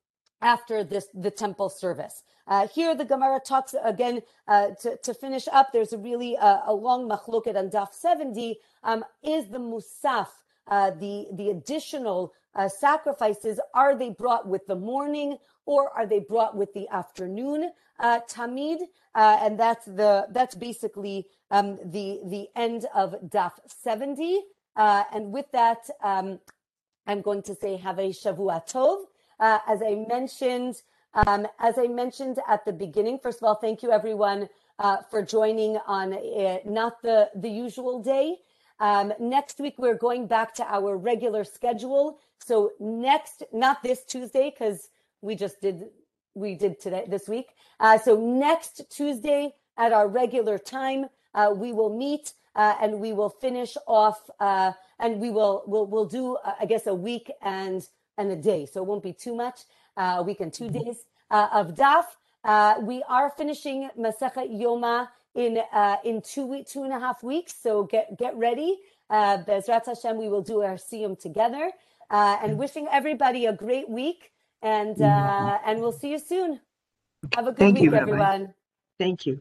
after 0.42 0.84
this 0.84 1.08
the 1.14 1.30
temple 1.30 1.68
service. 1.68 2.22
Uh, 2.46 2.66
here 2.68 2.94
the 2.96 3.04
Gemara 3.04 3.40
talks 3.40 3.74
again 3.84 4.22
uh, 4.48 4.70
to, 4.80 4.96
to 4.98 5.14
finish 5.14 5.46
up. 5.52 5.68
There's 5.72 5.92
a 5.92 5.98
really 5.98 6.36
a 6.40 6.72
long 6.72 7.08
machloket 7.08 7.56
on 7.56 7.70
Daf 7.70 7.94
70. 7.94 8.56
Um, 8.82 9.04
is 9.22 9.48
the 9.48 9.58
musaf 9.58 10.28
the 10.70 11.26
the 11.32 11.50
additional 11.50 12.32
sacrifices? 12.68 13.60
Are 13.74 13.96
they 13.96 14.10
brought 14.10 14.46
with 14.46 14.66
the 14.66 14.76
morning 14.76 15.36
or 15.66 15.90
are 15.90 16.06
they 16.06 16.20
brought 16.20 16.56
with 16.56 16.72
the 16.74 16.88
afternoon? 16.88 17.70
tamid, 18.00 18.78
and 19.14 19.58
that's 19.58 19.84
the 19.84 20.26
that's 20.30 20.54
basically 20.54 21.26
um, 21.50 21.78
the 21.84 22.20
the 22.24 22.48
end 22.56 22.86
of 22.94 23.14
Daf 23.28 23.52
70. 23.66 24.40
Uh, 24.76 25.04
and 25.12 25.32
with 25.32 25.50
that, 25.52 25.88
um, 26.02 26.38
I'm 27.06 27.20
going 27.20 27.42
to 27.42 27.54
say 27.54 27.76
have 27.76 27.98
a 27.98 28.10
Shavua 28.10 28.66
Tov. 28.70 29.04
Uh, 29.38 29.58
as 29.66 29.82
I 29.82 30.04
mentioned, 30.08 30.82
um, 31.14 31.46
as 31.58 31.78
I 31.78 31.86
mentioned 31.86 32.38
at 32.48 32.64
the 32.64 32.72
beginning, 32.72 33.18
first 33.18 33.38
of 33.38 33.44
all, 33.44 33.56
thank 33.56 33.82
you 33.82 33.90
everyone 33.90 34.48
uh, 34.78 34.98
for 35.10 35.22
joining 35.22 35.76
on 35.86 36.14
uh, 36.14 36.58
not 36.64 37.02
the 37.02 37.30
the 37.34 37.50
usual 37.50 38.02
day. 38.02 38.36
Um, 38.80 39.12
next 39.20 39.60
week 39.60 39.74
we're 39.76 39.94
going 39.94 40.26
back 40.26 40.54
to 40.54 40.64
our 40.64 40.96
regular 40.96 41.44
schedule. 41.44 42.18
So 42.38 42.72
next, 42.80 43.42
not 43.52 43.82
this 43.82 44.02
Tuesday 44.04 44.50
because 44.50 44.88
we 45.20 45.36
just 45.36 45.60
did 45.60 45.84
we 46.34 46.54
did 46.54 46.80
today 46.80 47.04
this 47.06 47.28
week. 47.28 47.48
Uh, 47.78 47.98
so 47.98 48.16
next 48.18 48.82
Tuesday 48.90 49.52
at 49.76 49.92
our 49.92 50.08
regular 50.08 50.58
time, 50.58 51.06
uh, 51.34 51.52
we 51.54 51.72
will 51.72 51.94
meet 51.94 52.32
uh, 52.56 52.74
and 52.80 53.00
we 53.00 53.12
will 53.12 53.28
finish 53.28 53.76
off 53.86 54.30
uh, 54.40 54.72
and 54.98 55.20
we 55.20 55.30
will 55.30 55.62
we'll, 55.66 55.86
we'll 55.86 56.06
do 56.06 56.36
uh, 56.36 56.54
I 56.58 56.66
guess 56.66 56.86
a 56.86 56.94
week 56.94 57.30
and 57.42 57.86
and 58.16 58.30
a 58.30 58.36
day, 58.36 58.66
so 58.66 58.82
it 58.82 58.86
won't 58.86 59.02
be 59.02 59.12
too 59.12 59.34
much. 59.34 59.60
Uh, 59.96 60.16
a 60.18 60.22
week 60.22 60.40
and 60.40 60.52
2 60.52 60.64
mm-hmm. 60.64 60.78
days 60.78 61.04
uh, 61.30 61.48
of 61.52 61.74
daf. 61.74 62.06
we 62.82 63.02
are 63.08 63.30
finishing 63.36 63.90
Masechet 63.98 64.48
Yoma 64.50 65.08
in 65.34 65.60
uh, 65.72 65.96
in 66.04 66.22
two 66.22 66.46
week 66.46 66.66
two 66.66 66.84
and 66.84 66.92
a 66.92 66.98
half 66.98 67.22
weeks, 67.22 67.54
so 67.62 67.84
get 67.84 68.18
get 68.18 68.36
ready. 68.36 68.78
Uh, 69.08 69.38
Bezrat 69.38 69.86
Hashem, 69.86 70.16
we 70.16 70.28
will 70.28 70.42
do 70.42 70.62
our 70.62 70.74
siyum 70.74 71.18
together. 71.18 71.70
Uh, 72.10 72.38
and 72.42 72.52
mm-hmm. 72.52 72.60
wishing 72.60 72.88
everybody 72.90 73.46
a 73.46 73.52
great 73.52 73.88
week, 73.88 74.32
and 74.62 74.96
mm-hmm. 74.96 75.70
and 75.70 75.80
we'll 75.80 75.92
see 75.92 76.10
you 76.10 76.18
soon. 76.18 76.60
Have 77.34 77.46
a 77.46 77.52
good 77.52 77.58
Thank 77.58 77.74
week, 77.76 77.84
you, 77.84 77.94
everyone. 77.94 78.52
Thank 78.98 79.26
you. 79.26 79.40